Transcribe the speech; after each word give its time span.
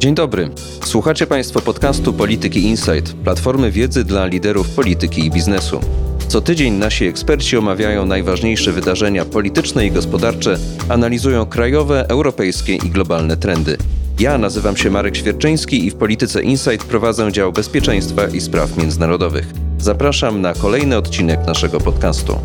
Dzień 0.00 0.14
dobry. 0.14 0.50
Słuchacie 0.84 1.26
Państwo 1.26 1.60
podcastu 1.60 2.12
Polityki 2.12 2.62
Insight, 2.62 3.14
platformy 3.24 3.70
wiedzy 3.70 4.04
dla 4.04 4.26
liderów 4.26 4.68
polityki 4.68 5.26
i 5.26 5.30
biznesu. 5.30 5.80
Co 6.28 6.40
tydzień 6.40 6.74
nasi 6.74 7.04
eksperci 7.04 7.56
omawiają 7.56 8.06
najważniejsze 8.06 8.72
wydarzenia 8.72 9.24
polityczne 9.24 9.86
i 9.86 9.90
gospodarcze, 9.90 10.58
analizują 10.88 11.46
krajowe, 11.46 12.08
europejskie 12.08 12.74
i 12.74 12.90
globalne 12.90 13.36
trendy. 13.36 13.76
Ja 14.18 14.38
nazywam 14.38 14.76
się 14.76 14.90
Marek 14.90 15.16
Świerczyński 15.16 15.86
i 15.86 15.90
w 15.90 15.94
Polityce 15.94 16.42
Insight 16.42 16.84
prowadzę 16.84 17.32
dział 17.32 17.52
bezpieczeństwa 17.52 18.26
i 18.26 18.40
spraw 18.40 18.76
międzynarodowych. 18.76 19.46
Zapraszam 19.78 20.40
na 20.40 20.54
kolejny 20.54 20.96
odcinek 20.96 21.46
naszego 21.46 21.80
podcastu. 21.80 22.38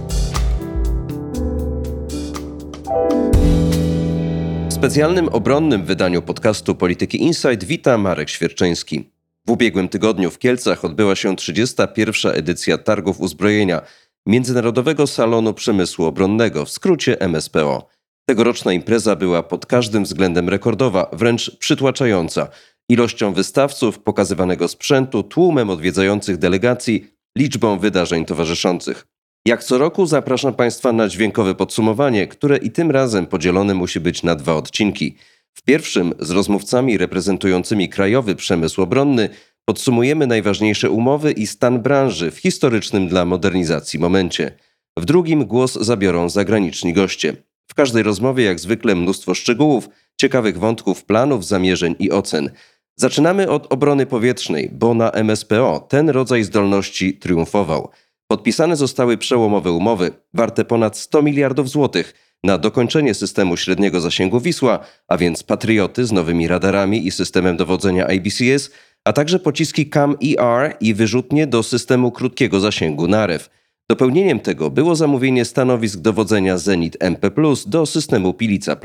Specjalnym 4.85 5.29
obronnym 5.29 5.85
wydaniu 5.85 6.21
podcastu 6.21 6.75
Polityki 6.75 7.21
Insight 7.21 7.63
wita 7.63 7.97
Marek 7.97 8.29
Świerczyński. 8.29 9.09
W 9.47 9.51
ubiegłym 9.51 9.89
tygodniu 9.89 10.31
w 10.31 10.39
Kielcach 10.39 10.85
odbyła 10.85 11.15
się 11.15 11.35
31. 11.35 12.31
edycja 12.35 12.77
Targów 12.77 13.19
Uzbrojenia 13.19 13.81
Międzynarodowego 14.25 15.07
Salonu 15.07 15.53
Przemysłu 15.53 16.05
Obronnego, 16.05 16.65
w 16.65 16.69
skrócie 16.69 17.19
MSPO. 17.19 17.89
Tegoroczna 18.29 18.73
impreza 18.73 19.15
była 19.15 19.43
pod 19.43 19.65
każdym 19.65 20.03
względem 20.03 20.49
rekordowa, 20.49 21.09
wręcz 21.13 21.57
przytłaczająca. 21.57 22.47
Ilością 22.89 23.33
wystawców, 23.33 23.99
pokazywanego 23.99 24.67
sprzętu, 24.67 25.23
tłumem 25.23 25.69
odwiedzających 25.69 26.37
delegacji, 26.37 27.07
liczbą 27.37 27.79
wydarzeń 27.79 28.25
towarzyszących. 28.25 29.07
Jak 29.47 29.63
co 29.63 29.77
roku 29.77 30.05
zapraszam 30.05 30.53
Państwa 30.53 30.93
na 30.93 31.07
dźwiękowe 31.07 31.55
podsumowanie, 31.55 32.27
które 32.27 32.57
i 32.57 32.71
tym 32.71 32.91
razem 32.91 33.25
podzielone 33.25 33.73
musi 33.73 33.99
być 33.99 34.23
na 34.23 34.35
dwa 34.35 34.55
odcinki. 34.55 35.15
W 35.53 35.61
pierwszym 35.61 36.13
z 36.19 36.31
rozmówcami 36.31 36.97
reprezentującymi 36.97 37.89
krajowy 37.89 38.35
przemysł 38.35 38.81
obronny 38.81 39.29
podsumujemy 39.65 40.27
najważniejsze 40.27 40.89
umowy 40.89 41.31
i 41.31 41.47
stan 41.47 41.81
branży 41.81 42.31
w 42.31 42.37
historycznym 42.37 43.07
dla 43.07 43.25
modernizacji 43.25 43.99
momencie. 43.99 44.51
W 44.97 45.05
drugim 45.05 45.45
głos 45.45 45.73
zabiorą 45.73 46.29
zagraniczni 46.29 46.93
goście. 46.93 47.35
W 47.67 47.73
każdej 47.73 48.03
rozmowie, 48.03 48.43
jak 48.43 48.59
zwykle, 48.59 48.95
mnóstwo 48.95 49.33
szczegółów, 49.33 49.89
ciekawych 50.17 50.59
wątków, 50.59 51.05
planów, 51.05 51.45
zamierzeń 51.45 51.95
i 51.99 52.11
ocen. 52.11 52.49
Zaczynamy 52.95 53.49
od 53.49 53.73
obrony 53.73 54.05
powietrznej, 54.05 54.69
bo 54.73 54.93
na 54.93 55.11
MSPO 55.11 55.85
ten 55.89 56.09
rodzaj 56.09 56.43
zdolności 56.43 57.13
triumfował. 57.13 57.89
Podpisane 58.27 58.75
zostały 58.75 59.17
przełomowe 59.17 59.71
umowy, 59.71 60.11
warte 60.33 60.65
ponad 60.65 60.97
100 60.97 61.21
miliardów 61.21 61.69
złotych, 61.69 62.13
na 62.43 62.57
dokończenie 62.57 63.13
systemu 63.13 63.57
średniego 63.57 64.01
zasięgu 64.01 64.39
Wisła, 64.39 64.79
a 65.07 65.17
więc 65.17 65.43
Patrioty 65.43 66.05
z 66.05 66.11
nowymi 66.11 66.47
radarami 66.47 67.07
i 67.07 67.11
systemem 67.11 67.57
dowodzenia 67.57 68.07
IBCS, 68.07 68.71
a 69.05 69.13
także 69.13 69.39
pociski 69.39 69.89
CAM-ER 69.89 70.77
i 70.79 70.93
wyrzutnie 70.93 71.47
do 71.47 71.63
systemu 71.63 72.11
krótkiego 72.11 72.59
zasięgu 72.59 73.07
NAREW. 73.07 73.49
Dopełnieniem 73.89 74.39
tego 74.39 74.69
było 74.69 74.95
zamówienie 74.95 75.45
stanowisk 75.45 75.99
dowodzenia 75.99 76.57
Zenit 76.57 76.97
MP 76.99 77.31
do 77.67 77.85
systemu 77.85 78.33
Pilica 78.33 78.77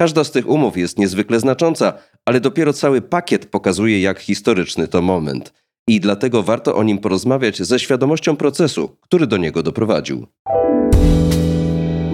Każda 0.00 0.24
z 0.24 0.30
tych 0.30 0.48
umów 0.48 0.76
jest 0.76 0.98
niezwykle 0.98 1.40
znacząca, 1.40 1.92
ale 2.24 2.40
dopiero 2.40 2.72
cały 2.72 3.02
pakiet 3.02 3.46
pokazuje, 3.46 4.00
jak 4.00 4.18
historyczny 4.18 4.88
to 4.88 5.02
moment. 5.02 5.52
I 5.88 6.00
dlatego 6.00 6.42
warto 6.42 6.74
o 6.76 6.82
nim 6.82 6.98
porozmawiać 6.98 7.62
ze 7.62 7.78
świadomością 7.78 8.36
procesu, 8.36 8.96
który 9.00 9.26
do 9.26 9.36
niego 9.36 9.62
doprowadził. 9.62 10.26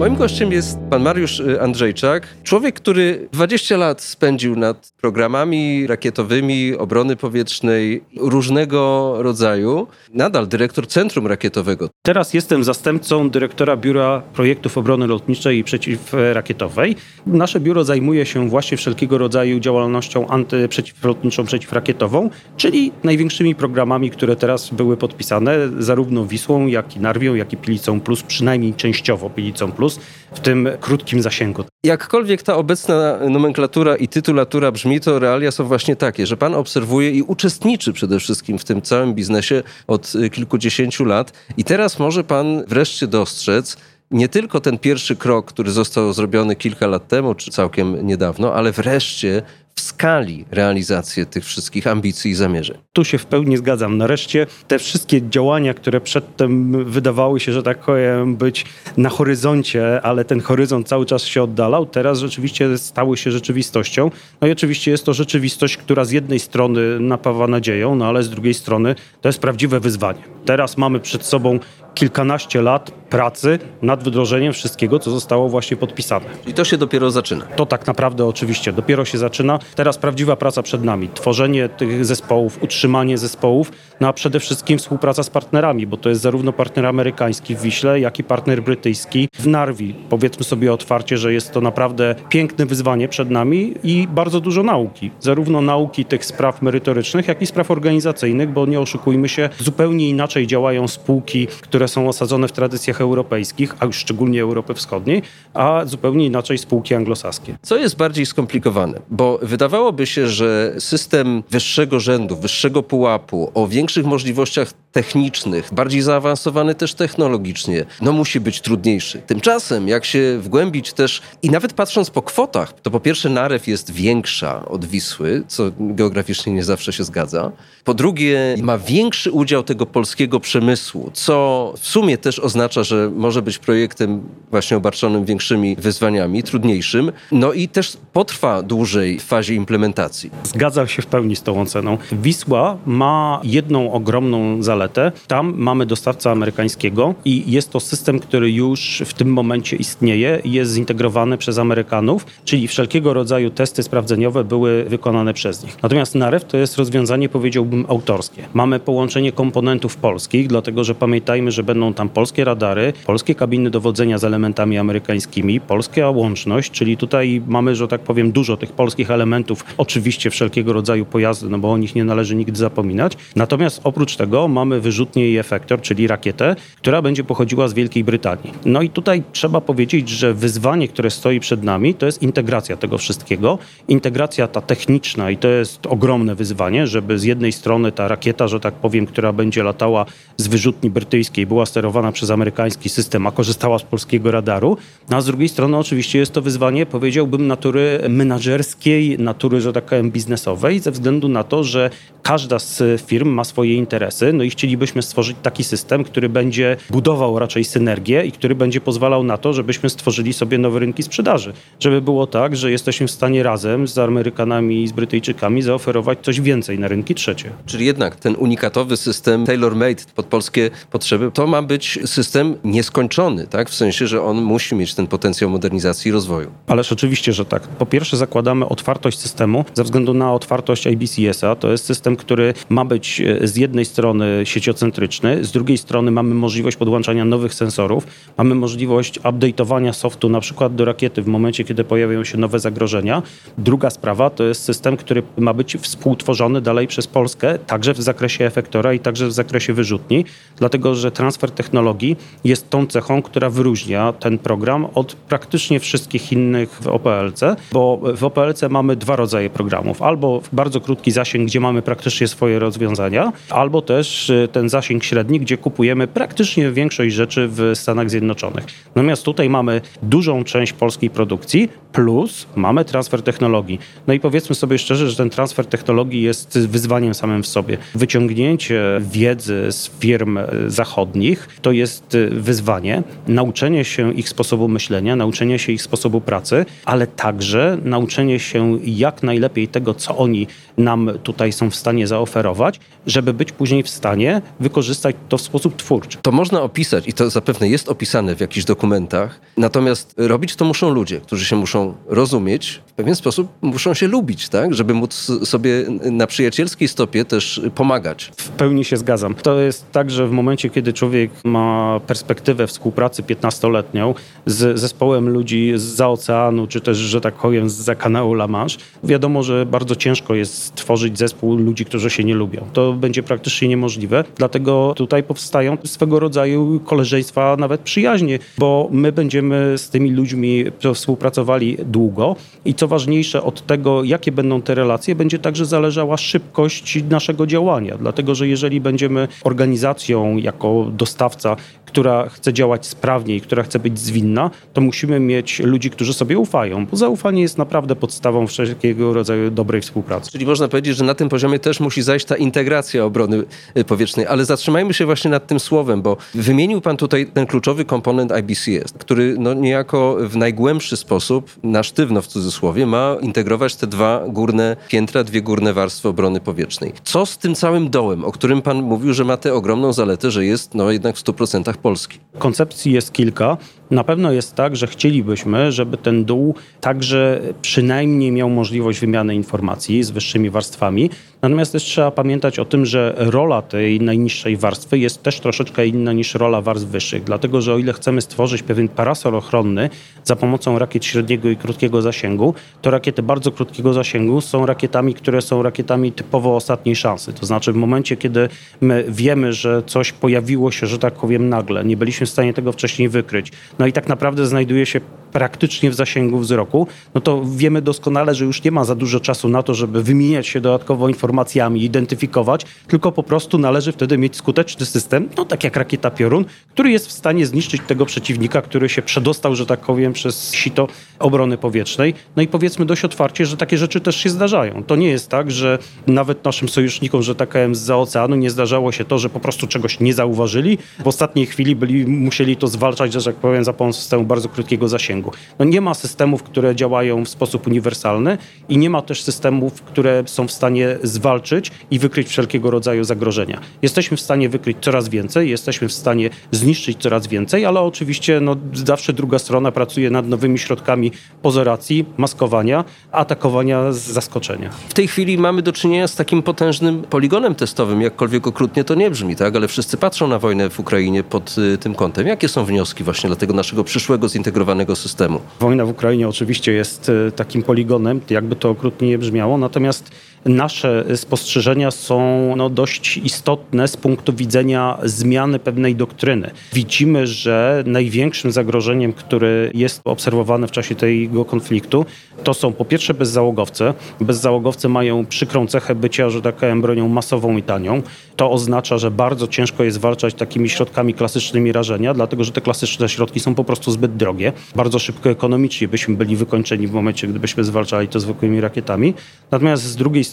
Moim 0.01 0.15
gościem 0.15 0.51
jest 0.51 0.79
pan 0.89 1.01
Mariusz 1.01 1.39
y, 1.39 1.61
Andrzejczak, 1.61 2.27
człowiek, 2.43 2.75
który 2.75 3.29
20 3.31 3.77
lat 3.77 4.01
spędził 4.01 4.55
nad 4.55 4.93
programami 5.01 5.87
rakietowymi 5.87 6.75
obrony 6.77 7.15
powietrznej 7.15 8.03
różnego 8.17 9.13
rodzaju. 9.19 9.87
Nadal 10.13 10.47
dyrektor 10.47 10.87
Centrum 10.87 11.27
Rakietowego. 11.27 11.89
Teraz 12.01 12.33
jestem 12.33 12.63
zastępcą 12.63 13.29
dyrektora 13.29 13.77
Biura 13.77 14.21
Projektów 14.33 14.77
Obrony 14.77 15.07
Lotniczej 15.07 15.57
i 15.57 15.63
Przeciwrakietowej. 15.63 16.95
Nasze 17.25 17.59
biuro 17.59 17.83
zajmuje 17.83 18.25
się 18.25 18.49
właśnie 18.49 18.77
wszelkiego 18.77 19.17
rodzaju 19.17 19.59
działalnością 19.59 20.27
antyprzeciwlotniczą, 20.27 21.45
przeciwrakietową, 21.45 22.29
czyli 22.57 22.91
największymi 23.03 23.55
programami, 23.55 24.09
które 24.09 24.35
teraz 24.35 24.69
były 24.69 24.97
podpisane, 24.97 25.57
zarówno 25.79 26.25
Wisłą, 26.25 26.67
jak 26.67 26.97
i 26.97 26.99
Narwią, 26.99 27.35
jak 27.35 27.53
i 27.53 27.57
Pilicą 27.57 28.01
Plus, 28.01 28.23
przynajmniej 28.23 28.73
częściowo 28.73 29.29
Pilicą 29.29 29.71
Plus 29.71 29.90
w 30.33 30.39
tym 30.39 30.69
krótkim 30.81 31.21
zasięgu. 31.21 31.63
Jakkolwiek 31.83 32.43
ta 32.43 32.55
obecna 32.55 33.17
nomenklatura 33.29 33.95
i 33.95 34.07
tytulatura 34.07 34.71
brzmi, 34.71 34.99
to 34.99 35.19
realia 35.19 35.51
są 35.51 35.63
właśnie 35.63 35.95
takie, 35.95 36.27
że 36.27 36.37
pan 36.37 36.55
obserwuje 36.55 37.11
i 37.11 37.21
uczestniczy 37.21 37.93
przede 37.93 38.19
wszystkim 38.19 38.59
w 38.59 38.63
tym 38.63 38.81
całym 38.81 39.13
biznesie 39.13 39.63
od 39.87 40.15
y, 40.15 40.29
kilkudziesięciu 40.29 41.05
lat 41.05 41.33
i 41.57 41.63
teraz 41.63 41.99
może 41.99 42.23
pan 42.23 42.63
wreszcie 42.67 43.07
dostrzec, 43.07 43.77
nie 44.11 44.29
tylko 44.29 44.61
ten 44.61 44.79
pierwszy 44.79 45.15
krok, 45.15 45.45
który 45.45 45.71
został 45.71 46.13
zrobiony 46.13 46.55
kilka 46.55 46.87
lat 46.87 47.07
temu, 47.07 47.35
czy 47.35 47.51
całkiem 47.51 48.07
niedawno, 48.07 48.53
ale 48.53 48.71
wreszcie 48.71 49.41
skali 49.81 50.45
realizację 50.51 51.25
tych 51.25 51.45
wszystkich 51.45 51.87
ambicji 51.87 52.31
i 52.31 52.35
zamierzeń. 52.35 52.77
Tu 52.93 53.05
się 53.05 53.17
w 53.17 53.25
pełni 53.25 53.57
zgadzam. 53.57 53.97
Nareszcie 53.97 54.47
te 54.67 54.79
wszystkie 54.79 55.29
działania, 55.29 55.73
które 55.73 56.01
przedtem 56.01 56.83
wydawały 56.85 57.39
się, 57.39 57.51
że 57.51 57.63
tak 57.63 57.77
powiem, 57.77 58.35
być 58.35 58.65
na 58.97 59.09
horyzoncie, 59.09 60.01
ale 60.01 60.25
ten 60.25 60.41
horyzont 60.41 60.87
cały 60.87 61.05
czas 61.05 61.23
się 61.23 61.43
oddalał, 61.43 61.85
teraz 61.85 62.19
rzeczywiście 62.19 62.77
stały 62.77 63.17
się 63.17 63.31
rzeczywistością. 63.31 64.11
No 64.41 64.47
i 64.47 64.51
oczywiście 64.51 64.91
jest 64.91 65.05
to 65.05 65.13
rzeczywistość, 65.13 65.77
która 65.77 66.05
z 66.05 66.11
jednej 66.11 66.39
strony 66.39 66.99
napawa 66.99 67.47
nadzieją, 67.47 67.95
no 67.95 68.05
ale 68.05 68.23
z 68.23 68.29
drugiej 68.29 68.53
strony 68.53 68.95
to 69.21 69.29
jest 69.29 69.39
prawdziwe 69.39 69.79
wyzwanie. 69.79 70.21
Teraz 70.45 70.77
mamy 70.77 70.99
przed 70.99 71.25
sobą 71.25 71.59
kilkanaście 71.93 72.61
lat 72.61 73.00
pracy 73.11 73.59
nad 73.81 74.03
wdrożeniem 74.03 74.53
wszystkiego, 74.53 74.99
co 74.99 75.11
zostało 75.11 75.49
właśnie 75.49 75.77
podpisane. 75.77 76.25
I 76.47 76.53
to 76.53 76.63
się 76.63 76.77
dopiero 76.77 77.11
zaczyna. 77.11 77.45
To 77.45 77.65
tak 77.65 77.87
naprawdę 77.87 78.25
oczywiście 78.25 78.73
dopiero 78.73 79.05
się 79.05 79.17
zaczyna. 79.17 79.59
Teraz 79.75 79.97
prawdziwa 79.97 80.35
praca 80.35 80.63
przed 80.63 80.83
nami. 80.83 81.09
Tworzenie 81.13 81.69
tych 81.69 82.05
zespołów, 82.05 82.63
utrzymanie 82.63 83.17
zespołów, 83.17 83.71
no 83.99 84.07
a 84.07 84.13
przede 84.13 84.39
wszystkim 84.39 84.77
współpraca 84.77 85.23
z 85.23 85.29
partnerami, 85.29 85.87
bo 85.87 85.97
to 85.97 86.09
jest 86.09 86.21
zarówno 86.21 86.53
partner 86.53 86.85
amerykański 86.85 87.55
w 87.55 87.61
Wiśle, 87.61 87.99
jak 87.99 88.19
i 88.19 88.23
partner 88.23 88.63
brytyjski 88.63 89.27
w 89.33 89.47
Narwi. 89.47 89.95
Powiedzmy 90.09 90.43
sobie 90.43 90.73
otwarcie, 90.73 91.17
że 91.17 91.33
jest 91.33 91.51
to 91.51 91.61
naprawdę 91.61 92.15
piękne 92.29 92.65
wyzwanie 92.65 93.07
przed 93.07 93.29
nami 93.29 93.73
i 93.83 94.07
bardzo 94.07 94.39
dużo 94.39 94.63
nauki. 94.63 95.11
Zarówno 95.19 95.61
nauki 95.61 96.05
tych 96.05 96.25
spraw 96.25 96.61
merytorycznych, 96.61 97.27
jak 97.27 97.41
i 97.41 97.45
spraw 97.45 97.71
organizacyjnych, 97.71 98.49
bo 98.49 98.65
nie 98.65 98.79
oszukujmy 98.79 99.29
się, 99.29 99.49
zupełnie 99.59 100.09
inaczej 100.09 100.47
działają 100.47 100.87
spółki, 100.87 101.47
które 101.47 101.87
są 101.87 102.07
osadzone 102.07 102.47
w 102.47 102.51
tradycjach 102.51 103.00
europejskich, 103.01 103.75
a 103.79 103.85
już 103.85 103.95
szczególnie 103.95 104.41
Europy 104.41 104.73
Wschodniej, 104.73 105.21
a 105.53 105.81
zupełnie 105.85 106.25
inaczej 106.25 106.57
spółki 106.57 106.95
anglosaskie. 106.95 107.57
Co 107.61 107.77
jest 107.77 107.97
bardziej 107.97 108.25
skomplikowane? 108.25 108.99
Bo 109.09 109.39
wydawałoby 109.41 110.05
się, 110.05 110.27
że 110.27 110.75
system 110.79 111.43
wyższego 111.49 111.99
rzędu, 111.99 112.35
wyższego 112.35 112.83
pułapu, 112.83 113.51
o 113.53 113.67
większych 113.67 114.05
możliwościach 114.05 114.73
technicznych, 114.91 115.69
bardziej 115.73 116.01
zaawansowany 116.01 116.75
też 116.75 116.93
technologicznie, 116.93 117.85
no 118.01 118.11
musi 118.11 118.39
być 118.39 118.61
trudniejszy. 118.61 119.21
Tymczasem, 119.27 119.87
jak 119.87 120.05
się 120.05 120.39
wgłębić 120.39 120.93
też 120.93 121.21
i 121.43 121.49
nawet 121.49 121.73
patrząc 121.73 122.09
po 122.09 122.21
kwotach, 122.21 122.73
to 122.81 122.91
po 122.91 122.99
pierwsze 122.99 123.29
narew 123.29 123.67
jest 123.67 123.91
większa 123.91 124.65
od 124.65 124.85
Wisły, 124.85 125.43
co 125.47 125.71
geograficznie 125.79 126.53
nie 126.53 126.63
zawsze 126.63 126.93
się 126.93 127.03
zgadza. 127.03 127.51
Po 127.83 127.93
drugie, 127.93 128.55
ma 128.61 128.77
większy 128.77 129.31
udział 129.31 129.63
tego 129.63 129.85
polskiego 129.85 130.39
przemysłu, 130.39 131.11
co 131.13 131.73
w 131.77 131.87
sumie 131.87 132.17
też 132.17 132.39
oznacza, 132.39 132.83
że 132.83 132.90
może 133.15 133.41
być 133.41 133.57
projektem 133.57 134.21
właśnie 134.51 134.77
obarczonym 134.77 135.25
większymi 135.25 135.75
wyzwaniami, 135.75 136.43
trudniejszym, 136.43 137.11
no 137.31 137.53
i 137.53 137.67
też 137.67 137.97
potrwa 138.13 138.63
dłużej 138.63 139.19
w 139.19 139.23
fazie 139.23 139.55
implementacji. 139.55 140.29
Zgadzam 140.43 140.87
się 140.87 141.01
w 141.01 141.05
pełni 141.05 141.35
z 141.35 141.43
tą 141.43 141.61
oceną. 141.61 141.97
Wisła 142.11 142.77
ma 142.85 143.41
jedną 143.43 143.91
ogromną 143.93 144.63
zaletę. 144.63 145.11
Tam 145.27 145.53
mamy 145.57 145.85
dostawcę 145.85 146.31
amerykańskiego 146.31 147.15
i 147.25 147.51
jest 147.51 147.69
to 147.69 147.79
system, 147.79 148.19
który 148.19 148.51
już 148.51 149.03
w 149.05 149.13
tym 149.13 149.33
momencie 149.33 149.75
istnieje 149.75 150.41
i 150.43 150.51
jest 150.51 150.73
zintegrowany 150.73 151.37
przez 151.37 151.57
Amerykanów, 151.57 152.25
czyli 152.45 152.67
wszelkiego 152.67 153.13
rodzaju 153.13 153.49
testy 153.49 153.83
sprawdzeniowe 153.83 154.43
były 154.43 154.83
wykonane 154.83 155.33
przez 155.33 155.63
nich. 155.63 155.77
Natomiast 155.83 156.15
NAREW 156.15 156.43
to 156.43 156.57
jest 156.57 156.77
rozwiązanie, 156.77 157.29
powiedziałbym, 157.29 157.85
autorskie. 157.89 158.43
Mamy 158.53 158.79
połączenie 158.79 159.31
komponentów 159.31 159.97
polskich, 159.97 160.47
dlatego 160.47 160.83
że 160.83 160.95
pamiętajmy, 160.95 161.51
że 161.51 161.61
że 161.61 161.65
będą 161.65 161.93
tam 161.93 162.09
polskie 162.09 162.45
radary, 162.45 162.80
polskie 163.05 163.35
kabiny 163.35 163.69
dowodzenia 163.69 164.17
z 164.17 164.23
elementami 164.23 164.77
amerykańskimi, 164.77 165.59
polska 165.59 166.09
łączność, 166.09 166.71
czyli 166.71 166.97
tutaj 166.97 167.41
mamy, 167.47 167.75
że 167.75 167.87
tak 167.87 168.01
powiem, 168.01 168.31
dużo 168.31 168.57
tych 168.57 168.71
polskich 168.71 169.11
elementów, 169.11 169.65
oczywiście 169.77 170.29
wszelkiego 170.29 170.73
rodzaju 170.73 171.05
pojazdy, 171.05 171.49
no 171.49 171.59
bo 171.59 171.71
o 171.71 171.77
nich 171.77 171.95
nie 171.95 172.03
należy 172.03 172.35
nigdy 172.35 172.59
zapominać. 172.59 173.13
Natomiast 173.35 173.81
oprócz 173.83 174.15
tego 174.15 174.47
mamy 174.47 174.81
wyrzutnię 174.81 175.29
i 175.29 175.37
efektor, 175.37 175.81
czyli 175.81 176.07
rakietę, 176.07 176.55
która 176.77 177.01
będzie 177.01 177.23
pochodziła 177.23 177.67
z 177.67 177.73
Wielkiej 177.73 178.03
Brytanii. 178.03 178.53
No 178.65 178.81
i 178.81 178.89
tutaj 178.89 179.23
trzeba 179.31 179.61
powiedzieć, 179.61 180.09
że 180.09 180.33
wyzwanie, 180.33 180.87
które 180.87 181.11
stoi 181.11 181.39
przed 181.39 181.63
nami, 181.63 181.93
to 181.93 182.05
jest 182.05 182.21
integracja 182.21 182.77
tego 182.77 182.97
wszystkiego. 182.97 183.57
Integracja 183.87 184.47
ta 184.47 184.61
techniczna 184.61 185.31
i 185.31 185.37
to 185.37 185.47
jest 185.47 185.87
ogromne 185.87 186.35
wyzwanie, 186.35 186.87
żeby 186.87 187.19
z 187.19 187.23
jednej 187.23 187.51
strony 187.51 187.91
ta 187.91 188.07
rakieta, 188.07 188.47
że 188.47 188.59
tak 188.59 188.73
powiem, 188.73 189.05
która 189.05 189.33
będzie 189.33 189.63
latała 189.63 190.05
z 190.37 190.47
wyrzutni 190.47 190.89
brytyjskiej, 190.89 191.45
była 191.45 191.65
sterowana 191.65 192.11
przez 192.11 192.31
amerykański 192.71 192.89
system, 192.89 193.27
a 193.27 193.31
korzystała 193.31 193.79
z 193.79 193.83
polskiego 193.83 194.31
radaru. 194.31 194.77
No 195.09 195.17
a 195.17 195.21
z 195.21 195.25
drugiej 195.25 195.49
strony 195.49 195.77
oczywiście 195.77 196.19
jest 196.19 196.31
to 196.31 196.41
wyzwanie, 196.41 196.85
powiedziałbym, 196.85 197.47
natury 197.47 197.99
menadżerskiej, 198.09 199.19
natury, 199.19 199.61
że 199.61 199.73
tak 199.73 199.85
powiem, 199.85 200.11
biznesowej, 200.11 200.79
ze 200.79 200.91
względu 200.91 201.27
na 201.27 201.43
to, 201.43 201.63
że 201.63 201.89
każda 202.23 202.59
z 202.59 203.01
firm 203.01 203.29
ma 203.29 203.43
swoje 203.43 203.75
interesy, 203.75 204.33
no 204.33 204.43
i 204.43 204.49
chcielibyśmy 204.49 205.01
stworzyć 205.01 205.37
taki 205.43 205.63
system, 205.63 206.03
który 206.03 206.29
będzie 206.29 206.77
budował 206.89 207.39
raczej 207.39 207.63
synergię 207.63 208.25
i 208.25 208.31
który 208.31 208.55
będzie 208.55 208.81
pozwalał 208.81 209.23
na 209.23 209.37
to, 209.37 209.53
żebyśmy 209.53 209.89
stworzyli 209.89 210.33
sobie 210.33 210.57
nowe 210.57 210.79
rynki 210.79 211.03
sprzedaży. 211.03 211.53
Żeby 211.79 212.01
było 212.01 212.27
tak, 212.27 212.55
że 212.55 212.71
jesteśmy 212.71 213.07
w 213.07 213.11
stanie 213.11 213.43
razem 213.43 213.87
z 213.87 213.97
Amerykanami 213.97 214.83
i 214.83 214.87
z 214.87 214.91
Brytyjczykami 214.91 215.61
zaoferować 215.61 216.19
coś 216.21 216.41
więcej 216.41 216.79
na 216.79 216.87
rynki 216.87 217.15
trzecie. 217.15 217.49
Czyli 217.65 217.85
jednak 217.85 218.15
ten 218.15 218.35
unikatowy 218.35 218.97
system 218.97 219.45
tailor-made 219.45 220.05
pod 220.15 220.25
polskie 220.25 220.69
potrzeby, 220.91 221.31
to 221.33 221.47
ma 221.47 221.61
być 221.61 221.99
system 222.05 222.50
nieskończony, 222.63 223.47
tak? 223.47 223.69
W 223.69 223.75
sensie, 223.75 224.07
że 224.07 224.23
on 224.23 224.41
musi 224.41 224.75
mieć 224.75 224.95
ten 224.95 225.07
potencjał 225.07 225.49
modernizacji 225.49 226.09
i 226.09 226.11
rozwoju. 226.11 226.51
Ależ 226.67 226.91
oczywiście, 226.91 227.33
że 227.33 227.45
tak. 227.45 227.67
Po 227.67 227.85
pierwsze 227.85 228.17
zakładamy 228.17 228.67
otwartość 228.67 229.19
systemu 229.19 229.65
ze 229.73 229.83
względu 229.83 230.13
na 230.13 230.33
otwartość 230.33 230.87
IBCS-a. 230.87 231.55
To 231.55 231.71
jest 231.71 231.85
system, 231.85 232.15
który 232.15 232.53
ma 232.69 232.85
być 232.85 233.21
e, 233.21 233.47
z 233.47 233.57
jednej 233.57 233.85
strony 233.85 234.41
sieciocentryczny, 234.43 235.43
z 235.43 235.51
drugiej 235.51 235.77
strony 235.77 236.11
mamy 236.11 236.35
możliwość 236.35 236.77
podłączania 236.77 237.25
nowych 237.25 237.53
sensorów, 237.53 238.07
mamy 238.37 238.55
możliwość 238.55 239.19
update'owania 239.19 239.93
softu 239.93 240.29
na 240.29 240.39
przykład 240.39 240.75
do 240.75 240.85
rakiety 240.85 241.21
w 241.21 241.27
momencie, 241.27 241.63
kiedy 241.63 241.83
pojawią 241.83 242.23
się 242.23 242.37
nowe 242.37 242.59
zagrożenia. 242.59 243.21
Druga 243.57 243.89
sprawa 243.89 244.29
to 244.29 244.43
jest 244.43 244.63
system, 244.63 244.97
który 244.97 245.23
ma 245.37 245.53
być 245.53 245.77
współtworzony 245.77 246.61
dalej 246.61 246.87
przez 246.87 247.07
Polskę, 247.07 247.59
także 247.59 247.93
w 247.93 248.01
zakresie 248.01 248.45
efektora 248.45 248.93
i 248.93 248.99
także 248.99 249.27
w 249.27 249.33
zakresie 249.33 249.73
wyrzutni, 249.73 250.25
dlatego 250.57 250.95
że 250.95 251.11
transfer 251.11 251.51
technologii 251.51 252.17
jest 252.43 252.69
tą 252.69 252.87
cechą, 252.87 253.21
która 253.21 253.49
wyróżnia 253.49 254.13
ten 254.13 254.37
program 254.37 254.87
od 254.95 255.13
praktycznie 255.15 255.79
wszystkich 255.79 256.31
innych 256.31 256.69
w 256.81 256.87
OPLC, 256.87 257.41
bo 257.71 257.99
w 258.15 258.23
OPLC 258.23 258.61
mamy 258.69 258.95
dwa 258.95 259.15
rodzaje 259.15 259.49
programów. 259.49 260.01
Albo 260.01 260.41
bardzo 260.53 260.81
krótki 260.81 261.11
zasięg, 261.11 261.47
gdzie 261.47 261.59
mamy 261.59 261.81
praktycznie 261.81 262.27
swoje 262.27 262.59
rozwiązania, 262.59 263.33
albo 263.49 263.81
też 263.81 264.29
y, 264.29 264.49
ten 264.51 264.69
zasięg 264.69 265.03
średni, 265.03 265.39
gdzie 265.39 265.57
kupujemy 265.57 266.07
praktycznie 266.07 266.71
większość 266.71 267.15
rzeczy 267.15 267.47
w 267.47 267.71
Stanach 267.73 268.09
Zjednoczonych. 268.09 268.65
Natomiast 268.95 269.23
tutaj 269.23 269.49
mamy 269.49 269.81
dużą 270.03 270.43
część 270.43 270.73
polskiej 270.73 271.09
produkcji, 271.09 271.69
plus 271.91 272.47
mamy 272.55 272.85
transfer 272.85 273.23
technologii. 273.23 273.79
No 274.07 274.13
i 274.13 274.19
powiedzmy 274.19 274.55
sobie 274.55 274.77
szczerze, 274.77 275.09
że 275.09 275.15
ten 275.15 275.29
transfer 275.29 275.65
technologii 275.65 276.21
jest 276.21 276.59
wyzwaniem 276.59 277.13
samym 277.13 277.43
w 277.43 277.47
sobie. 277.47 277.77
Wyciągnięcie 277.95 278.81
wiedzy 278.99 279.67
z 279.71 279.91
firm 279.99 280.37
e, 280.37 280.47
zachodnich 280.67 281.49
to 281.61 281.71
jest 281.71 282.15
e, 282.15 282.30
wyzwanie, 282.31 283.03
nauczenie 283.27 283.85
się 283.85 284.13
ich 284.13 284.29
sposobu 284.29 284.67
myślenia, 284.67 285.15
nauczenie 285.15 285.59
się 285.59 285.71
ich 285.71 285.81
sposobu 285.81 286.21
pracy, 286.21 286.65
ale 286.85 287.07
także 287.07 287.77
nauczenie 287.83 288.39
się 288.39 288.79
jak 288.83 289.23
najlepiej 289.23 289.67
tego, 289.67 289.93
co 289.93 290.17
oni 290.17 290.47
nam 290.77 291.11
tutaj 291.23 291.51
są 291.51 291.69
w 291.69 291.75
stanie 291.75 292.07
zaoferować, 292.07 292.79
żeby 293.05 293.33
być 293.33 293.51
później 293.51 293.83
w 293.83 293.89
stanie 293.89 294.41
wykorzystać 294.59 295.15
to 295.29 295.37
w 295.37 295.41
sposób 295.41 295.75
twórczy. 295.75 296.17
To 296.21 296.31
można 296.31 296.61
opisać 296.61 297.07
i 297.07 297.13
to 297.13 297.29
zapewne 297.29 297.69
jest 297.69 297.89
opisane 297.89 298.35
w 298.35 298.39
jakichś 298.39 298.65
dokumentach, 298.65 299.41
natomiast 299.57 300.13
robić 300.17 300.55
to 300.55 300.65
muszą 300.65 300.89
ludzie, 300.89 301.19
którzy 301.19 301.45
się 301.45 301.55
muszą 301.55 301.93
rozumieć, 302.07 302.81
w 302.87 302.91
pewien 302.93 303.15
sposób 303.15 303.47
muszą 303.61 303.93
się 303.93 304.07
lubić, 304.07 304.49
tak? 304.49 304.73
Żeby 304.73 304.93
móc 304.93 305.31
sobie 305.43 305.85
na 306.11 306.27
przyjacielskiej 306.27 306.87
stopie 306.87 307.25
też 307.25 307.61
pomagać. 307.75 308.31
W 308.37 308.49
pełni 308.49 308.85
się 308.85 308.97
zgadzam. 308.97 309.35
To 309.35 309.59
jest 309.59 309.91
tak, 309.91 310.11
że 310.11 310.27
w 310.27 310.31
momencie, 310.31 310.69
kiedy 310.69 310.93
człowiek 310.93 311.31
ma 311.43 311.99
perspektywę 312.07 312.20
współpracy 312.67 313.23
15-letnią 313.23 314.13
z 314.45 314.79
zespołem 314.79 315.29
ludzi 315.29 315.73
z 315.75 316.01
oceanu, 316.01 316.67
czy 316.67 316.81
też, 316.81 316.97
że 316.97 317.21
tak 317.21 317.33
powiem, 317.35 317.69
z 317.69 317.97
kanału 317.97 318.33
La 318.33 318.47
Manche, 318.47 318.77
wiadomo, 319.03 319.43
że 319.43 319.65
bardzo 319.65 319.95
ciężko 319.95 320.35
jest 320.35 320.63
stworzyć 320.63 321.17
zespół 321.17 321.55
ludzi, 321.55 321.85
którzy 321.85 322.09
się 322.09 322.23
nie 322.23 322.35
lubią. 322.35 322.65
To 322.73 322.93
będzie 322.93 323.23
praktycznie 323.23 323.67
niemożliwe, 323.67 324.23
dlatego 324.35 324.93
tutaj 324.95 325.23
powstają 325.23 325.77
swego 325.85 326.19
rodzaju 326.19 326.79
koleżeństwa, 326.79 327.55
nawet 327.59 327.81
przyjaźnie, 327.81 328.39
bo 328.57 328.89
my 328.91 329.11
będziemy 329.11 329.77
z 329.77 329.89
tymi 329.89 330.11
ludźmi 330.11 330.65
współpracowali 330.93 331.77
długo. 331.85 332.35
I 332.65 332.73
co 332.73 332.87
ważniejsze, 332.87 333.43
od 333.43 333.65
tego, 333.65 334.03
jakie 334.03 334.31
będą 334.31 334.61
te 334.61 334.75
relacje, 334.75 335.15
będzie 335.15 335.39
także 335.39 335.65
zależała 335.65 336.17
szybkość 336.17 337.03
naszego 337.09 337.47
działania, 337.47 337.97
dlatego 337.97 338.35
że 338.35 338.47
jeżeli 338.47 338.81
będziemy 338.81 339.27
organizacją 339.43 340.37
jako 340.37 340.87
dostawca, 340.91 341.55
która 341.85 342.10
chce 342.29 342.53
działać 342.53 342.85
sprawnie 342.85 343.35
i 343.35 343.41
która 343.41 343.63
chce 343.63 343.79
być 343.79 343.99
zwinna, 343.99 344.51
to 344.73 344.81
musimy 344.81 345.19
mieć 345.19 345.59
ludzi, 345.59 345.89
którzy 345.89 346.13
sobie 346.13 346.37
ufają, 346.37 346.85
bo 346.85 346.97
zaufanie 346.97 347.41
jest 347.41 347.57
naprawdę 347.57 347.95
podstawą 347.95 348.47
wszelkiego 348.47 349.13
rodzaju 349.13 349.51
dobrej 349.51 349.81
współpracy. 349.81 350.31
Czyli 350.31 350.45
można 350.45 350.67
powiedzieć, 350.67 350.97
że 350.97 351.03
na 351.03 351.15
tym 351.15 351.29
poziomie 351.29 351.59
też 351.59 351.79
musi 351.79 352.01
zajść 352.01 352.25
ta 352.25 352.35
integracja 352.35 353.05
obrony 353.05 353.43
y, 353.77 353.83
powietrznej. 353.83 354.27
Ale 354.27 354.45
zatrzymajmy 354.45 354.93
się 354.93 355.05
właśnie 355.05 355.31
nad 355.31 355.47
tym 355.47 355.59
słowem, 355.59 356.01
bo 356.01 356.17
wymienił 356.35 356.81
pan 356.81 356.97
tutaj 356.97 357.27
ten 357.27 357.47
kluczowy 357.47 357.85
komponent 357.85 358.31
IBCS, 358.31 358.93
który 358.99 359.35
no 359.39 359.53
niejako 359.53 360.17
w 360.19 360.37
najgłębszy 360.37 360.97
sposób, 360.97 361.51
na 361.63 361.83
sztywno 361.83 362.21
w 362.21 362.27
cudzysłowie, 362.27 362.85
ma 362.85 363.15
integrować 363.21 363.75
te 363.75 363.87
dwa 363.87 364.23
górne 364.27 364.75
piętra, 364.89 365.23
dwie 365.23 365.41
górne 365.41 365.73
warstwy 365.73 366.07
obrony 366.07 366.39
powietrznej. 366.39 366.93
Co 367.03 367.25
z 367.25 367.37
tym 367.37 367.55
całym 367.55 367.89
dołem, 367.89 368.25
o 368.25 368.31
którym 368.31 368.61
pan 368.61 368.81
mówił, 368.81 369.13
że 369.13 369.23
ma 369.23 369.37
tę 369.37 369.53
ogromną 369.53 369.93
zaletę, 369.93 370.31
że 370.31 370.45
jest 370.45 370.75
no 370.75 370.91
jednak 370.91 371.17
w 371.17 371.23
100% 371.23 371.73
polski? 371.77 372.00
Koncepcji 372.39 372.91
jest 372.91 373.13
kilka. 373.13 373.57
Na 373.91 374.03
pewno 374.03 374.31
jest 374.31 374.55
tak, 374.55 374.75
że 374.75 374.87
chcielibyśmy, 374.87 375.71
żeby 375.71 375.97
ten 375.97 376.25
dół 376.25 376.55
także 376.81 377.41
przynajmniej 377.61 378.31
miał 378.31 378.49
możliwość 378.49 378.99
wymiany 378.99 379.35
informacji 379.35 380.03
z 380.03 380.11
wyższymi 380.11 380.49
warstwami. 380.49 381.09
Natomiast 381.41 381.71
też 381.71 381.83
trzeba 381.83 382.11
pamiętać 382.11 382.59
o 382.59 382.65
tym, 382.65 382.85
że 382.85 383.15
rola 383.17 383.61
tej 383.61 384.01
najniższej 384.01 384.57
warstwy 384.57 384.99
jest 384.99 385.23
też 385.23 385.39
troszeczkę 385.39 385.87
inna 385.87 386.13
niż 386.13 386.35
rola 386.35 386.61
warstw 386.61 386.87
wyższych. 386.87 387.23
Dlatego, 387.23 387.61
że 387.61 387.73
o 387.73 387.77
ile 387.77 387.93
chcemy 387.93 388.21
stworzyć 388.21 388.63
pewien 388.63 388.87
parasol 388.87 389.35
ochronny 389.35 389.89
za 390.23 390.35
pomocą 390.35 390.79
rakiet 390.79 391.05
średniego 391.05 391.49
i 391.49 391.55
krótkiego 391.55 392.01
zasięgu, 392.01 392.53
to 392.81 392.91
rakiety 392.91 393.23
bardzo 393.23 393.51
krótkiego 393.51 393.93
zasięgu 393.93 394.41
są 394.41 394.65
rakietami, 394.65 395.13
które 395.13 395.41
są 395.41 395.63
rakietami 395.63 396.11
typowo 396.11 396.55
ostatniej 396.55 396.95
szansy. 396.95 397.33
To 397.33 397.45
znaczy 397.45 397.73
w 397.73 397.75
momencie, 397.75 398.17
kiedy 398.17 398.49
my 398.81 399.05
wiemy, 399.07 399.53
że 399.53 399.83
coś 399.85 400.11
pojawiło 400.11 400.71
się, 400.71 400.87
że 400.87 400.99
tak 400.99 401.13
powiem 401.13 401.49
nagle, 401.49 401.85
nie 401.85 401.97
byliśmy 401.97 402.25
w 402.25 402.29
stanie 402.29 402.53
tego 402.53 402.71
wcześniej 402.71 403.09
wykryć, 403.09 403.51
no 403.79 403.87
i 403.87 403.93
tak 403.93 404.07
naprawdę 404.07 404.45
znajduje 404.45 404.85
się 404.85 405.01
praktycznie 405.33 405.91
w 405.91 405.95
zasięgu 405.95 406.39
wzroku, 406.39 406.87
no 407.13 407.21
to 407.21 407.41
wiemy 407.45 407.81
doskonale, 407.81 408.35
że 408.35 408.45
już 408.45 408.63
nie 408.63 408.71
ma 408.71 408.85
za 408.85 408.95
dużo 408.95 409.19
czasu 409.19 409.49
na 409.49 409.63
to, 409.63 409.73
żeby 409.73 410.03
wymieniać 410.03 410.47
się 410.47 410.61
dodatkowo 410.61 411.09
informacjami, 411.09 411.83
identyfikować, 411.83 412.65
tylko 412.87 413.11
po 413.11 413.23
prostu 413.23 413.57
należy 413.57 413.91
wtedy 413.91 414.17
mieć 414.17 414.35
skuteczny 414.35 414.85
system, 414.85 415.29
no 415.37 415.45
tak 415.45 415.63
jak 415.63 415.75
rakieta 415.75 416.11
Piorun, 416.11 416.45
który 416.69 416.91
jest 416.91 417.07
w 417.07 417.11
stanie 417.11 417.45
zniszczyć 417.45 417.81
tego 417.87 418.05
przeciwnika, 418.05 418.61
który 418.61 418.89
się 418.89 419.01
przedostał, 419.01 419.55
że 419.55 419.65
tak 419.65 419.79
powiem, 419.79 420.13
przez 420.13 420.53
sito 420.53 420.87
obrony 421.19 421.57
powietrznej. 421.57 422.13
No 422.35 422.43
i 422.43 422.47
powiedzmy 422.47 422.85
dość 422.85 423.05
otwarcie, 423.05 423.45
że 423.45 423.57
takie 423.57 423.77
rzeczy 423.77 424.01
też 424.01 424.15
się 424.15 424.29
zdarzają. 424.29 424.83
To 424.83 424.95
nie 424.95 425.07
jest 425.07 425.29
tak, 425.29 425.51
że 425.51 425.77
nawet 426.07 426.45
naszym 426.45 426.69
sojusznikom, 426.69 427.21
że 427.21 427.35
tak 427.35 427.49
powiem, 427.49 427.75
z 427.75 427.89
oceanu 427.89 428.35
nie 428.35 428.49
zdarzało 428.49 428.91
się 428.91 429.05
to, 429.05 429.19
że 429.19 429.29
po 429.29 429.39
prostu 429.39 429.67
czegoś 429.67 429.99
nie 429.99 430.13
zauważyli. 430.13 430.77
W 431.03 431.07
ostatniej 431.07 431.45
chwili 431.45 431.75
byli, 431.75 432.07
musieli 432.07 432.57
to 432.57 432.67
zwalczać, 432.67 433.13
że 433.13 433.23
tak 433.23 433.35
powiem, 433.35 433.63
za 433.63 433.73
pomocą 433.73 434.25
bardzo 434.25 434.49
krótkiego 434.49 434.87
zasięgu 434.87 435.20
zasięgu. 435.21 435.31
No 435.59 435.65
nie 435.65 435.81
ma 435.81 435.93
systemów, 435.93 436.43
które 436.43 436.75
działają 436.75 437.25
w 437.25 437.29
sposób 437.29 437.67
uniwersalny 437.67 438.37
i 438.69 438.77
nie 438.77 438.89
ma 438.89 439.01
też 439.01 439.23
systemów, 439.23 439.81
które 439.81 440.23
są 440.25 440.47
w 440.47 440.51
stanie 440.51 440.97
zwalczyć 441.03 441.71
i 441.91 441.99
wykryć 441.99 442.27
wszelkiego 442.27 442.71
rodzaju 442.71 443.03
zagrożenia. 443.03 443.59
Jesteśmy 443.81 444.17
w 444.17 444.21
stanie 444.21 444.49
wykryć 444.49 444.77
coraz 444.81 445.09
więcej, 445.09 445.49
jesteśmy 445.49 445.87
w 445.87 445.93
stanie 445.93 446.29
zniszczyć 446.51 446.97
coraz 447.01 447.27
więcej, 447.27 447.65
ale 447.65 447.79
oczywiście 447.81 448.39
no, 448.39 448.55
zawsze 448.73 449.13
druga 449.13 449.39
strona 449.39 449.71
pracuje 449.71 450.09
nad 450.09 450.27
nowymi 450.27 450.59
środkami 450.59 451.11
pozoracji, 451.41 452.05
maskowania, 452.17 452.85
atakowania 453.11 453.91
z 453.91 453.99
zaskoczenia. 453.99 454.69
W 454.89 454.93
tej 454.93 455.07
chwili 455.07 455.37
mamy 455.37 455.61
do 455.61 455.73
czynienia 455.73 456.07
z 456.07 456.15
takim 456.15 456.43
potężnym 456.43 457.01
poligonem 457.01 457.55
testowym, 457.55 458.01
jakkolwiek 458.01 458.47
okrutnie 458.47 458.83
to 458.83 458.95
nie 458.95 459.11
brzmi, 459.11 459.35
tak? 459.35 459.55
Ale 459.55 459.67
wszyscy 459.67 459.97
patrzą 459.97 460.27
na 460.27 460.39
wojnę 460.39 460.69
w 460.69 460.79
Ukrainie 460.79 461.23
pod 461.23 461.55
y, 461.57 461.77
tym 461.77 461.95
kątem. 461.95 462.27
Jakie 462.27 462.47
są 462.47 462.65
wnioski 462.65 463.03
właśnie 463.03 463.27
dla 463.27 463.35
tego 463.35 463.53
naszego 463.53 463.83
przyszłego 463.83 464.29
zintegrowanego 464.29 464.95
systemu? 464.95 465.10
Wojna 465.59 465.85
w 465.85 465.89
Ukrainie 465.89 466.27
oczywiście 466.27 466.71
jest 466.71 467.11
e, 467.27 467.31
takim 467.31 467.63
poligonem, 467.63 468.21
jakby 468.29 468.55
to 468.55 468.69
okrutnie 468.69 469.07
nie 469.07 469.17
brzmiało, 469.17 469.57
natomiast 469.57 470.11
nasze 470.45 471.05
spostrzeżenia 471.15 471.91
są 471.91 472.53
no, 472.55 472.69
dość 472.69 473.17
istotne 473.17 473.87
z 473.87 473.97
punktu 473.97 474.33
widzenia 474.33 474.97
zmiany 475.03 475.59
pewnej 475.59 475.95
doktryny. 475.95 476.51
Widzimy, 476.73 477.27
że 477.27 477.83
największym 477.87 478.51
zagrożeniem, 478.51 479.13
które 479.13 479.69
jest 479.73 480.01
obserwowane 480.05 480.67
w 480.67 480.71
czasie 480.71 480.95
tego 480.95 481.45
konfliktu, 481.45 482.05
to 482.43 482.53
są 482.53 482.73
po 482.73 482.85
pierwsze 482.85 483.13
bezzałogowce. 483.13 483.93
Bezzałogowce 484.21 484.89
mają 484.89 485.25
przykrą 485.25 485.67
cechę 485.67 485.95
bycia, 485.95 486.29
że 486.29 486.41
tak 486.41 486.55
powiem, 486.55 486.81
bronią 486.81 487.07
masową 487.07 487.57
i 487.57 487.63
tanią. 487.63 488.01
To 488.35 488.51
oznacza, 488.51 488.97
że 488.97 489.11
bardzo 489.11 489.47
ciężko 489.47 489.83
jest 489.83 489.95
zwalczać 489.95 490.33
takimi 490.33 490.69
środkami 490.69 491.13
klasycznymi 491.13 491.71
rażenia, 491.71 492.13
dlatego 492.13 492.43
że 492.43 492.51
te 492.51 492.61
klasyczne 492.61 493.09
środki 493.09 493.39
są 493.39 493.55
po 493.55 493.63
prostu 493.63 493.91
zbyt 493.91 494.15
drogie. 494.15 494.53
Bardzo 494.75 494.99
szybko 494.99 495.29
ekonomicznie 495.29 495.87
byśmy 495.87 496.15
byli 496.15 496.35
wykończeni 496.35 496.87
w 496.87 496.91
momencie, 496.91 497.27
gdybyśmy 497.27 497.63
zwalczali 497.63 498.07
to 498.07 498.19
zwykłymi 498.19 498.61
rakietami. 498.61 499.13
Natomiast 499.51 499.83
z 499.83 499.95
drugiej 499.95 500.23
strony 500.23 500.30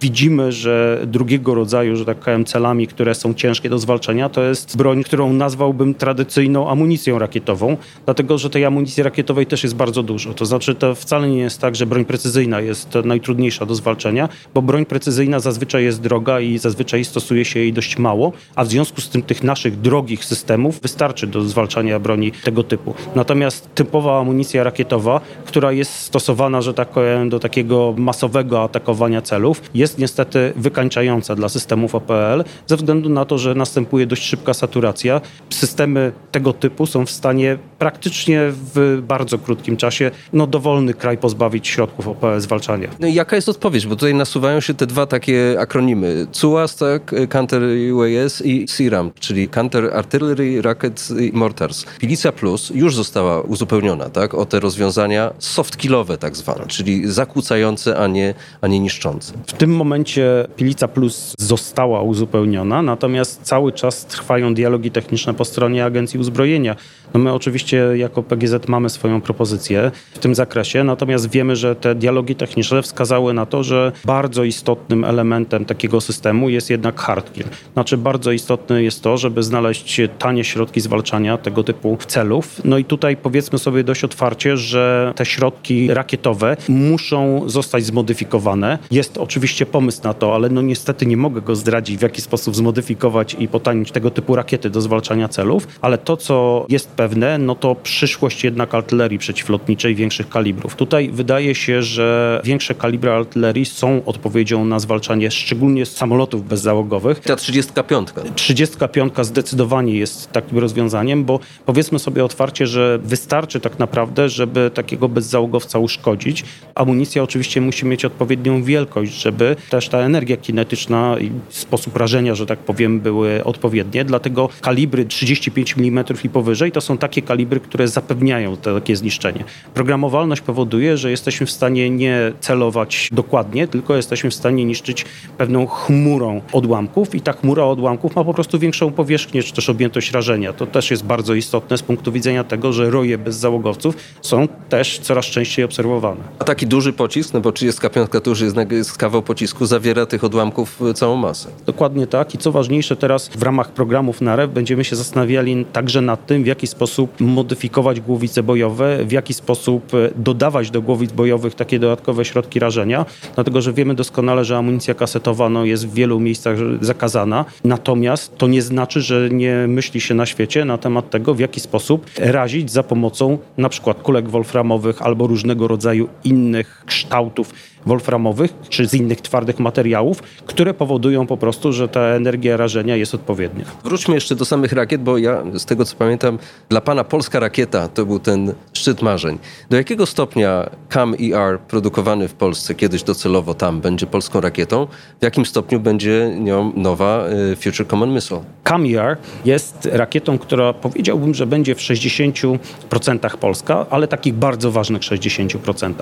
widzimy, 0.00 0.52
że 0.52 1.00
drugiego 1.06 1.54
rodzaju, 1.54 1.96
że 1.96 2.04
tak 2.04 2.18
powiem, 2.18 2.44
celami, 2.44 2.86
które 2.86 3.14
są 3.14 3.34
ciężkie 3.34 3.68
do 3.68 3.78
zwalczenia, 3.78 4.28
to 4.28 4.42
jest 4.42 4.76
broń, 4.76 5.04
którą 5.04 5.32
nazwałbym 5.32 5.94
tradycyjną 5.94 6.70
amunicją 6.70 7.18
rakietową, 7.18 7.76
dlatego 8.04 8.38
że 8.38 8.50
tej 8.50 8.64
amunicji 8.64 9.02
rakietowej 9.02 9.46
też 9.46 9.62
jest 9.62 9.74
bardzo 9.76 10.02
dużo. 10.02 10.34
To 10.34 10.46
znaczy, 10.46 10.74
to 10.74 10.94
wcale 10.94 11.28
nie 11.28 11.38
jest 11.38 11.60
tak, 11.60 11.76
że 11.76 11.86
broń 11.86 12.04
precyzyjna 12.04 12.60
jest 12.60 12.88
najtrudniejsza 13.04 13.66
do 13.66 13.74
zwalczenia, 13.74 14.28
bo 14.54 14.62
broń 14.62 14.86
precyzyjna 14.86 15.40
zazwyczaj 15.40 15.84
jest 15.84 16.00
droga 16.00 16.40
i 16.40 16.58
zazwyczaj 16.58 17.04
stosuje 17.04 17.44
się 17.44 17.60
jej 17.60 17.72
dość 17.72 17.98
mało, 17.98 18.32
a 18.54 18.64
w 18.64 18.68
związku 18.68 19.00
z 19.00 19.08
tym 19.08 19.22
tych 19.22 19.42
naszych 19.42 19.80
drogich 19.80 20.24
systemów 20.24 20.80
wystarczy 20.80 21.26
do 21.26 21.42
zwalczania 21.42 21.98
broni 21.98 22.32
tego 22.44 22.62
typu. 22.62 22.94
Natomiast 23.14 23.74
typowa 23.74 24.20
amunicja 24.20 24.64
rakietowa, 24.64 25.20
która 25.44 25.72
jest 25.72 25.94
stosowana, 25.94 26.62
że 26.62 26.74
tak 26.74 26.88
powiem, 26.88 27.28
do 27.28 27.38
takiego 27.38 27.94
masowego 27.96 28.62
atakowania 28.62 29.22
celów, 29.22 29.31
jest 29.74 29.98
niestety 29.98 30.52
wykańczająca 30.56 31.34
dla 31.34 31.48
systemów 31.48 31.94
OPL 31.94 32.44
ze 32.66 32.76
względu 32.76 33.08
na 33.08 33.24
to, 33.24 33.38
że 33.38 33.54
następuje 33.54 34.06
dość 34.06 34.22
szybka 34.22 34.54
saturacja. 34.54 35.20
Systemy 35.50 36.12
tego 36.32 36.52
typu 36.52 36.86
są 36.86 37.06
w 37.06 37.10
stanie 37.10 37.58
praktycznie 37.78 38.40
w 38.74 39.02
bardzo 39.08 39.38
krótkim 39.38 39.76
czasie 39.76 40.10
no, 40.32 40.46
dowolny 40.46 40.94
kraj 40.94 41.18
pozbawić 41.18 41.68
środków 41.68 42.08
OPL 42.08 42.40
zwalczania. 42.40 42.88
No 43.00 43.06
i 43.06 43.14
jaka 43.14 43.36
jest 43.36 43.48
odpowiedź? 43.48 43.86
Bo 43.86 43.96
tutaj 43.96 44.14
nasuwają 44.14 44.60
się 44.60 44.74
te 44.74 44.86
dwa 44.86 45.06
takie 45.06 45.56
akronimy. 45.60 46.26
CUAS, 46.32 46.76
tak, 46.76 47.14
Counter 47.28 47.62
UAS 47.92 48.42
i 48.44 48.66
CRAM, 48.66 49.10
czyli 49.20 49.48
Counter 49.48 49.90
Artillery 49.94 50.62
Rocket 50.62 51.08
Mortars. 51.32 51.84
Pilica 51.98 52.32
Plus 52.32 52.70
już 52.74 52.96
została 52.96 53.40
uzupełniona, 53.40 54.10
tak, 54.10 54.34
o 54.34 54.46
te 54.46 54.60
rozwiązania 54.60 55.32
softkillowe 55.38 56.18
tak 56.18 56.36
zwane, 56.36 56.66
czyli 56.66 57.12
zakłócające, 57.12 57.98
a 57.98 58.06
nie, 58.06 58.34
a 58.60 58.66
nie 58.66 58.80
niszczące. 58.80 59.21
W 59.46 59.52
tym 59.52 59.76
momencie 59.76 60.46
Pilica 60.56 60.88
Plus 60.88 61.34
została 61.38 62.02
uzupełniona, 62.02 62.82
natomiast 62.82 63.42
cały 63.42 63.72
czas 63.72 64.06
trwają 64.06 64.54
dialogi 64.54 64.90
techniczne 64.90 65.34
po 65.34 65.44
stronie 65.44 65.84
Agencji 65.84 66.20
Uzbrojenia. 66.20 66.76
No 67.14 67.20
my 67.20 67.32
oczywiście 67.32 67.76
jako 67.94 68.22
PGZ 68.22 68.68
mamy 68.68 68.90
swoją 68.90 69.20
propozycję 69.20 69.90
w 70.14 70.18
tym 70.18 70.34
zakresie, 70.34 70.84
natomiast 70.84 71.30
wiemy, 71.30 71.56
że 71.56 71.76
te 71.76 71.94
dialogi 71.94 72.34
techniczne 72.34 72.82
wskazały 72.82 73.34
na 73.34 73.46
to, 73.46 73.62
że 73.62 73.92
bardzo 74.04 74.44
istotnym 74.44 75.04
elementem 75.04 75.64
takiego 75.64 76.00
systemu 76.00 76.48
jest 76.48 76.70
jednak 76.70 77.00
hardkill. 77.00 77.44
Znaczy 77.72 77.96
bardzo 77.96 78.32
istotne 78.32 78.82
jest 78.82 79.02
to, 79.02 79.16
żeby 79.16 79.42
znaleźć 79.42 80.00
tanie 80.18 80.44
środki 80.44 80.80
zwalczania 80.80 81.38
tego 81.38 81.64
typu 81.64 81.98
celów. 82.06 82.60
No 82.64 82.78
i 82.78 82.84
tutaj 82.84 83.16
powiedzmy 83.16 83.58
sobie 83.58 83.84
dość 83.84 84.04
otwarcie, 84.04 84.56
że 84.56 85.12
te 85.16 85.26
środki 85.26 85.88
rakietowe 85.94 86.56
muszą 86.68 87.42
zostać 87.46 87.84
zmodyfikowane. 87.84 88.78
Jest 88.90 89.18
oczywiście 89.18 89.66
pomysł 89.66 90.00
na 90.04 90.14
to, 90.14 90.34
ale 90.34 90.48
no 90.48 90.62
niestety 90.62 91.06
nie 91.06 91.16
mogę 91.16 91.40
go 91.40 91.56
zdradzić, 91.56 91.98
w 91.98 92.02
jaki 92.02 92.20
sposób 92.22 92.56
zmodyfikować 92.56 93.36
i 93.38 93.48
potanić 93.48 93.92
tego 93.92 94.10
typu 94.10 94.36
rakiety 94.36 94.70
do 94.70 94.80
zwalczania 94.80 95.28
celów, 95.28 95.68
ale 95.80 95.98
to, 95.98 96.16
co 96.16 96.66
jest 96.68 96.90
no 97.38 97.54
to 97.54 97.74
przyszłość 97.74 98.44
jednak 98.44 98.74
artylerii 98.74 99.18
przeciwlotniczej 99.18 99.94
większych 99.94 100.28
kalibrów. 100.28 100.76
Tutaj 100.76 101.10
wydaje 101.10 101.54
się, 101.54 101.82
że 101.82 102.40
większe 102.44 102.74
kalibry 102.74 103.10
artylerii 103.10 103.64
są 103.64 104.04
odpowiedzią 104.04 104.64
na 104.64 104.78
zwalczanie 104.78 105.30
szczególnie 105.30 105.86
samolotów 105.86 106.48
bezzałogowych. 106.48 107.20
Ta 107.20 107.36
35. 107.36 108.08
35 108.34 109.14
zdecydowanie 109.22 109.94
jest 109.94 110.32
takim 110.32 110.58
rozwiązaniem, 110.58 111.24
bo 111.24 111.40
powiedzmy 111.66 111.98
sobie 111.98 112.24
otwarcie, 112.24 112.66
że 112.66 112.98
wystarczy 113.02 113.60
tak 113.60 113.78
naprawdę, 113.78 114.28
żeby 114.28 114.70
takiego 114.74 115.08
bezzałogowca 115.08 115.78
uszkodzić. 115.78 116.44
Amunicja 116.74 117.22
oczywiście 117.22 117.60
musi 117.60 117.86
mieć 117.86 118.04
odpowiednią 118.04 118.62
wielkość, 118.62 119.12
żeby 119.22 119.56
też 119.70 119.88
ta 119.88 119.98
energia 119.98 120.36
kinetyczna 120.36 121.16
i 121.20 121.30
sposób 121.48 121.96
rażenia, 121.96 122.34
że 122.34 122.46
tak 122.46 122.58
powiem, 122.58 123.00
były 123.00 123.44
odpowiednie. 123.44 124.04
Dlatego 124.04 124.48
kalibry 124.60 125.04
35 125.04 125.74
mm 125.78 126.04
i 126.24 126.28
powyżej 126.28 126.72
to 126.72 126.80
są 126.80 126.91
takie 126.98 127.22
kalibry, 127.22 127.60
które 127.60 127.88
zapewniają 127.88 128.56
takie 128.56 128.96
zniszczenie. 128.96 129.44
Programowalność 129.74 130.40
powoduje, 130.40 130.96
że 130.96 131.10
jesteśmy 131.10 131.46
w 131.46 131.50
stanie 131.50 131.90
nie 131.90 132.32
celować 132.40 133.08
dokładnie, 133.12 133.68
tylko 133.68 133.96
jesteśmy 133.96 134.30
w 134.30 134.34
stanie 134.34 134.64
niszczyć 134.64 135.04
pewną 135.38 135.66
chmurą 135.66 136.40
odłamków 136.52 137.14
i 137.14 137.20
ta 137.20 137.32
chmura 137.32 137.64
odłamków 137.64 138.16
ma 138.16 138.24
po 138.24 138.34
prostu 138.34 138.58
większą 138.58 138.92
powierzchnię 138.92 139.42
czy 139.42 139.52
też 139.52 139.68
objętość 139.68 140.12
rażenia. 140.12 140.52
To 140.52 140.66
też 140.66 140.90
jest 140.90 141.04
bardzo 141.04 141.34
istotne 141.34 141.78
z 141.78 141.82
punktu 141.82 142.12
widzenia 142.12 142.44
tego, 142.44 142.72
że 142.72 142.90
roje 142.90 143.18
bezzałogowców 143.18 143.96
są 144.22 144.48
też 144.68 144.98
coraz 144.98 145.24
częściej 145.24 145.64
obserwowane. 145.64 146.20
A 146.38 146.44
taki 146.44 146.66
duży 146.66 146.92
pocisk, 146.92 147.34
no 147.34 147.40
bo 147.40 147.52
35 147.52 148.08
to 148.22 148.30
już 148.30 148.40
jest, 148.40 148.56
jest 148.70 148.98
kawał 148.98 149.22
pocisku, 149.22 149.66
zawiera 149.66 150.06
tych 150.06 150.24
odłamków 150.24 150.80
całą 150.94 151.16
masę. 151.16 151.48
Dokładnie 151.66 152.06
tak. 152.06 152.34
I 152.34 152.38
co 152.38 152.52
ważniejsze, 152.52 152.96
teraz 152.96 153.28
w 153.28 153.42
ramach 153.42 153.72
programów 153.72 154.20
NAREW 154.20 154.52
będziemy 154.52 154.84
się 154.84 154.96
zastanawiali 154.96 155.64
także 155.72 156.00
nad 156.00 156.26
tym, 156.26 156.42
w 156.42 156.46
jaki 156.46 156.66
sposób 156.66 156.81
modyfikować 157.20 158.00
głowice 158.00 158.42
bojowe, 158.42 159.04
w 159.04 159.12
jaki 159.12 159.34
sposób 159.34 159.94
e, 159.94 160.10
dodawać 160.16 160.70
do 160.70 160.82
głowic 160.82 161.12
bojowych 161.12 161.54
takie 161.54 161.78
dodatkowe 161.78 162.24
środki 162.24 162.58
rażenia, 162.58 163.06
dlatego 163.34 163.60
że 163.60 163.72
wiemy 163.72 163.94
doskonale, 163.94 164.44
że 164.44 164.56
amunicja 164.56 164.94
kasetowa 164.94 165.48
no, 165.48 165.64
jest 165.64 165.88
w 165.88 165.94
wielu 165.94 166.20
miejscach 166.20 166.56
zakazana. 166.80 167.44
Natomiast 167.64 168.38
to 168.38 168.46
nie 168.46 168.62
znaczy, 168.62 169.00
że 169.00 169.28
nie 169.30 169.66
myśli 169.68 170.00
się 170.00 170.14
na 170.14 170.26
świecie 170.26 170.64
na 170.64 170.78
temat 170.78 171.10
tego, 171.10 171.34
w 171.34 171.40
jaki 171.40 171.60
sposób 171.60 172.10
razić 172.18 172.70
za 172.70 172.82
pomocą 172.82 173.38
na 173.56 173.68
przykład 173.68 174.02
kulek 174.02 174.28
wolframowych 174.28 175.02
albo 175.02 175.26
różnego 175.26 175.68
rodzaju 175.68 176.08
innych 176.24 176.82
kształtów 176.86 177.54
wolframowych 177.86 178.54
czy 178.68 178.86
z 178.86 178.94
innych 178.94 179.20
twardych 179.20 179.58
materiałów, 179.58 180.22
które 180.46 180.74
powodują 180.74 181.26
po 181.26 181.36
prostu, 181.36 181.72
że 181.72 181.88
ta 181.88 182.00
energia 182.00 182.56
rażenia 182.56 182.96
jest 182.96 183.14
odpowiednia. 183.14 183.64
Wróćmy 183.84 184.14
jeszcze 184.14 184.34
do 184.34 184.44
samych 184.44 184.72
rakiet, 184.72 185.02
bo 185.02 185.18
ja 185.18 185.42
z 185.54 185.64
tego 185.64 185.84
co 185.84 185.96
pamiętam, 185.96 186.38
dla 186.68 186.80
pana 186.80 187.04
polska 187.04 187.40
rakieta 187.40 187.88
to 187.88 188.06
był 188.06 188.18
ten 188.18 188.54
szczyt 188.72 189.02
marzeń. 189.02 189.38
Do 189.70 189.76
jakiego 189.76 190.06
stopnia 190.06 190.70
CAM-ER 190.88 191.60
produkowany 191.60 192.28
w 192.28 192.34
Polsce 192.34 192.74
kiedyś 192.74 193.02
docelowo 193.02 193.54
tam 193.54 193.80
będzie 193.80 194.06
polską 194.06 194.40
rakietą? 194.40 194.86
W 195.20 195.24
jakim 195.24 195.46
stopniu 195.46 195.80
będzie 195.80 196.34
nią 196.38 196.72
nowa 196.76 197.24
y, 197.52 197.56
Future 197.56 197.86
Common 197.86 198.14
Missile? 198.14 198.40
CAMIAR 198.64 199.16
jest 199.44 199.88
rakietą, 199.92 200.38
która 200.38 200.72
powiedziałbym, 200.72 201.34
że 201.34 201.46
będzie 201.46 201.74
w 201.74 201.78
60% 201.78 203.36
polska, 203.36 203.86
ale 203.90 204.08
takich 204.08 204.34
bardzo 204.34 204.70
ważnych 204.70 205.02
60%. 205.02 205.92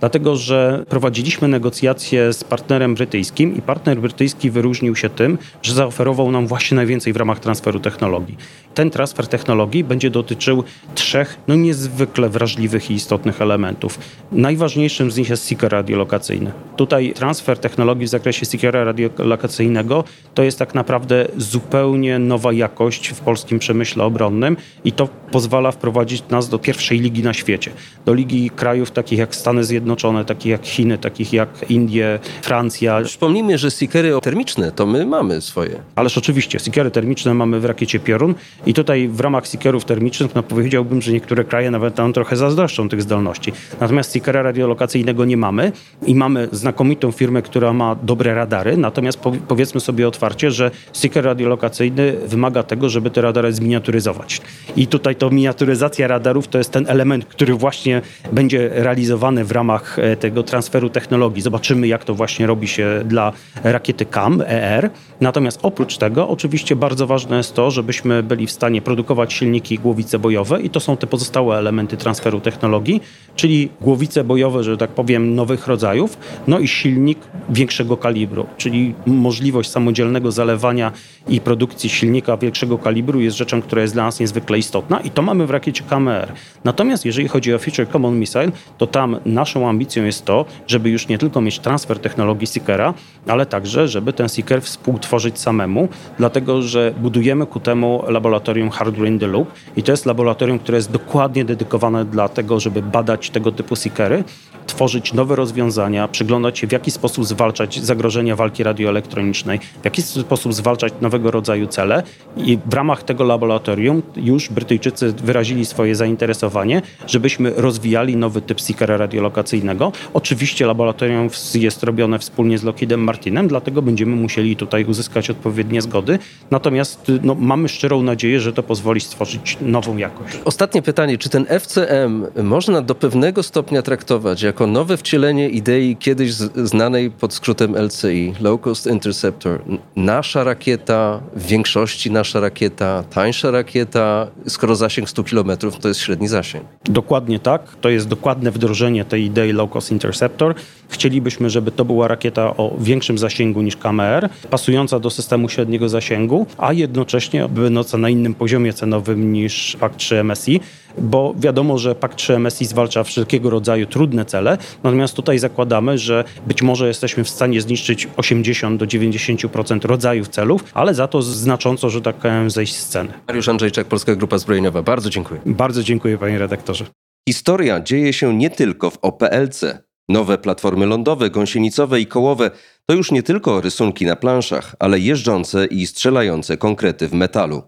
Dlatego, 0.00 0.36
że 0.36 0.84
prowadziliśmy 1.28 1.48
negocjacje 1.48 2.32
z 2.32 2.44
partnerem 2.44 2.94
brytyjskim 2.94 3.56
i 3.56 3.62
partner 3.62 4.00
brytyjski 4.00 4.50
wyróżnił 4.50 4.96
się 4.96 5.08
tym, 5.08 5.38
że 5.62 5.74
zaoferował 5.74 6.30
nam 6.30 6.46
właśnie 6.46 6.76
najwięcej 6.76 7.12
w 7.12 7.16
ramach 7.16 7.40
transferu 7.40 7.80
technologii. 7.80 8.36
Ten 8.74 8.90
transfer 8.90 9.26
technologii 9.26 9.84
będzie 9.84 10.10
dotyczył 10.10 10.64
trzech 10.94 11.38
no 11.48 11.54
niezwykle 11.54 12.28
wrażliwych 12.28 12.90
i 12.90 12.94
istotnych 12.94 13.42
elementów. 13.42 13.98
Najważniejszym 14.32 15.10
z 15.10 15.16
nich 15.16 15.30
jest 15.30 15.44
seeker 15.44 15.72
radiolokacyjny. 15.72 16.52
Tutaj 16.76 17.12
transfer 17.12 17.58
technologii 17.58 18.06
w 18.06 18.08
zakresie 18.08 18.46
seekera 18.46 18.84
radiolokacyjnego 18.84 20.04
to 20.34 20.42
jest 20.42 20.58
tak 20.58 20.74
naprawdę 20.74 21.28
zupełnie 21.36 22.18
nowa 22.18 22.52
jakość 22.52 23.08
w 23.08 23.20
polskim 23.20 23.58
przemyśle 23.58 24.04
obronnym 24.04 24.56
i 24.84 24.92
to 24.92 25.08
pozwala 25.30 25.70
wprowadzić 25.70 26.22
nas 26.30 26.48
do 26.48 26.58
pierwszej 26.58 27.00
ligi 27.00 27.22
na 27.22 27.34
świecie. 27.34 27.70
Do 28.06 28.14
ligi 28.14 28.50
krajów 28.50 28.90
takich 28.90 29.18
jak 29.18 29.36
Stany 29.36 29.64
Zjednoczone, 29.64 30.24
takich 30.24 30.50
jak 30.50 30.66
Chiny, 30.66 30.98
takich 30.98 31.17
jak 31.32 31.70
Indie, 31.70 32.18
Francja. 32.42 33.02
Przypomnijmy, 33.04 33.58
że 33.58 33.70
stickery 33.70 34.12
termiczne 34.22 34.72
to 34.72 34.86
my 34.86 35.06
mamy 35.06 35.40
swoje. 35.40 35.82
Ależ 35.96 36.18
oczywiście, 36.18 36.58
seekery 36.58 36.90
termiczne 36.90 37.34
mamy 37.34 37.60
w 37.60 37.64
rakiecie 37.64 37.98
Piorun 37.98 38.34
i 38.66 38.74
tutaj 38.74 39.08
w 39.08 39.20
ramach 39.20 39.48
seekerów 39.48 39.84
termicznych 39.84 40.34
no 40.34 40.42
powiedziałbym, 40.42 41.02
że 41.02 41.12
niektóre 41.12 41.44
kraje 41.44 41.70
nawet 41.70 41.96
nam 41.96 42.12
trochę 42.12 42.36
zazdroszczą 42.36 42.88
tych 42.88 43.02
zdolności. 43.02 43.52
Natomiast 43.80 44.10
seekera 44.10 44.42
radiolokacyjnego 44.42 45.24
nie 45.24 45.36
mamy 45.36 45.72
i 46.06 46.14
mamy 46.14 46.48
znakomitą 46.52 47.12
firmę, 47.12 47.42
która 47.42 47.72
ma 47.72 47.96
dobre 48.02 48.34
radary, 48.34 48.76
natomiast 48.76 49.18
powiedzmy 49.48 49.80
sobie 49.80 50.08
otwarcie, 50.08 50.50
że 50.50 50.70
seeker 50.92 51.24
radiolokacyjny 51.24 52.12
wymaga 52.26 52.62
tego, 52.62 52.88
żeby 52.88 53.10
te 53.10 53.20
radary 53.20 53.52
zminiaturyzować. 53.52 54.40
I 54.76 54.86
tutaj 54.86 55.16
to 55.16 55.30
miniaturyzacja 55.30 56.06
radarów 56.06 56.48
to 56.48 56.58
jest 56.58 56.70
ten 56.70 56.84
element, 56.88 57.24
który 57.24 57.54
właśnie 57.54 58.02
będzie 58.32 58.70
realizowany 58.72 59.44
w 59.44 59.52
ramach 59.52 59.98
e, 59.98 60.16
tego 60.16 60.42
transferu 60.42 60.88
technologii. 60.88 61.07
Zobaczymy, 61.42 61.86
jak 61.86 62.04
to 62.04 62.14
właśnie 62.14 62.46
robi 62.46 62.68
się 62.68 63.02
dla 63.04 63.32
rakiety 63.64 64.06
KAM, 64.06 64.42
ER. 64.46 64.90
Natomiast 65.20 65.58
oprócz 65.62 65.96
tego, 65.96 66.28
oczywiście 66.28 66.76
bardzo 66.76 67.06
ważne 67.06 67.36
jest 67.36 67.54
to, 67.54 67.70
żebyśmy 67.70 68.22
byli 68.22 68.46
w 68.46 68.50
stanie 68.50 68.82
produkować 68.82 69.32
silniki 69.32 69.74
i 69.74 69.78
głowice 69.78 70.18
bojowe 70.18 70.62
i 70.62 70.70
to 70.70 70.80
są 70.80 70.96
te 70.96 71.06
pozostałe 71.06 71.58
elementy 71.58 71.96
transferu 71.96 72.40
technologii, 72.40 73.00
czyli 73.36 73.68
głowice 73.80 74.24
bojowe, 74.24 74.64
że 74.64 74.76
tak 74.76 74.90
powiem, 74.90 75.34
nowych 75.34 75.66
rodzajów, 75.66 76.18
no 76.46 76.58
i 76.58 76.68
silnik 76.68 77.18
większego 77.50 77.96
kalibru, 77.96 78.46
czyli 78.56 78.94
możliwość 79.06 79.70
samodzielnego 79.70 80.32
zalewania 80.32 80.92
i 81.28 81.40
produkcji 81.40 81.90
silnika 81.90 82.36
większego 82.36 82.78
kalibru 82.78 83.20
jest 83.20 83.36
rzeczą, 83.36 83.62
która 83.62 83.82
jest 83.82 83.94
dla 83.94 84.04
nas 84.04 84.20
niezwykle 84.20 84.58
istotna 84.58 85.00
i 85.00 85.10
to 85.10 85.22
mamy 85.22 85.46
w 85.46 85.50
rakiecie 85.50 85.84
KMR. 85.88 86.32
Natomiast 86.64 87.04
jeżeli 87.04 87.28
chodzi 87.28 87.54
o 87.54 87.58
Future 87.58 87.88
Common 87.88 88.18
Missile, 88.18 88.52
to 88.78 88.86
tam 88.86 89.16
naszą 89.24 89.68
ambicją 89.68 90.04
jest 90.04 90.24
to, 90.24 90.44
żeby 90.66 90.90
już 90.90 91.08
nie 91.08 91.18
tylko 91.18 91.40
mieć 91.40 91.58
transfer 91.58 91.98
technologii 91.98 92.46
Seekera, 92.46 92.94
ale 93.26 93.46
także, 93.46 93.88
żeby 93.88 94.12
ten 94.12 94.28
Seeker 94.28 94.62
współtworzyć 95.08 95.38
samemu, 95.38 95.88
dlatego 96.18 96.62
że 96.62 96.94
budujemy 97.00 97.46
ku 97.46 97.60
temu 97.60 98.04
laboratorium 98.08 98.70
Hardware 98.70 99.08
in 99.08 99.18
the 99.18 99.26
Loop 99.26 99.48
i 99.76 99.82
to 99.82 99.92
jest 99.92 100.06
laboratorium, 100.06 100.58
które 100.58 100.78
jest 100.78 100.90
dokładnie 100.90 101.44
dedykowane 101.44 102.04
dla 102.04 102.28
tego, 102.28 102.60
żeby 102.60 102.82
badać 102.82 103.30
tego 103.30 103.52
typu 103.52 103.76
Seekery, 103.76 104.24
tworzyć 104.66 105.12
nowe 105.12 105.36
rozwiązania, 105.36 106.08
przyglądać 106.08 106.58
się 106.58 106.66
w 106.66 106.72
jaki 106.72 106.90
sposób 106.90 107.24
zwalczać 107.24 107.80
zagrożenia 107.80 108.36
walki 108.36 108.62
radioelektronicznej, 108.62 109.58
w 109.58 109.84
jaki 109.84 110.02
sposób 110.02 110.54
zwalczać 110.54 110.92
nowego 111.00 111.30
rodzaju 111.30 111.66
cele 111.66 112.02
i 112.36 112.58
w 112.66 112.74
ramach 112.74 113.02
tego 113.02 113.24
laboratorium 113.24 114.02
już 114.16 114.48
Brytyjczycy 114.48 115.12
wyrazili 115.12 115.66
swoje 115.66 115.94
zainteresowanie, 115.94 116.82
żebyśmy 117.06 117.52
rozwijali 117.56 118.16
nowy 118.16 118.40
typ 118.40 118.60
seekera 118.60 118.96
radiolokacyjnego. 118.96 119.92
Oczywiście 120.14 120.66
laboratorium 120.66 121.28
jest 121.54 121.82
robione 121.82 122.18
wspólnie 122.18 122.58
z 122.58 122.62
Lockheedem 122.62 123.00
Martinem, 123.00 123.48
dlatego 123.48 123.82
będziemy 123.82 124.16
musieli 124.16 124.56
tutaj 124.56 124.84
uzyskać 124.84 124.97
odpowiednie 125.30 125.82
zgody. 125.82 126.18
Natomiast 126.50 127.12
no, 127.22 127.34
mamy 127.34 127.68
szczerą 127.68 128.02
nadzieję, 128.02 128.40
że 128.40 128.52
to 128.52 128.62
pozwoli 128.62 129.00
stworzyć 129.00 129.58
nową 129.60 129.96
jakość. 129.96 130.38
Ostatnie 130.44 130.82
pytanie, 130.82 131.18
czy 131.18 131.28
ten 131.28 131.46
FCM 131.60 132.26
można 132.42 132.82
do 132.82 132.94
pewnego 132.94 133.42
stopnia 133.42 133.82
traktować 133.82 134.42
jako 134.42 134.66
nowe 134.66 134.96
wcielenie 134.96 135.48
idei 135.48 135.96
kiedyś 135.96 136.32
znanej 136.64 137.10
pod 137.10 137.34
skrótem 137.34 137.76
LCI, 137.76 138.32
Low 138.40 138.60
Cost 138.60 138.86
Interceptor? 138.86 139.60
Nasza 139.96 140.44
rakieta, 140.44 141.20
w 141.36 141.46
większości 141.46 142.10
nasza 142.10 142.40
rakieta, 142.40 143.04
tańsza 143.10 143.50
rakieta, 143.50 144.26
skoro 144.46 144.76
zasięg 144.76 145.10
100 145.10 145.24
km 145.24 145.50
to 145.80 145.88
jest 145.88 146.00
średni 146.00 146.28
zasięg. 146.28 146.64
Dokładnie 146.84 147.38
tak. 147.38 147.76
To 147.80 147.88
jest 147.88 148.08
dokładne 148.08 148.50
wdrożenie 148.50 149.04
tej 149.04 149.24
idei 149.24 149.52
Low 149.52 149.72
Cost 149.72 149.92
Interceptor. 149.92 150.54
Chcielibyśmy, 150.88 151.50
żeby 151.50 151.70
to 151.70 151.84
była 151.84 152.08
rakieta 152.08 152.56
o 152.56 152.76
większym 152.80 153.18
zasięgu 153.18 153.62
niż 153.62 153.76
KMR, 153.76 154.28
pasująca 154.50 155.00
do 155.00 155.10
systemu 155.10 155.48
średniego 155.48 155.88
zasięgu, 155.88 156.46
a 156.58 156.72
jednocześnie 156.72 157.48
będąca 157.48 157.98
na 157.98 158.08
innym 158.08 158.34
poziomie 158.34 158.72
cenowym 158.72 159.32
niż 159.32 159.76
PAK-3 159.80 160.24
MSI, 160.24 160.60
bo 160.98 161.34
wiadomo, 161.36 161.78
że 161.78 161.94
PAK-3 161.94 162.38
MSI 162.38 162.64
zwalcza 162.64 163.04
wszelkiego 163.04 163.50
rodzaju 163.50 163.86
trudne 163.86 164.24
cele, 164.24 164.58
natomiast 164.82 165.14
tutaj 165.14 165.38
zakładamy, 165.38 165.98
że 165.98 166.24
być 166.46 166.62
może 166.62 166.88
jesteśmy 166.88 167.24
w 167.24 167.28
stanie 167.28 167.60
zniszczyć 167.60 168.08
80 168.16 168.80
do 168.80 168.86
90% 168.86 169.84
rodzajów 169.84 170.28
celów, 170.28 170.64
ale 170.74 170.94
za 170.94 171.08
to 171.08 171.22
znacząco, 171.22 171.90
że 171.90 172.02
tak 172.02 172.16
powiem, 172.16 172.50
zejść 172.50 172.76
z 172.76 172.88
ceny. 172.88 173.12
Mariusz 173.28 173.48
Andrzejczak, 173.48 173.86
Polska 173.86 174.16
Grupa 174.16 174.38
Zbrojeniowa. 174.38 174.82
Bardzo 174.82 175.10
dziękuję. 175.10 175.40
Bardzo 175.46 175.82
dziękuję 175.82 176.18
panie 176.18 176.38
redaktorze. 176.38 176.84
Historia 177.28 177.80
dzieje 177.80 178.12
się 178.12 178.36
nie 178.36 178.50
tylko 178.50 178.90
w 178.90 178.98
OPLC. 179.02 179.87
Nowe 180.08 180.38
platformy 180.38 180.86
lądowe, 180.86 181.30
gąsienicowe 181.30 182.00
i 182.00 182.06
kołowe 182.06 182.50
to 182.86 182.94
już 182.94 183.12
nie 183.12 183.22
tylko 183.22 183.60
rysunki 183.60 184.06
na 184.06 184.16
planszach, 184.16 184.76
ale 184.78 185.00
jeżdżące 185.00 185.66
i 185.66 185.86
strzelające 185.86 186.56
konkrety 186.56 187.08
w 187.08 187.12
metalu. 187.12 187.62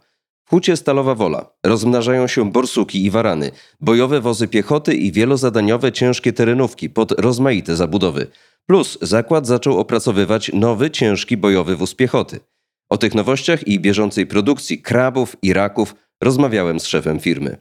W 0.46 0.50
hucie 0.50 0.76
Stalowa 0.76 1.14
Wola 1.14 1.50
rozmnażają 1.66 2.26
się 2.26 2.52
borsuki 2.52 3.04
i 3.04 3.10
warany, 3.10 3.50
bojowe 3.80 4.20
wozy 4.20 4.48
piechoty 4.48 4.94
i 4.94 5.12
wielozadaniowe 5.12 5.92
ciężkie 5.92 6.32
terenówki 6.32 6.90
pod 6.90 7.12
rozmaite 7.20 7.76
zabudowy. 7.76 8.26
Plus 8.66 8.98
zakład 9.02 9.46
zaczął 9.46 9.78
opracowywać 9.78 10.50
nowy 10.54 10.90
ciężki 10.90 11.36
bojowy 11.36 11.76
wóz 11.76 11.94
piechoty. 11.94 12.40
O 12.88 12.98
tych 12.98 13.14
nowościach 13.14 13.66
i 13.66 13.80
bieżącej 13.80 14.26
produkcji 14.26 14.82
krabów 14.82 15.36
i 15.42 15.52
raków 15.52 15.94
rozmawiałem 16.22 16.80
z 16.80 16.86
szefem 16.86 17.20
firmy. 17.20 17.56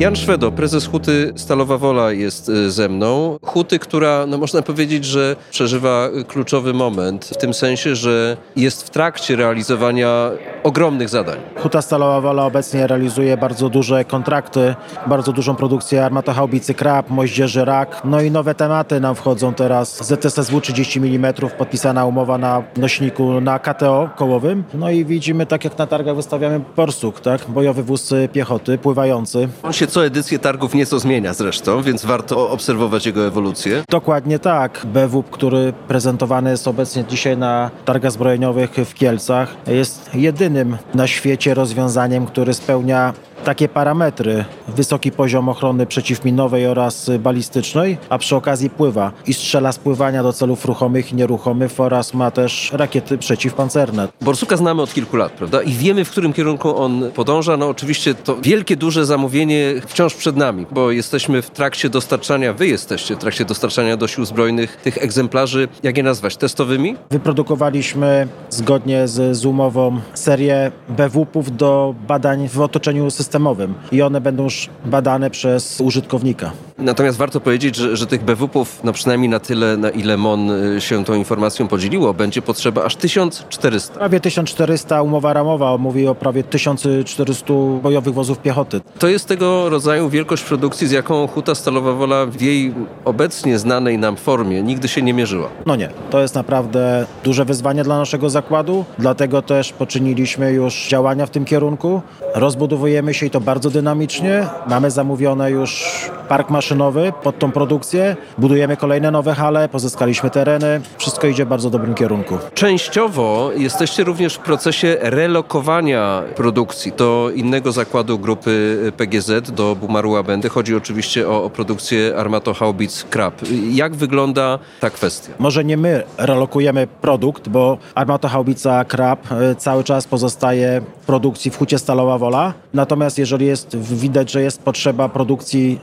Jan 0.00 0.16
Szwedo, 0.16 0.52
prezes 0.52 0.86
Huty 0.86 1.32
Stalowa 1.36 1.78
Wola 1.78 2.12
jest 2.12 2.48
y, 2.48 2.70
ze 2.70 2.88
mną. 2.88 3.38
Huty, 3.42 3.78
która, 3.78 4.26
no 4.26 4.38
można 4.38 4.62
powiedzieć, 4.62 5.04
że 5.04 5.36
przeżywa 5.50 6.08
kluczowy 6.28 6.72
moment, 6.72 7.24
w 7.24 7.36
tym 7.36 7.54
sensie, 7.54 7.96
że 7.96 8.36
jest 8.56 8.86
w 8.86 8.90
trakcie 8.90 9.36
realizowania 9.36 10.30
ogromnych 10.62 11.08
zadań. 11.08 11.38
Huta 11.56 11.82
Stalowa 11.82 12.20
Wola 12.20 12.44
obecnie 12.44 12.86
realizuje 12.86 13.36
bardzo 13.36 13.68
duże 13.68 14.04
kontrakty, 14.04 14.74
bardzo 15.06 15.32
dużą 15.32 15.56
produkcję 15.56 16.04
armatochaubicy 16.04 16.74
Krab, 16.74 17.10
moździerzy 17.10 17.64
Rak, 17.64 18.00
no 18.04 18.20
i 18.20 18.30
nowe 18.30 18.54
tematy 18.54 19.00
nam 19.00 19.14
wchodzą 19.14 19.54
teraz. 19.54 20.06
ZSSW 20.06 20.60
30 20.60 20.98
mm, 20.98 21.34
podpisana 21.58 22.06
umowa 22.06 22.38
na 22.38 22.62
nośniku 22.76 23.40
na 23.40 23.58
KTO 23.58 24.10
kołowym. 24.16 24.64
No 24.74 24.90
i 24.90 25.04
widzimy, 25.04 25.46
tak 25.46 25.64
jak 25.64 25.78
na 25.78 25.86
targach 25.86 26.16
wystawiamy 26.16 26.60
Borsuk, 26.76 27.20
tak? 27.20 27.40
bojowy 27.48 27.82
wóz 27.82 28.14
piechoty, 28.32 28.78
pływający. 28.78 29.48
On 29.62 29.72
się 29.72 29.83
co 29.86 30.06
edycję 30.06 30.38
targów 30.38 30.74
nieco 30.74 30.98
zmienia 30.98 31.34
zresztą, 31.34 31.82
więc 31.82 32.04
warto 32.04 32.50
obserwować 32.50 33.06
jego 33.06 33.26
ewolucję. 33.26 33.82
Dokładnie 33.88 34.38
tak. 34.38 34.86
BWP, 34.86 35.30
który 35.30 35.72
prezentowany 35.88 36.50
jest 36.50 36.68
obecnie 36.68 37.04
dzisiaj 37.04 37.36
na 37.36 37.70
targach 37.84 38.12
zbrojeniowych 38.12 38.70
w 38.70 38.94
Kielcach, 38.94 39.56
jest 39.66 40.10
jedynym 40.14 40.76
na 40.94 41.06
świecie 41.06 41.54
rozwiązaniem, 41.54 42.26
który 42.26 42.54
spełnia 42.54 43.12
takie 43.44 43.68
parametry. 43.68 44.44
Wysoki 44.68 45.12
poziom 45.12 45.48
ochrony 45.48 45.86
przeciwminowej 45.86 46.66
oraz 46.66 47.10
balistycznej, 47.18 47.98
a 48.08 48.18
przy 48.18 48.36
okazji 48.36 48.70
pływa 48.70 49.12
i 49.26 49.34
strzela 49.34 49.72
z 49.72 49.78
pływania 49.78 50.22
do 50.22 50.32
celów 50.32 50.64
ruchomych 50.64 51.12
i 51.12 51.14
nieruchomych 51.14 51.80
oraz 51.80 52.14
ma 52.14 52.30
też 52.30 52.72
rakiety 52.72 53.18
przeciwpancerne. 53.18 54.08
Borsuka 54.20 54.56
znamy 54.56 54.82
od 54.82 54.94
kilku 54.94 55.16
lat, 55.16 55.32
prawda? 55.32 55.62
I 55.62 55.72
wiemy, 55.72 56.04
w 56.04 56.10
którym 56.10 56.32
kierunku 56.32 56.76
on 56.76 57.10
podąża. 57.14 57.56
No 57.56 57.68
oczywiście 57.68 58.14
to 58.14 58.36
wielkie, 58.42 58.76
duże 58.76 59.06
zamówienie 59.06 59.74
wciąż 59.86 60.14
przed 60.14 60.36
nami, 60.36 60.66
bo 60.70 60.90
jesteśmy 60.90 61.42
w 61.42 61.50
trakcie 61.50 61.88
dostarczania, 61.88 62.52
wy 62.52 62.66
jesteście 62.66 63.14
w 63.14 63.18
trakcie 63.18 63.44
dostarczania 63.44 63.96
do 63.96 64.08
sił 64.08 64.24
zbrojnych 64.24 64.76
tych 64.76 64.98
egzemplarzy, 64.98 65.68
jak 65.82 65.96
je 65.96 66.02
nazwać, 66.02 66.36
testowymi? 66.36 66.96
Wyprodukowaliśmy 67.10 68.28
zgodnie 68.50 69.08
z, 69.08 69.36
z 69.36 69.44
umową 69.44 70.00
serię 70.14 70.72
BWP-ów 70.88 71.56
do 71.56 71.94
badań 72.08 72.48
w 72.48 72.60
otoczeniu 72.60 73.10
systemowym 73.34 73.74
i 73.92 74.02
one 74.02 74.20
będą 74.20 74.42
już 74.42 74.68
badane 74.84 75.30
przez 75.30 75.80
użytkownika. 75.80 76.52
Natomiast 76.78 77.18
warto 77.18 77.40
powiedzieć, 77.40 77.76
że, 77.76 77.96
że 77.96 78.06
tych 78.06 78.24
BWP-ów, 78.24 78.80
no 78.84 78.92
przynajmniej 78.92 79.28
na 79.28 79.40
tyle, 79.40 79.76
na 79.76 79.90
ile 79.90 80.16
MON 80.16 80.50
y, 80.76 80.80
się 80.80 81.04
tą 81.04 81.14
informacją 81.14 81.68
podzieliło, 81.68 82.14
będzie 82.14 82.42
potrzeba 82.42 82.84
aż 82.84 82.96
1400. 82.96 83.94
Prawie 83.94 84.20
1400 84.20 85.02
umowa 85.02 85.32
ramowa 85.32 85.78
mówi 85.78 86.06
o 86.08 86.14
prawie 86.14 86.42
1400 86.44 87.54
bojowych 87.82 88.14
wozów 88.14 88.38
piechoty. 88.38 88.80
To 88.98 89.08
jest 89.08 89.28
tego 89.28 89.70
rodzaju 89.70 90.08
wielkość 90.08 90.42
produkcji, 90.42 90.86
z 90.86 90.90
jaką 90.90 91.26
Huta 91.26 91.54
Stalowa 91.54 91.92
Wola 91.92 92.26
w 92.26 92.40
jej 92.40 92.74
obecnie 93.04 93.58
znanej 93.58 93.98
nam 93.98 94.16
formie 94.16 94.62
nigdy 94.62 94.88
się 94.88 95.02
nie 95.02 95.14
mierzyła. 95.14 95.48
No 95.66 95.76
nie, 95.76 95.88
to 96.10 96.20
jest 96.20 96.34
naprawdę 96.34 97.06
duże 97.24 97.44
wyzwanie 97.44 97.84
dla 97.84 97.98
naszego 97.98 98.30
zakładu, 98.30 98.84
dlatego 98.98 99.42
też 99.42 99.72
poczyniliśmy 99.72 100.52
już 100.52 100.88
działania 100.88 101.26
w 101.26 101.30
tym 101.30 101.44
kierunku. 101.44 102.02
Rozbudowujemy 102.34 103.14
się 103.14 103.26
i 103.26 103.30
to 103.30 103.40
bardzo 103.40 103.70
dynamicznie. 103.70 104.46
Mamy 104.66 104.90
zamówione 104.90 105.50
już 105.50 105.84
park 106.28 106.50
maszynowy 106.64 107.12
pod 107.22 107.38
tą 107.38 107.52
produkcję. 107.52 108.16
Budujemy 108.38 108.76
kolejne 108.76 109.10
nowe 109.10 109.34
hale, 109.34 109.68
pozyskaliśmy 109.68 110.30
tereny. 110.30 110.80
Wszystko 110.98 111.26
idzie 111.26 111.44
w 111.44 111.48
bardzo 111.48 111.70
dobrym 111.70 111.94
kierunku. 111.94 112.38
Częściowo 112.54 113.50
jesteście 113.56 114.04
również 114.04 114.34
w 114.34 114.38
procesie 114.38 114.96
relokowania 115.00 116.22
produkcji 116.36 116.92
do 116.92 117.30
innego 117.34 117.72
zakładu 117.72 118.18
grupy 118.18 118.78
PGZ, 118.96 119.50
do 119.50 119.76
Bumaru 119.76 120.10
Łabędy. 120.10 120.48
Chodzi 120.48 120.74
oczywiście 120.76 121.28
o, 121.28 121.44
o 121.44 121.50
produkcję 121.50 122.16
armatohaubic 122.16 123.04
Krab. 123.10 123.34
Jak 123.70 123.94
wygląda 123.94 124.58
ta 124.80 124.90
kwestia? 124.90 125.32
Może 125.38 125.64
nie 125.64 125.76
my 125.76 126.02
relokujemy 126.18 126.86
produkt, 126.86 127.48
bo 127.48 127.78
armatohaubica 127.94 128.84
Krab 128.84 129.32
y, 129.32 129.54
cały 129.54 129.84
czas 129.84 130.06
pozostaje 130.06 130.80
w 131.00 131.06
produkcji 131.06 131.50
w 131.50 131.56
Hucie 131.58 131.78
Stalowa 131.78 132.18
Wola. 132.18 132.52
Natomiast 132.74 133.18
jeżeli 133.18 133.46
jest 133.46 133.76
widać, 133.76 134.30
że 134.30 134.42
jest 134.42 134.62
potrzeba 134.62 135.08
produkcji 135.08 135.80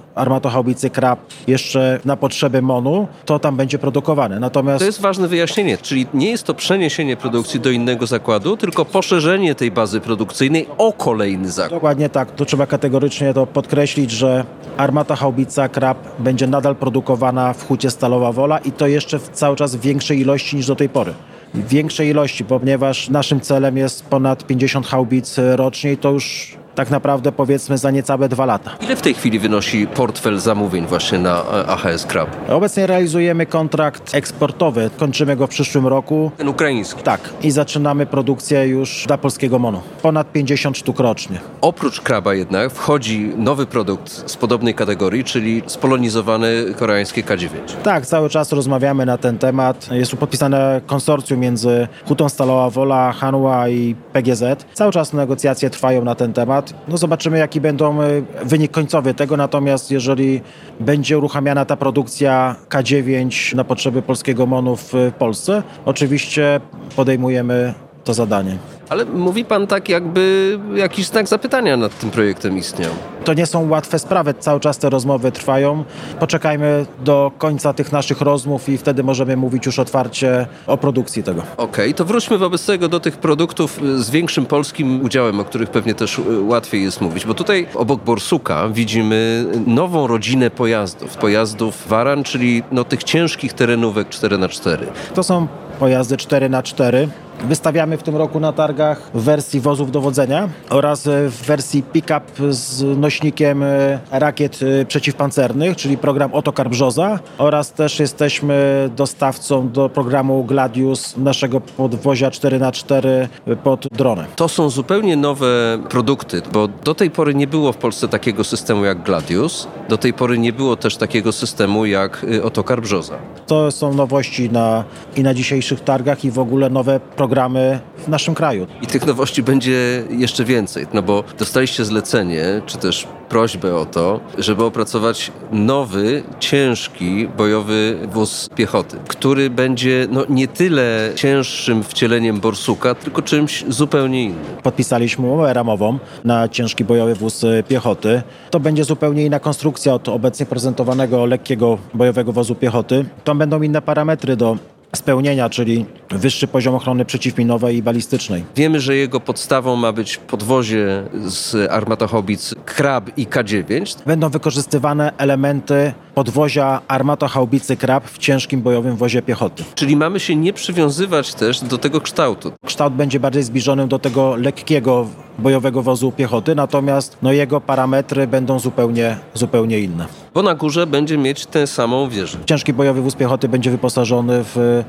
armatohaubicy 0.71 0.89
Krab 0.89 1.19
jeszcze 1.47 1.99
na 2.05 2.17
potrzeby 2.17 2.62
MONU, 2.62 3.07
to 3.25 3.39
tam 3.39 3.55
będzie 3.55 3.79
produkowane. 3.79 4.39
Natomiast 4.39 4.79
To 4.79 4.86
jest 4.86 5.01
ważne 5.01 5.27
wyjaśnienie, 5.27 5.77
czyli 5.77 6.07
nie 6.13 6.29
jest 6.29 6.43
to 6.43 6.53
przeniesienie 6.53 7.17
produkcji 7.17 7.60
do 7.60 7.71
innego 7.71 8.07
zakładu, 8.07 8.57
tylko 8.57 8.86
poszerzenie 8.86 9.55
tej 9.55 9.71
bazy 9.71 10.01
produkcyjnej 10.01 10.67
o 10.77 10.93
kolejny 10.93 11.51
zakład. 11.51 11.71
Dokładnie 11.71 12.10
tak. 12.10 12.31
To 12.31 12.45
trzeba 12.45 12.65
kategorycznie 12.65 13.34
to 13.34 13.47
podkreślić, 13.47 14.12
że 14.12 14.45
armata 14.77 15.15
haubica 15.15 15.69
Krab 15.69 15.97
będzie 16.19 16.47
nadal 16.47 16.75
produkowana 16.75 17.53
w 17.53 17.67
hucie 17.67 17.89
Stalowa 17.89 18.31
Wola 18.31 18.57
i 18.57 18.71
to 18.71 18.88
jeszcze 18.88 19.19
w 19.19 19.29
cały 19.29 19.55
czas 19.55 19.75
w 19.75 19.81
większej 19.81 20.19
ilości 20.19 20.55
niż 20.55 20.67
do 20.67 20.75
tej 20.75 20.89
pory. 20.89 21.13
Większej 21.53 22.10
ilości, 22.10 22.45
ponieważ 22.45 23.10
naszym 23.10 23.41
celem 23.41 23.77
jest 23.77 24.05
ponad 24.05 24.47
50 24.47 24.88
haubic 24.88 25.36
rocznie 25.55 25.93
i 25.93 25.97
to 25.97 26.12
już 26.12 26.57
tak 26.75 26.89
naprawdę 26.89 27.31
powiedzmy 27.31 27.77
za 27.77 27.91
niecałe 27.91 28.29
dwa 28.29 28.45
lata. 28.45 28.71
Ile 28.81 28.95
w 28.95 29.01
tej 29.01 29.13
chwili 29.13 29.39
wynosi 29.39 29.88
portfel 29.88 30.39
zamówień 30.39 30.86
właśnie 30.86 31.19
na 31.19 31.41
e, 31.41 31.67
AHS 31.67 32.05
Krab? 32.05 32.49
Obecnie 32.49 32.88
realizujemy 32.88 33.45
kontrakt 33.45 34.15
eksportowy. 34.15 34.89
Kończymy 34.97 35.36
go 35.36 35.47
w 35.47 35.49
przyszłym 35.49 35.88
roku. 35.88 36.31
Ten 36.38 36.47
ukraiński. 36.47 37.03
Tak, 37.03 37.29
i 37.43 37.51
zaczynamy 37.51 38.05
produkcję 38.05 38.67
już 38.67 39.05
dla 39.07 39.17
polskiego 39.17 39.60
MONU. 39.60 39.81
Ponad 40.01 40.31
50 40.31 40.77
sztuk 40.77 40.99
rocznie. 40.99 41.39
Oprócz 41.62 42.01
kraba 42.01 42.34
jednak 42.34 42.71
wchodzi 42.71 43.31
nowy 43.38 43.65
produkt 43.65 44.31
z 44.31 44.38
podobnej 44.38 44.73
kategorii, 44.73 45.23
czyli 45.23 45.63
spolonizowane 45.67 46.47
koreańskie 46.77 47.23
K9. 47.23 47.49
Tak, 47.84 48.05
cały 48.05 48.29
czas 48.29 48.51
rozmawiamy 48.51 49.05
na 49.05 49.17
ten 49.17 49.38
temat. 49.38 49.89
Jest 49.91 50.12
tu 50.12 50.17
podpisane 50.17 50.81
konsorcjum 50.86 51.39
między 51.39 51.88
Hutą 52.07 52.29
Stalowa 52.29 52.69
Wola, 52.69 53.12
Hanwha 53.12 53.69
i 53.69 53.95
PGZ. 54.13 54.43
Cały 54.73 54.91
czas 54.91 55.13
negocjacje 55.13 55.69
trwają 55.69 56.03
na 56.03 56.15
ten 56.15 56.34
temat. 56.34 56.61
No 56.88 56.97
zobaczymy, 56.97 57.38
jaki 57.38 57.62
będą 57.62 58.04
y, 58.04 58.24
wynik 58.45 58.71
końcowy 58.71 59.13
tego. 59.13 59.38
Natomiast 59.38 59.91
jeżeli 59.91 60.41
będzie 60.80 61.17
uruchamiana 61.17 61.65
ta 61.65 61.76
produkcja 61.76 62.56
K9 62.69 63.56
na 63.56 63.63
potrzeby 63.63 64.02
polskiego 64.02 64.45
MONU 64.45 64.76
w 64.76 64.93
Polsce, 65.19 65.63
oczywiście 65.86 66.62
podejmujemy 66.95 67.74
to 68.04 68.13
zadanie. 68.13 68.58
Ale 68.91 69.06
mówi 69.06 69.45
pan 69.45 69.67
tak, 69.67 69.89
jakby 69.89 70.60
jakiś 70.75 71.06
znak 71.06 71.27
zapytania 71.27 71.77
nad 71.77 71.99
tym 71.99 72.12
projektem 72.12 72.58
istniał. 72.58 72.91
To 73.23 73.34
nie 73.34 73.45
są 73.45 73.69
łatwe 73.69 73.99
sprawy, 73.99 74.34
cały 74.39 74.60
czas 74.60 74.77
te 74.77 74.89
rozmowy 74.89 75.32
trwają. 75.32 75.84
Poczekajmy 76.19 76.86
do 76.99 77.32
końca 77.38 77.73
tych 77.73 77.91
naszych 77.91 78.21
rozmów 78.21 78.69
i 78.69 78.77
wtedy 78.77 79.04
możemy 79.04 79.38
mówić 79.38 79.65
już 79.65 79.80
otwarcie 79.80 80.47
o 80.67 80.77
produkcji 80.77 81.23
tego. 81.23 81.43
Okej, 81.58 81.93
to 81.93 82.06
wróćmy 82.06 82.38
wobec 82.38 82.65
tego 82.65 82.88
do 82.88 82.99
tych 82.99 83.17
produktów 83.17 83.80
z 83.95 84.10
większym 84.10 84.45
polskim 84.45 85.06
udziałem, 85.06 85.39
o 85.39 85.43
których 85.43 85.69
pewnie 85.69 85.93
też 85.93 86.19
y, 86.19 86.41
łatwiej 86.41 86.84
jest 86.84 87.01
mówić, 87.01 87.25
bo 87.25 87.34
tutaj 87.34 87.67
obok 87.75 88.04
Borsuka 88.04 88.69
widzimy 88.69 89.45
nową 89.67 90.08
rodzinę 90.08 90.49
pojazdów. 90.49 91.17
Pojazdów 91.17 91.88
Waran, 91.88 92.23
czyli 92.23 92.63
no, 92.71 92.84
tych 92.84 93.04
ciężkich 93.04 93.54
terenówek 93.54 94.10
4x4. 94.10 94.77
To 95.13 95.23
są 95.23 95.47
pojazdy 95.82 96.15
4x4. 96.15 97.08
Wystawiamy 97.44 97.98
w 97.98 98.04
tym 98.04 98.15
roku 98.15 98.39
na 98.39 98.54
targach 98.54 99.12
w 99.13 99.24
wersji 99.24 99.60
wozów 99.60 99.91
dowodzenia 99.91 100.50
oraz 100.70 101.08
e, 101.08 101.30
w 101.30 101.41
wersji 101.46 101.84
pick-up 101.84 102.22
z 102.50 102.98
nośnikiem 102.98 103.63
e, 103.63 104.00
rakiet 104.12 104.60
e, 104.82 104.86
przeciwpancernych, 104.86 105.78
czyli 105.78 105.98
program 105.98 106.34
Otokar 106.34 106.70
Brzoza 106.70 107.20
oraz 107.38 107.72
też 107.72 108.00
jesteśmy 108.00 108.89
dostawcą 108.96 109.70
do 109.70 109.89
programu 109.89 110.44
Gladius 110.44 111.17
naszego 111.17 111.62
podwozia 111.62 112.30
4x4 112.30 113.28
pod 113.63 113.88
dronę. 113.88 114.26
To 114.36 114.50
są 114.50 114.70
zupełnie 114.70 115.15
nowe 115.15 115.80
produkty, 115.89 116.41
bo 116.54 116.67
do 116.67 116.96
tej 116.96 117.12
pory 117.12 117.36
nie 117.36 117.48
było 117.48 117.74
w 117.74 117.78
Polsce 117.78 118.08
takiego 118.08 118.44
systemu 118.44 118.86
jak 118.86 119.04
Gladius, 119.04 119.67
do 119.89 119.98
tej 119.98 120.13
pory 120.13 120.38
nie 120.38 120.54
było 120.54 120.76
też 120.76 120.98
takiego 120.98 121.32
systemu 121.32 121.86
jak 121.86 122.26
Otokar 122.44 122.82
Brzoza. 122.82 123.17
To 123.48 123.72
są 123.72 123.94
nowości 123.94 124.50
na, 124.50 124.84
i 125.15 125.24
na 125.24 125.34
dzisiejszych 125.71 125.86
targach 125.86 126.25
i 126.25 126.31
w 126.31 126.39
ogóle 126.39 126.69
nowe 126.69 126.99
programy 126.99 127.79
w 127.97 128.07
naszym 128.07 128.36
kraju. 128.36 128.67
I 128.81 128.88
tych 128.88 129.05
nowości 129.05 129.43
będzie 129.43 130.03
jeszcze 130.10 130.43
więcej, 130.43 130.88
no 130.93 131.01
bo 131.01 131.23
dostaliście 131.39 131.86
zlecenie, 131.86 132.62
czy 132.65 132.77
też 132.77 133.07
prośbę 133.29 133.75
o 133.75 133.86
to, 133.86 134.19
żeby 134.38 134.63
opracować 134.63 135.31
nowy, 135.51 136.23
ciężki, 136.39 137.27
bojowy 137.38 137.97
wóz 138.12 138.49
piechoty, 138.55 138.97
który 139.07 139.49
będzie 139.49 140.07
no, 140.12 140.25
nie 140.29 140.47
tyle 140.47 141.12
cięższym 141.15 141.84
wcieleniem 141.84 142.39
borsuka, 142.39 142.95
tylko 142.95 143.21
czymś 143.21 143.65
zupełnie 143.67 144.23
innym. 144.23 144.45
Podpisaliśmy 144.63 145.27
umowę 145.27 145.53
ramową 145.53 145.99
na 146.23 146.49
ciężki 146.49 146.84
bojowy 146.84 147.15
wóz 147.15 147.43
y, 147.43 147.63
piechoty. 147.67 148.21
To 148.49 148.60
będzie 148.60 148.84
zupełnie 148.84 149.25
inna 149.25 149.39
konstrukcja 149.39 149.93
od 149.93 150.10
obecnie 150.10 150.45
prezentowanego 150.45 151.25
lekkiego 151.25 151.77
bojowego 151.93 152.31
wozu 152.31 152.55
piechoty. 152.55 153.05
Tam 153.23 153.38
będą 153.38 153.62
inne 153.62 153.81
parametry 153.81 154.36
do 154.36 154.57
spełnienia, 154.95 155.49
czyli 155.49 155.86
wyższy 156.10 156.47
poziom 156.47 156.75
ochrony 156.75 157.06
przeciwminowej 157.06 157.75
i 157.77 157.84
balistycznej. 157.84 158.43
Wiemy, 158.56 158.80
że 158.80 158.95
jego 158.95 159.19
podstawą 159.19 159.75
ma 159.75 159.91
być 159.91 160.17
podwozie 160.17 161.04
z 161.25 161.71
armatohaubic 161.71 162.56
Krab 162.65 163.17
i 163.17 163.27
K9. 163.27 164.04
Będą 164.06 164.30
wykorzystywane 164.30 165.13
elementy 165.17 165.93
podwozia 166.15 166.82
armatohaubicy 166.88 167.77
Krab 167.77 168.08
w 168.08 168.17
ciężkim 168.17 168.62
bojowym 168.62 168.95
wozie 168.95 169.21
piechoty. 169.21 169.63
Czyli 169.75 169.95
mamy 169.95 170.19
się 170.19 170.36
nie 170.36 170.54
przywiązywać 170.54 171.34
też 171.34 171.60
do 171.60 171.77
tego 171.77 172.01
kształtu. 172.01 172.51
Kształt 172.65 172.93
będzie 172.93 173.19
bardziej 173.19 173.43
zbliżony 173.43 173.88
do 173.88 173.99
tego 173.99 174.36
lekkiego 174.36 175.08
bojowego 175.39 175.82
wozu 175.82 176.12
piechoty, 176.12 176.56
natomiast 176.56 177.17
no, 177.21 177.32
jego 177.32 177.62
parametry 177.62 178.27
będą 178.27 178.60
zupełnie, 178.60 179.17
zupełnie 179.34 179.80
inne. 179.80 180.06
Bo 180.34 180.41
na 180.41 180.56
górze 180.56 180.88
będzie 180.88 181.17
mieć 181.17 181.46
tę 181.46 181.67
samą 181.67 182.10
wieżę. 182.10 182.38
Ciężki 182.46 182.74
bojowy 182.74 183.02
wóz 183.02 183.15
piechoty 183.15 183.50
będzie 183.50 183.72
wyposażony 183.72 184.44
w 184.44 184.84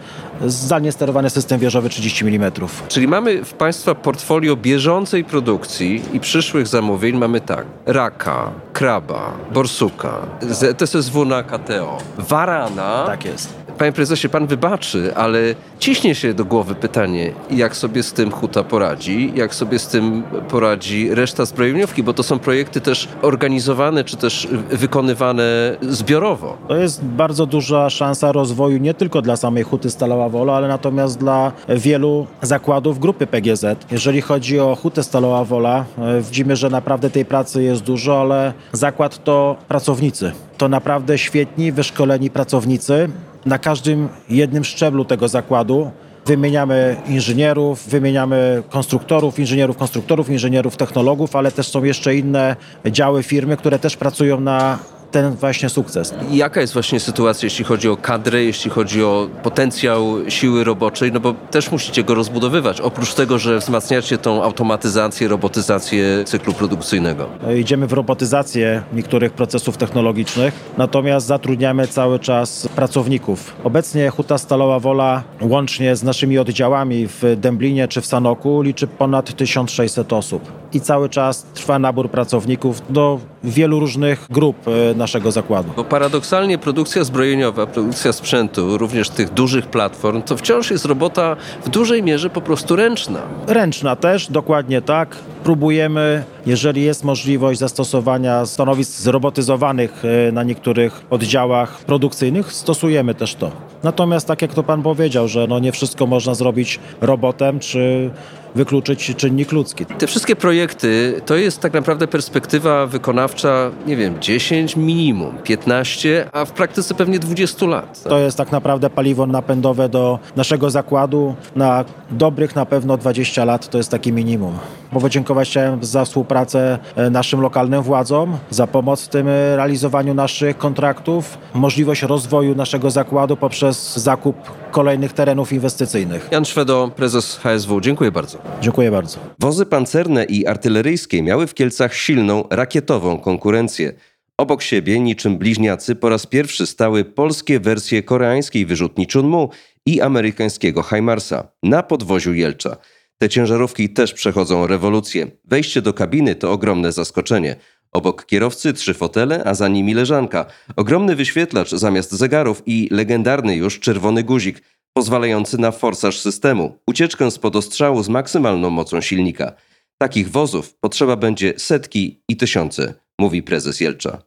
zdalnie 0.47 0.93
sterowany 0.93 1.31
system 1.31 1.61
wieżowy 1.61 1.89
30 1.89 2.27
mm. 2.27 2.53
Czyli 2.89 3.09
mamy 3.09 3.45
w 3.45 3.53
Państwa 3.55 3.95
portfolio 3.95 4.57
bieżącej 4.57 5.25
produkcji 5.25 6.03
i 6.13 6.21
przyszłych 6.21 6.67
zamówień 6.67 7.17
mamy 7.17 7.41
tak. 7.41 7.67
Raka, 7.87 8.51
Kraba, 8.73 9.33
Borsuka, 9.53 10.13
ZSSW 10.41 11.25
na 11.25 11.43
KTO, 11.43 11.99
Warana. 12.19 13.05
Tak 13.07 13.25
jest. 13.25 13.62
Panie 13.83 13.92
prezesie, 13.92 14.29
pan 14.29 14.47
wybaczy, 14.47 15.14
ale 15.16 15.38
ciśnie 15.79 16.14
się 16.14 16.35
do 16.35 16.45
głowy 16.45 16.75
pytanie, 16.75 17.33
jak 17.51 17.77
sobie 17.77 18.03
z 18.03 18.12
tym 18.12 18.31
Huta 18.31 18.64
poradzi, 18.64 19.33
jak 19.35 19.55
sobie 19.55 19.79
z 19.79 19.87
tym 19.87 20.23
poradzi 20.49 21.14
reszta 21.14 21.45
zbrojeniówki, 21.45 22.03
bo 22.03 22.12
to 22.12 22.23
są 22.23 22.38
projekty 22.38 22.81
też 22.81 23.09
organizowane, 23.23 24.05
czy 24.05 24.16
też 24.16 24.49
wykonywane 24.71 25.77
zbiorowo. 25.81 26.57
To 26.68 26.77
jest 26.77 27.05
bardzo 27.05 27.47
duża 27.47 27.90
szansa 27.90 28.33
rozwoju 28.33 28.79
nie 28.79 28.95
tylko 28.95 29.23
dla 29.23 29.37
samej 29.37 29.64
Huty 29.64 29.90
Stalowa 29.90 30.29
Wola, 30.29 30.53
ale 30.53 30.68
natomiast 30.68 31.18
dla 31.18 31.53
wielu 31.68 32.27
zakładów 32.42 32.99
grupy 32.99 33.27
PGZ. 33.27 33.64
Jeżeli 33.90 34.21
chodzi 34.21 34.61
o 34.61 34.77
Hutę 34.77 35.03
Stalowa 35.03 35.45
Wola, 35.45 35.85
e, 35.99 36.21
widzimy, 36.21 36.57
że 36.57 36.71
naprawdę 36.71 37.11
tej 37.11 37.25
pracy 37.25 37.62
jest 37.62 37.83
dużo, 37.83 38.21
ale 38.21 38.53
zakład 38.73 39.25
to 39.25 39.57
pracownicy. 39.68 40.33
To 40.59 40.68
naprawdę 40.68 41.18
świetni, 41.18 41.73
wyszkoleni 41.73 42.31
pracownicy 42.31 43.09
na 43.47 43.59
każdym 43.59 44.09
jednym 44.29 44.65
szczeblu 44.65 45.05
tego 45.05 45.29
zakładu. 45.29 45.91
Wymieniamy 46.27 46.97
inżynierów, 47.09 47.89
wymieniamy 47.89 48.63
konstruktorów, 48.71 49.39
inżynierów 49.39 49.77
konstruktorów, 49.77 50.31
inżynierów 50.31 50.77
technologów, 50.77 51.37
ale 51.37 51.53
też 51.53 51.69
są 51.69 51.85
jeszcze 51.85 52.15
inne 52.17 52.57
działy 52.87 53.23
firmy, 53.23 53.57
które 53.57 53.79
też 53.79 53.97
pracują 53.97 54.41
na 54.41 54.79
ten 55.12 55.35
właśnie 55.35 55.68
sukces. 55.68 56.14
Jaka 56.31 56.61
jest 56.61 56.72
właśnie 56.72 57.01
sytuacja, 57.01 57.46
jeśli 57.46 57.64
chodzi 57.64 57.88
o 57.88 57.96
kadrę, 57.96 58.44
jeśli 58.44 58.70
chodzi 58.70 59.05
o 59.05 59.29
potencjał 59.42 60.31
siły 60.31 60.64
roboczej, 60.64 61.12
no 61.12 61.20
bo 61.20 61.35
też 61.51 61.70
musicie 61.72 62.05
go 62.05 62.14
rozbudowywać. 62.14 62.81
Oprócz 62.81 63.14
tego, 63.14 63.38
że 63.38 63.59
wzmacniacie 63.59 64.18
tą 64.18 64.42
automatyzację, 64.42 65.29
robotyzację 65.29 66.25
cyklu 66.25 66.53
produkcyjnego. 66.53 67.27
Idziemy 67.61 67.87
w 67.87 67.92
robotyzację 67.92 68.83
niektórych 68.92 69.33
procesów 69.33 69.77
technologicznych, 69.77 70.55
natomiast 70.79 71.27
zatrudniamy 71.27 71.88
cały 71.88 72.18
czas 72.18 72.68
pracowników. 72.77 73.55
Obecnie 73.64 74.11
Huta 74.11 74.38
Stalowa 74.38 74.79
Wola 74.79 75.22
łącznie 75.40 75.96
z 75.96 76.03
naszymi 76.03 76.38
oddziałami 76.38 77.07
w 77.07 77.22
Dęblinie 77.37 77.88
czy 77.88 78.01
w 78.01 78.07
Sanoku 78.07 78.62
liczy 78.62 78.87
ponad 78.87 79.37
1600 79.37 80.12
osób. 80.12 80.62
I 80.73 80.81
cały 80.81 81.09
czas 81.09 81.47
trwa 81.55 81.79
nabór 81.79 82.11
pracowników 82.11 82.93
do 82.93 83.21
wielu 83.45 83.81
różnych 83.81 84.27
grup 84.31 84.57
e, 84.69 84.95
naszego 84.95 85.33
zakładu. 85.33 85.73
Bo 85.77 85.85
paradoksalnie 85.85 86.59
produkcja 86.59 87.05
zbrojeniowa, 87.05 87.67
produkcja 87.67 88.13
sprzętu, 88.13 88.79
również 88.79 89.11
tych 89.11 89.31
dużych 89.31 89.67
platform, 89.67 90.23
to 90.23 90.37
wciąż 90.37 90.71
jest 90.71 90.85
robota 90.85 91.37
w 91.65 91.69
dużej 91.69 92.03
mierze 92.03 92.31
po 92.31 92.41
prostu 92.41 92.77
ręczna. 92.77 93.21
Ręczna 93.47 93.97
też, 93.97 94.31
dokładnie 94.31 94.83
tak. 94.83 95.17
Próbujemy, 95.45 96.25
jeżeli 96.47 96.83
jest 96.83 97.05
możliwość 97.05 97.61
zastosowania 97.61 98.47
stanowisk 98.47 99.01
zrobotyzowanych 99.01 100.03
e, 100.29 100.33
na 100.33 100.43
niektórych 100.43 101.03
oddziałach 101.11 101.79
produkcyjnych, 101.79 102.53
stosujemy 102.53 103.15
też 103.15 103.35
to. 103.35 103.51
Natomiast 103.83 104.27
tak 104.27 104.43
jak 104.43 104.55
to 104.55 104.63
pan 104.63 104.83
powiedział, 104.83 105.29
że 105.29 105.47
no 105.47 105.59
nie 105.59 105.73
wszystko 105.73 106.07
można 106.07 106.35
zrobić 106.35 106.81
robotem, 107.01 107.61
czy 107.61 108.11
wykluczyć 108.55 109.12
czynnik 109.17 109.53
ludzki. 109.53 109.87
Te 109.87 110.07
wszystkie 110.07 110.37
projekty 110.37 111.21
to 111.27 111.37
jest 111.37 111.61
tak 111.61 111.73
naprawdę 111.73 112.09
perspektywa 112.09 112.87
wykonawcza, 112.87 113.71
nie 113.87 113.97
wiem, 113.97 114.21
10 114.21 114.77
minimum, 114.77 115.35
15, 115.45 116.29
a 116.33 116.45
w 116.45 116.53
praktyce 116.53 116.95
pewnie 116.95 117.19
20 117.19 117.67
lat. 117.67 118.03
To 118.03 118.19
jest 118.19 118.37
tak 118.37 118.53
naprawdę 118.53 118.91
paliwo 118.91 119.27
napędowe 119.27 119.88
do 119.88 120.19
naszego 120.37 120.71
zakładu 120.71 121.35
na 121.57 121.85
dobrych 122.11 122.57
na 122.57 122.67
pewno 122.67 122.97
20 122.97 123.45
lat, 123.45 123.69
to 123.69 123.79
jest 123.79 123.91
takie 123.91 124.12
minimum. 124.12 124.59
Bo 124.93 125.01
podziękować 125.01 125.49
chciałem 125.49 125.85
za 125.85 126.05
współpracę 126.05 126.79
e, 126.97 127.11
naszym 127.11 127.41
lokalnym 127.41 127.83
władzom, 127.83 128.38
za 128.51 128.67
pomoc 128.67 129.05
w 129.05 129.09
tym 129.09 129.29
e, 129.29 129.57
realizowaniu 129.57 130.15
naszych 130.15 130.59
kontraktów, 130.59 131.38
możliwość 131.55 132.03
rozwoju 132.03 132.55
naszego 132.55 132.91
zakładu 132.91 133.37
poprzez 133.37 133.97
zakup 133.97 134.37
kolejnych 134.73 135.13
terenów 135.13 135.53
inwestycyjnych. 135.53 136.29
Jan 136.31 136.45
Szwedo, 136.45 136.91
prezes 136.97 137.37
HSW, 137.37 137.81
dziękuję 137.81 138.13
bardzo. 138.13 138.39
Dziękuję 138.61 138.91
bardzo. 138.91 139.19
Wozy 139.39 139.67
pancerne 139.67 140.25
i 140.25 140.47
artyleryjskie 140.47 141.23
miały 141.23 141.47
w 141.47 141.55
Kielcach 141.55 141.95
silną, 141.95 142.45
rakietową 142.51 143.19
konkurencję. 143.19 143.93
Obok 144.39 144.63
siebie, 144.63 145.01
niczym 145.01 145.39
bliźniacy, 145.39 145.95
po 145.95 146.09
raz 146.09 146.27
pierwszy 146.27 146.67
stały 146.67 147.05
polskie 147.05 147.61
wersje 147.61 148.03
koreańskiej 148.03 148.67
wyrzutni 148.67 149.07
Chunmu 149.13 149.51
i 149.87 150.01
amerykańskiego 150.01 150.83
HIMARSa 150.83 151.49
na 151.63 151.83
podwoziu 151.83 152.35
Jelcza. 152.35 152.77
Te 153.19 153.29
ciężarówki 153.29 153.91
też 153.91 154.13
przechodzą 154.13 154.67
rewolucję. 154.67 155.27
Wejście 155.45 155.83
do 155.83 155.93
kabiny 155.93 156.35
to 156.35 156.53
ogromne 156.53 156.93
zaskoczenie. 156.93 157.57
Obok 157.93 158.27
kierowcy 158.27 158.73
trzy 158.73 158.95
fotele, 158.95 159.45
a 159.45 159.55
za 159.55 159.69
nimi 159.69 159.95
leżanka. 159.95 160.47
Ogromny 160.77 161.17
wyświetlacz 161.17 161.71
zamiast 161.71 162.13
zegarów 162.13 162.63
i 162.67 162.89
legendarny 162.91 163.57
już 163.57 163.81
czerwony 163.81 164.23
guzik, 164.23 164.63
pozwalający 164.97 165.59
na 165.59 165.71
forsaż 165.71 166.19
systemu, 166.19 166.79
ucieczkę 166.87 167.31
spod 167.31 167.57
ostrzału 167.57 168.03
z 168.03 168.09
maksymalną 168.09 168.71
mocą 168.71 169.01
silnika. 169.01 169.53
Takich 169.99 170.31
wozów 170.31 170.75
potrzeba 170.81 171.17
będzie 171.17 171.55
setki 171.57 172.21
i 172.29 172.37
tysiące, 172.37 172.95
mówi 173.19 173.43
prezes 173.43 173.81
Jelcza. 173.81 174.23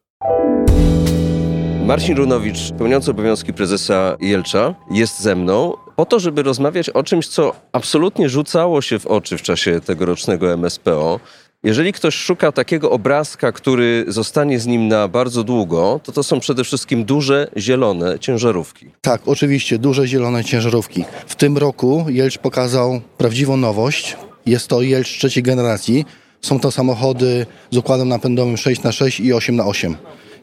Marcin 1.86 2.17
Runowicz, 2.17 2.71
pełniący 2.78 3.12
obowiązki 3.12 3.54
prezesa 3.54 4.17
Jelcza, 4.19 4.75
jest 4.91 5.21
ze 5.21 5.36
mną 5.36 5.73
po 5.95 6.06
to, 6.06 6.19
żeby 6.19 6.43
rozmawiać 6.43 6.89
o 6.89 7.04
czymś, 7.04 7.28
co 7.28 7.56
absolutnie 7.71 8.30
rzucało 8.30 8.82
się 8.82 8.99
w 8.99 9.08
oczy 9.08 9.38
w 9.38 9.41
czasie 9.41 9.82
tegorocznego 9.82 10.54
MSPO. 10.54 11.19
Jeżeli 11.65 11.93
ktoś 11.93 12.15
szuka 12.15 12.51
takiego 12.51 12.91
obrazka, 12.91 13.51
który 13.51 14.06
zostanie 14.08 14.60
z 14.60 14.67
nim 14.67 14.88
na 14.88 15.08
bardzo 15.08 15.43
długo, 15.43 15.99
to 16.04 16.12
to 16.12 16.23
są 16.23 16.39
przede 16.39 16.63
wszystkim 16.63 17.06
duże, 17.06 17.47
zielone 17.58 18.19
ciężarówki. 18.19 18.86
Tak, 19.01 19.21
oczywiście, 19.25 19.78
duże 19.78 20.08
zielone 20.08 20.43
ciężarówki. 20.43 21.06
W 21.28 21.36
tym 21.36 21.58
roku 21.58 22.06
Jelcz 22.10 22.38
pokazał 22.38 23.01
prawdziwą 23.17 23.58
nowość. 23.58 24.17
Jest 24.45 24.67
to 24.67 24.82
Jelcz 24.82 25.08
trzeciej 25.08 25.43
generacji. 25.43 26.06
Są 26.41 26.60
to 26.60 26.71
samochody 26.71 27.45
z 27.71 27.78
układem 27.78 28.10
napędowym 28.10 28.56
6x6 28.56 29.23
i 29.23 29.34
8x8. 29.34 29.95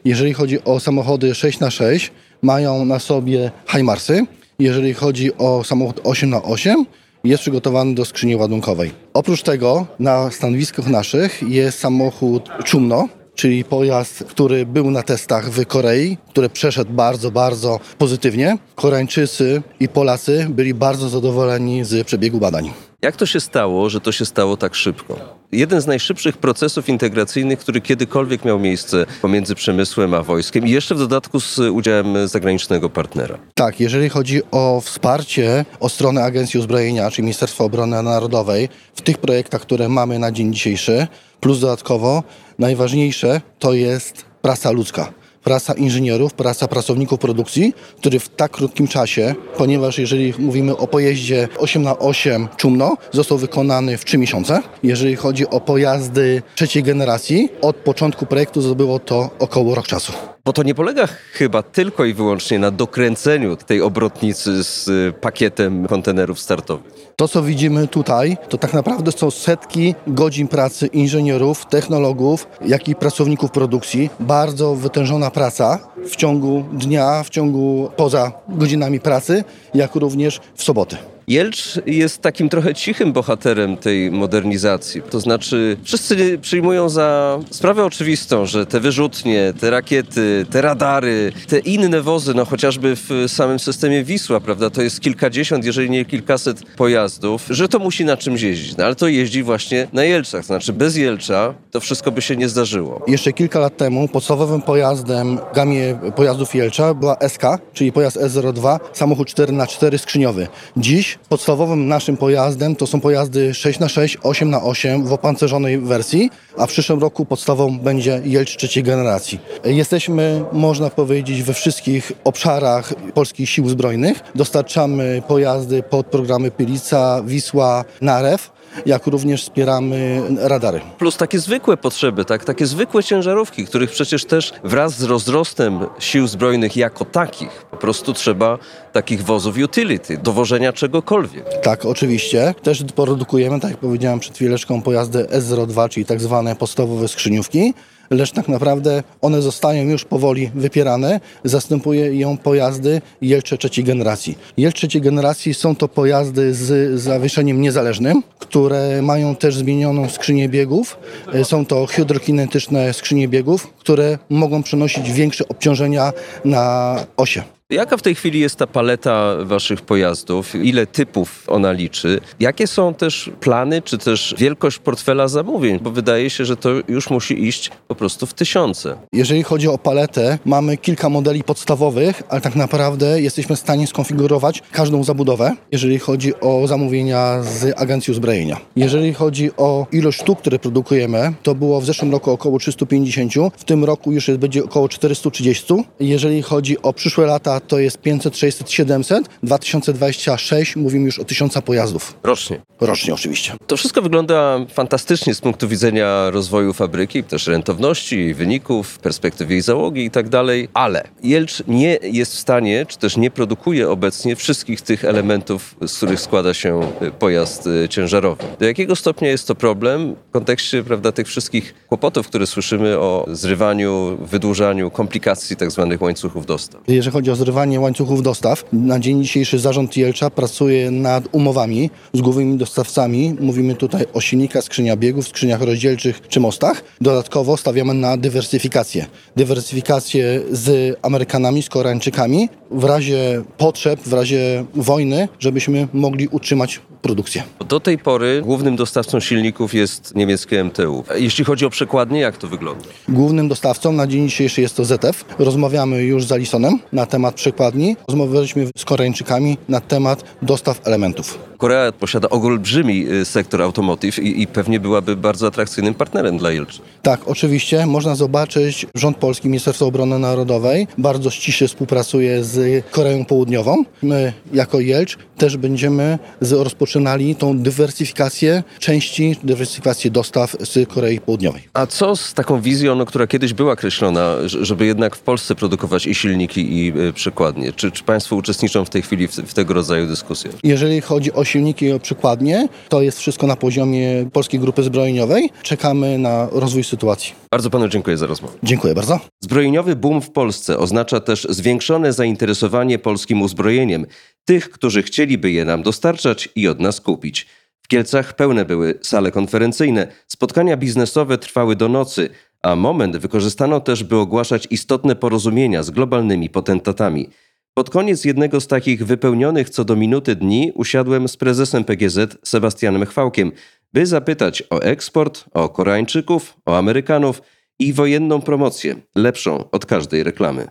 Jeżeli 0.05 0.33
chodzi 0.33 0.63
o 0.63 0.79
samochody 0.79 1.31
6x6, 1.31 2.09
mają 2.41 2.85
na 2.85 2.99
sobie 2.99 3.51
Himarsy. 3.67 4.25
Jeżeli 4.59 4.93
chodzi 4.93 5.37
o 5.37 5.63
samochód 5.63 6.01
8x8, 6.01 6.85
jest 7.23 7.41
przygotowany 7.41 7.95
do 7.95 8.05
skrzyni 8.05 8.35
ładunkowej. 8.35 8.91
Oprócz 9.13 9.41
tego 9.41 9.87
na 9.99 10.31
stanowiskach 10.31 10.87
naszych 10.87 11.43
jest 11.47 11.79
samochód 11.79 12.49
Chumno, 12.71 13.07
czyli 13.35 13.63
pojazd, 13.63 14.23
który 14.23 14.65
był 14.65 14.91
na 14.91 15.03
testach 15.03 15.49
w 15.49 15.65
Korei, 15.65 16.17
który 16.29 16.49
przeszedł 16.49 16.93
bardzo, 16.93 17.31
bardzo 17.31 17.79
pozytywnie. 17.97 18.57
Koreańczycy 18.75 19.61
i 19.79 19.87
Polacy 19.87 20.47
byli 20.49 20.73
bardzo 20.73 21.09
zadowoleni 21.09 21.83
z 21.83 22.07
przebiegu 22.07 22.39
badań. 22.39 22.71
Jak 23.01 23.15
to 23.15 23.25
się 23.25 23.39
stało, 23.39 23.89
że 23.89 24.01
to 24.01 24.11
się 24.11 24.25
stało 24.25 24.57
tak 24.57 24.75
szybko? 24.75 25.42
Jeden 25.53 25.81
z 25.81 25.87
najszybszych 25.87 26.37
procesów 26.37 26.89
integracyjnych, 26.89 27.59
który 27.59 27.81
kiedykolwiek 27.81 28.45
miał 28.45 28.59
miejsce 28.59 29.05
pomiędzy 29.21 29.55
przemysłem 29.55 30.13
a 30.13 30.23
wojskiem 30.23 30.67
i 30.67 30.71
jeszcze 30.71 30.95
w 30.95 30.99
dodatku 30.99 31.39
z 31.39 31.59
udziałem 31.59 32.27
zagranicznego 32.27 32.89
partnera. 32.89 33.37
Tak, 33.53 33.79
jeżeli 33.79 34.09
chodzi 34.09 34.41
o 34.51 34.81
wsparcie 34.81 35.65
o 35.79 35.89
stronę 35.89 36.23
Agencji 36.23 36.59
Uzbrojenia, 36.59 37.11
czyli 37.11 37.23
Ministerstwa 37.23 37.63
Obrony 37.63 38.03
Narodowej 38.03 38.69
w 38.95 39.01
tych 39.01 39.17
projektach, 39.17 39.61
które 39.61 39.89
mamy 39.89 40.19
na 40.19 40.31
dzień 40.31 40.53
dzisiejszy, 40.53 41.07
plus 41.39 41.59
dodatkowo 41.59 42.23
najważniejsze 42.59 43.41
to 43.59 43.73
jest 43.73 44.25
praca 44.41 44.71
ludzka. 44.71 45.22
Praca 45.43 45.73
inżynierów, 45.73 46.33
praca 46.33 46.67
pracowników 46.67 47.19
produkcji, 47.19 47.73
który 47.97 48.19
w 48.19 48.29
tak 48.29 48.51
krótkim 48.51 48.87
czasie, 48.87 49.35
ponieważ 49.57 49.97
jeżeli 49.97 50.33
mówimy 50.39 50.77
o 50.77 50.87
pojeździe 50.87 51.47
8 51.57 51.83
na 51.83 51.99
8 51.99 52.47
Czumno, 52.57 52.97
został 53.11 53.37
wykonany 53.37 53.97
w 53.97 54.05
3 54.05 54.17
miesiące. 54.17 54.61
Jeżeli 54.83 55.15
chodzi 55.15 55.49
o 55.49 55.59
pojazdy 55.59 56.41
trzeciej 56.55 56.83
generacji, 56.83 57.49
od 57.61 57.75
początku 57.75 58.25
projektu 58.25 58.61
zdobyło 58.61 58.99
to 58.99 59.29
około 59.39 59.75
rok 59.75 59.87
czasu. 59.87 60.13
Bo 60.45 60.53
to 60.53 60.63
nie 60.63 60.75
polega 60.75 61.07
chyba 61.07 61.63
tylko 61.63 62.05
i 62.05 62.13
wyłącznie 62.13 62.59
na 62.59 62.71
dokręceniu 62.71 63.55
tej 63.55 63.81
obrotnicy 63.81 64.63
z 64.63 64.87
y, 64.87 65.13
pakietem 65.21 65.87
kontenerów 65.87 66.39
startowych. 66.39 66.93
To, 67.15 67.27
co 67.27 67.43
widzimy 67.43 67.87
tutaj, 67.87 68.37
to 68.49 68.57
tak 68.57 68.73
naprawdę 68.73 69.11
są 69.11 69.31
setki 69.31 69.95
godzin 70.07 70.47
pracy 70.47 70.87
inżynierów, 70.87 71.65
technologów, 71.65 72.47
jak 72.65 72.87
i 72.87 72.95
pracowników 72.95 73.51
produkcji. 73.51 74.09
Bardzo 74.19 74.75
wytężona 74.75 75.31
praca 75.31 75.79
w 76.09 76.15
ciągu 76.15 76.63
dnia, 76.73 77.23
w 77.23 77.29
ciągu 77.29 77.91
poza 77.95 78.31
godzinami 78.49 78.99
pracy, 78.99 79.43
jak 79.73 79.95
również 79.95 80.41
w 80.55 80.63
soboty. 80.63 80.97
Jelcz 81.27 81.79
jest 81.85 82.21
takim 82.21 82.49
trochę 82.49 82.73
cichym 82.73 83.13
bohaterem 83.13 83.77
tej 83.77 84.11
modernizacji. 84.11 85.01
To 85.01 85.19
znaczy, 85.19 85.77
wszyscy 85.83 86.37
przyjmują 86.41 86.89
za 86.89 87.39
sprawę 87.51 87.85
oczywistą, 87.85 88.45
że 88.45 88.65
te 88.65 88.79
wyrzutnie, 88.79 89.53
te 89.59 89.69
rakiety, 89.69 90.45
te 90.51 90.61
radary, 90.61 91.31
te 91.47 91.59
inne 91.59 92.01
wozy, 92.01 92.33
no 92.33 92.45
chociażby 92.45 92.95
w 92.95 93.09
samym 93.27 93.59
systemie 93.59 94.03
Wisła, 94.03 94.39
prawda, 94.39 94.69
to 94.69 94.81
jest 94.81 95.01
kilkadziesiąt, 95.01 95.65
jeżeli 95.65 95.89
nie 95.89 96.05
kilkaset 96.05 96.63
pojazdów, 96.77 97.45
że 97.49 97.67
to 97.67 97.79
musi 97.79 98.05
na 98.05 98.17
czymś 98.17 98.41
jeździć. 98.41 98.77
No 98.77 98.85
ale 98.85 98.95
to 98.95 99.07
jeździ 99.07 99.43
właśnie 99.43 99.87
na 99.93 100.03
Jelczach. 100.03 100.41
To 100.41 100.47
znaczy, 100.47 100.73
bez 100.73 100.95
Jelcza 100.95 101.53
to 101.71 101.79
wszystko 101.79 102.11
by 102.11 102.21
się 102.21 102.35
nie 102.35 102.49
zdarzyło. 102.49 103.01
Jeszcze 103.07 103.33
kilka 103.33 103.59
lat 103.59 103.77
temu 103.77 104.07
podstawowym 104.07 104.61
pojazdem 104.61 105.37
w 105.51 105.55
gamie 105.55 105.99
pojazdów 106.15 106.55
Jelcza 106.55 106.93
była 106.93 107.17
SK, 107.27 107.43
czyli 107.73 107.91
pojazd 107.91 108.17
S02, 108.17 108.79
samochód 108.93 109.29
4x4 109.29 109.97
skrzyniowy. 109.97 110.47
Dziś 110.77 111.12
podstawowym 111.29 111.87
naszym 111.87 112.17
pojazdem 112.17 112.75
to 112.75 112.87
są 112.87 113.01
pojazdy 113.01 113.51
6x6, 113.51 114.17
8x8 114.17 115.05
w 115.05 115.13
opancerzonej 115.13 115.79
wersji, 115.79 116.29
a 116.57 116.65
w 116.65 116.69
przyszłym 116.69 116.99
roku 116.99 117.25
podstawą 117.25 117.79
będzie 117.79 118.21
Jelcz 118.25 118.57
trzeciej 118.57 118.83
generacji. 118.83 119.39
Jesteśmy, 119.65 120.43
można 120.51 120.89
powiedzieć, 120.89 121.43
we 121.43 121.53
wszystkich 121.53 122.11
obszarach 122.23 122.93
polskich 123.13 123.49
sił 123.49 123.69
zbrojnych. 123.69 124.19
Dostarczamy 124.35 125.21
pojazdy 125.27 125.83
pod 125.83 126.07
programy 126.07 126.51
Pylica, 126.51 127.21
Wisła, 127.25 127.85
Narew, 128.01 128.52
jak 128.85 129.07
również 129.07 129.43
wspieramy 129.43 130.21
radary. 130.37 130.81
Plus 130.97 131.17
takie 131.17 131.39
zwykłe 131.39 131.77
potrzeby, 131.77 132.25
tak? 132.25 132.45
takie 132.45 132.65
zwykłe 132.65 133.03
ciężarówki, 133.03 133.65
których 133.65 133.91
przecież 133.91 134.25
też 134.25 134.53
wraz 134.63 134.97
z 134.97 135.03
rozrostem 135.03 135.79
sił 135.99 136.27
zbrojnych 136.27 136.77
jako 136.77 137.05
takich, 137.05 137.65
po 137.71 137.77
prostu 137.77 138.13
trzeba 138.13 138.57
takich 138.91 139.23
wozów 139.23 139.55
utility, 139.63 140.17
dowożenia 140.17 140.73
czegokolwiek. 140.73 141.61
Tak, 141.61 141.85
oczywiście. 141.85 142.55
Też 142.63 142.83
produkujemy, 142.95 143.59
tak 143.59 143.71
jak 143.71 143.79
powiedziałem 143.79 144.19
przed 144.19 144.35
chwileczką, 144.35 144.81
pojazdy 144.81 145.23
S02, 145.23 145.89
czyli 145.89 146.05
tak 146.05 146.21
zwane 146.21 146.55
podstawowe 146.55 147.07
skrzyniówki. 147.07 147.73
Lecz 148.09 148.31
tak 148.31 148.47
naprawdę 148.47 149.03
one 149.21 149.41
zostają 149.41 149.83
już 149.83 150.05
powoli 150.05 150.51
wypierane. 150.55 151.19
Zastępuje 151.43 152.15
ją 152.19 152.37
pojazdy 152.37 153.01
Jelcze 153.21 153.57
trzeciej 153.57 153.83
generacji. 153.83 154.37
Jelcz 154.57 154.75
trzeciej 154.75 155.01
generacji 155.01 155.53
są 155.53 155.75
to 155.75 155.87
pojazdy 155.87 156.53
z 156.53 156.99
zawieszeniem 157.01 157.61
niezależnym, 157.61 158.23
które 158.39 159.01
mają 159.01 159.35
też 159.35 159.55
zmienioną 159.55 160.09
skrzynię 160.09 160.49
biegów. 160.49 160.97
E, 161.33 161.45
Są 161.45 161.65
to 161.65 161.85
hydrokinetyczne 161.85 162.93
skrzynie 162.93 163.27
biegów, 163.27 163.67
które 163.79 164.17
mogą 164.29 164.63
przenosić 164.63 165.11
większe 165.11 165.47
obciążenia 165.47 166.13
na 166.45 166.95
osie. 167.17 167.43
Jaka 167.73 167.97
w 167.97 168.01
tej 168.01 168.15
chwili 168.15 168.39
jest 168.39 168.55
ta 168.55 168.67
paleta 168.67 169.35
waszych 169.43 169.81
pojazdów? 169.81 170.55
Ile 170.55 170.87
typów 170.87 171.43
ona 171.47 171.71
liczy? 171.71 172.19
Jakie 172.39 172.67
są 172.67 172.93
też 172.93 173.31
plany, 173.39 173.81
czy 173.81 173.97
też 173.97 174.35
wielkość 174.37 174.79
portfela 174.79 175.27
zamówień? 175.27 175.79
Bo 175.79 175.91
wydaje 175.91 176.29
się, 176.29 176.45
że 176.45 176.57
to 176.57 176.69
już 176.87 177.09
musi 177.09 177.47
iść 177.47 177.71
po 177.87 177.95
prostu 177.95 178.25
w 178.25 178.33
tysiące. 178.33 178.95
Jeżeli 179.13 179.43
chodzi 179.43 179.67
o 179.67 179.77
paletę, 179.77 180.37
mamy 180.45 180.77
kilka 180.77 181.09
modeli 181.09 181.43
podstawowych, 181.43 182.23
ale 182.29 182.41
tak 182.41 182.55
naprawdę 182.55 183.21
jesteśmy 183.21 183.55
w 183.55 183.59
stanie 183.59 183.87
skonfigurować 183.87 184.61
każdą 184.71 185.03
zabudowę, 185.03 185.51
jeżeli 185.71 185.99
chodzi 185.99 186.39
o 186.39 186.67
zamówienia 186.67 187.43
z 187.43 187.81
agencji 187.81 188.11
uzbrojenia. 188.11 188.57
Jeżeli 188.75 189.13
chodzi 189.13 189.51
o 189.57 189.87
ilość 189.91 190.21
sztuk, 190.21 190.39
które 190.39 190.59
produkujemy, 190.59 191.33
to 191.43 191.55
było 191.55 191.81
w 191.81 191.85
zeszłym 191.85 192.11
roku 192.11 192.31
około 192.31 192.59
350, 192.59 193.33
w 193.57 193.63
tym 193.63 193.83
roku 193.83 194.11
już 194.11 194.31
będzie 194.31 194.63
około 194.63 194.89
430. 194.89 195.73
Jeżeli 195.99 196.41
chodzi 196.41 196.81
o 196.81 196.93
przyszłe 196.93 197.25
lata, 197.25 197.59
to 197.67 197.79
jest 197.79 197.97
500, 197.97 198.37
600, 198.37 198.71
700. 198.71 199.29
2026 199.43 200.75
mówimy 200.75 201.05
już 201.05 201.19
o 201.19 201.25
1000 201.25 201.53
pojazdów. 201.65 202.15
Rocznie. 202.23 202.61
Rocznie 202.81 203.13
oczywiście. 203.13 203.53
To 203.67 203.77
wszystko 203.77 204.01
wygląda 204.01 204.59
fantastycznie 204.73 205.33
z 205.33 205.41
punktu 205.41 205.67
widzenia 205.67 206.29
rozwoju 206.29 206.73
fabryki, 206.73 207.23
też 207.23 207.47
rentowności, 207.47 208.33
wyników, 208.33 208.99
perspektywy 208.99 209.53
jej 209.53 209.61
załogi 209.61 210.05
i 210.05 210.11
tak 210.11 210.29
dalej, 210.29 210.69
ale 210.73 211.03
Jelcz 211.23 211.63
nie 211.67 211.99
jest 212.01 212.33
w 212.33 212.39
stanie, 212.39 212.85
czy 212.85 212.97
też 212.97 213.17
nie 213.17 213.31
produkuje 213.31 213.89
obecnie 213.89 214.35
wszystkich 214.35 214.81
tych 214.81 215.05
elementów, 215.05 215.75
z 215.87 215.97
których 215.97 216.19
składa 216.19 216.53
się 216.53 216.81
y, 217.01 217.11
pojazd 217.11 217.67
y, 217.67 217.89
ciężarowy. 217.89 218.43
Do 218.59 218.65
jakiego 218.65 218.95
stopnia 218.95 219.29
jest 219.29 219.47
to 219.47 219.55
problem 219.55 220.15
w 220.29 220.31
kontekście 220.31 220.83
prawda, 220.83 221.11
tych 221.11 221.27
wszystkich 221.27 221.73
kłopotów, 221.87 222.27
które 222.27 222.47
słyszymy 222.47 222.99
o 222.99 223.25
zrywaniu, 223.31 224.17
wydłużaniu, 224.21 224.91
komplikacji 224.91 225.55
tak 225.55 225.71
zwanych 225.71 226.01
łańcuchów 226.01 226.45
dostaw? 226.45 226.81
Jeżeli 226.87 227.11
chodzi 227.11 227.31
o 227.31 227.35
zrywanie 227.43 227.79
łańcuchów 227.79 228.23
dostaw, 228.23 228.65
na 228.73 228.99
dzień 228.99 229.23
dzisiejszy 229.23 229.59
zarząd 229.59 229.97
Jelcza 229.97 230.29
pracuje 230.29 230.91
nad 230.91 231.23
umowami 231.31 231.89
z 232.13 232.21
głównymi 232.21 232.57
dostawcami. 232.57 233.35
Mówimy 233.39 233.75
tutaj 233.75 234.05
o 234.13 234.21
silnikach, 234.21 234.63
skrzyniach 234.63 234.97
biegów, 234.97 235.27
skrzyniach 235.27 235.61
rozdzielczych 235.61 236.21
czy 236.27 236.39
mostach. 236.39 236.83
Dodatkowo 237.01 237.57
stawiamy 237.57 237.93
na 237.93 238.17
dywersyfikację. 238.17 239.05
Dywersyfikację 239.35 240.41
z 240.51 240.97
Amerykanami, 241.01 241.63
z 241.63 241.69
Koreańczykami 241.69 242.49
w 242.71 242.83
razie 242.83 243.43
potrzeb, 243.57 243.99
w 243.99 244.13
razie 244.13 244.65
wojny, 244.75 245.27
żebyśmy 245.39 245.87
mogli 245.93 246.27
utrzymać 246.27 246.81
produkcję. 247.01 247.43
Do 247.69 247.79
tej 247.79 247.97
pory 247.97 248.41
głównym 248.45 248.75
dostawcą 248.75 249.19
silników 249.19 249.73
jest 249.73 250.15
niemieckie 250.15 250.63
MTU. 250.63 251.03
Jeśli 251.15 251.45
chodzi 251.45 251.65
o 251.65 251.69
przekładnie, 251.69 252.19
jak 252.19 252.37
to 252.37 252.47
wygląda? 252.47 252.85
Głównym 253.09 253.47
dostawcą 253.47 253.91
na 253.91 254.07
dzień 254.07 254.29
dzisiejszy 254.29 254.61
jest 254.61 254.75
to 254.75 254.85
ZF. 254.85 255.25
Rozmawiamy 255.39 256.03
już 256.03 256.25
z 256.25 256.31
Alisonem 256.31 256.79
na 256.93 257.05
temat 257.05 257.32
przekładni. 257.33 257.95
Rozmawialiśmy 258.07 258.67
z 258.77 258.85
Koreańczykami 258.85 259.57
na 259.69 259.81
temat 259.81 260.23
dostaw 260.41 260.81
elementów. 260.87 261.52
Korea 261.63 261.91
posiada 261.91 262.29
olbrzymi 262.29 263.05
y, 263.11 263.25
sektor 263.25 263.61
automotive 263.61 264.19
i, 264.19 264.41
i 264.41 264.47
pewnie 264.47 264.79
byłaby 264.79 265.15
bardzo 265.15 265.47
atrakcyjnym 265.47 265.93
partnerem 265.93 266.37
dla 266.37 266.51
Jelczy. 266.51 266.79
Tak, 267.01 267.21
oczywiście. 267.25 267.85
Można 267.85 268.15
zobaczyć, 268.15 268.85
rząd 268.95 269.17
polski, 269.17 269.47
Ministerstwo 269.47 269.85
Obrony 269.85 270.19
Narodowej 270.19 270.87
bardzo 270.97 271.29
ściśle 271.29 271.67
współpracuje 271.67 272.43
z 272.43 272.85
Koreą 272.91 273.25
Południową. 273.25 273.83
My 274.01 274.33
jako 274.53 274.79
Jelcz 274.79 275.17
też 275.37 275.57
będziemy 275.57 276.19
z, 276.41 276.51
rozpoczynali 276.51 277.35
tą 277.35 277.57
dywersyfikację 277.59 278.63
części, 278.79 279.35
dywersyfikację 279.43 280.11
dostaw 280.11 280.55
z 280.59 280.89
Korei 280.89 281.19
Południowej. 281.19 281.61
A 281.73 281.85
co 281.85 282.15
z 282.15 282.33
taką 282.33 282.61
wizją, 282.61 282.95
no, 282.95 283.05
która 283.05 283.27
kiedyś 283.27 283.53
była 283.53 283.75
kreślona, 283.75 284.35
ż- 284.47 284.67
żeby 284.67 284.85
jednak 284.85 285.15
w 285.15 285.19
Polsce 285.19 285.55
produkować 285.55 286.05
i 286.07 286.15
silniki, 286.15 286.77
i 286.77 286.93
y, 287.09 287.13
przekładnie? 287.13 287.73
Czy, 287.73 287.91
czy 287.91 288.03
Państwo 288.03 288.35
uczestniczą 288.35 288.85
w 288.85 288.89
tej 288.89 289.01
chwili 289.01 289.27
w, 289.27 289.31
w 289.31 289.53
tego 289.53 289.73
rodzaju 289.73 290.07
dyskusjach? 290.07 290.53
Jeżeli 290.63 291.01
chodzi 291.01 291.33
o 291.33 291.43
silniki 291.53 291.91
o 291.91 291.99
przykładnie, 291.99 292.67
to 292.89 293.01
jest 293.01 293.19
wszystko 293.19 293.47
na 293.47 293.55
poziomie 293.55 294.29
Polskiej 294.33 294.59
Grupy 294.59 294.83
Zbrojeniowej. 294.83 295.49
Czekamy 295.63 296.17
na 296.17 296.47
rozwój 296.51 296.83
sytuacji. 296.83 297.33
Bardzo 297.51 297.69
Panu 297.69 297.87
dziękuję 297.87 298.17
za 298.17 298.25
rozmowę. 298.25 298.53
Dziękuję 298.63 298.93
bardzo. 298.93 299.19
Zbrojeniowy 299.43 299.95
boom 299.95 300.21
w 300.21 300.31
Polsce 300.31 300.77
oznacza 300.77 301.19
też 301.19 301.47
zwiększone 301.49 302.13
zainteresowanie 302.13 302.99
polskim 302.99 303.41
uzbrojeniem 303.41 304.05
tych, 304.45 304.69
którzy 304.69 305.03
chcieliby 305.03 305.51
je 305.51 305.65
nam 305.65 305.83
dostarczać 305.83 306.49
i 306.55 306.67
od 306.67 306.79
nas 306.79 307.01
kupić. 307.01 307.47
W 307.81 307.87
Kielcach 307.87 308.35
pełne 308.35 308.65
były 308.65 308.99
sale 309.01 309.31
konferencyjne, 309.31 310.07
spotkania 310.27 310.77
biznesowe 310.77 311.37
trwały 311.37 311.75
do 311.75 311.89
nocy, 311.89 312.29
a 312.61 312.75
moment 312.75 313.17
wykorzystano 313.17 313.79
też, 313.79 314.03
by 314.03 314.17
ogłaszać 314.17 314.67
istotne 314.69 315.15
porozumienia 315.15 315.83
z 315.83 315.91
globalnymi 315.91 316.49
potentatami. 316.49 317.29
Pod 317.75 317.89
koniec 317.89 318.25
jednego 318.25 318.61
z 318.61 318.67
takich 318.67 319.05
wypełnionych 319.05 319.69
co 319.69 319.85
do 319.85 319.95
minuty 319.95 320.35
dni 320.35 320.71
usiadłem 320.75 321.27
z 321.27 321.37
prezesem 321.37 321.83
PGZ 321.83 322.37
Sebastianem 322.43 323.05
Chwałkiem, 323.05 323.51
by 323.93 324.05
zapytać 324.05 324.63
o 324.69 324.79
eksport, 324.79 325.45
o 325.53 325.69
Koreańczyków, 325.69 326.57
o 326.65 326.77
Amerykanów 326.77 327.41
i 327.79 327.93
wojenną 327.93 328.41
promocję, 328.41 328.95
lepszą 329.15 329.69
od 329.71 329.85
każdej 329.85 330.23
reklamy. 330.23 330.67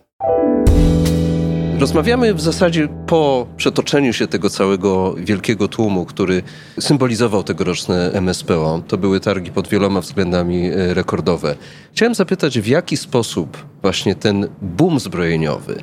Rozmawiamy 1.79 2.33
w 2.33 2.41
zasadzie 2.41 2.87
po 3.07 3.47
przetoczeniu 3.57 4.13
się 4.13 4.27
tego 4.27 4.49
całego 4.49 5.15
wielkiego 5.17 5.67
tłumu, 5.67 6.05
który 6.05 6.43
symbolizował 6.79 7.43
tegoroczne 7.43 8.11
MSPO. 8.13 8.83
To 8.87 8.97
były 8.97 9.19
targi 9.19 9.51
pod 9.51 9.67
wieloma 9.67 10.01
względami 10.01 10.65
e, 10.65 10.93
rekordowe. 10.93 11.55
Chciałem 11.93 12.15
zapytać, 12.15 12.59
w 12.59 12.67
jaki 12.67 12.97
sposób 12.97 13.65
właśnie 13.81 14.15
ten 14.15 14.47
boom 14.61 14.99
zbrojeniowy, 14.99 15.81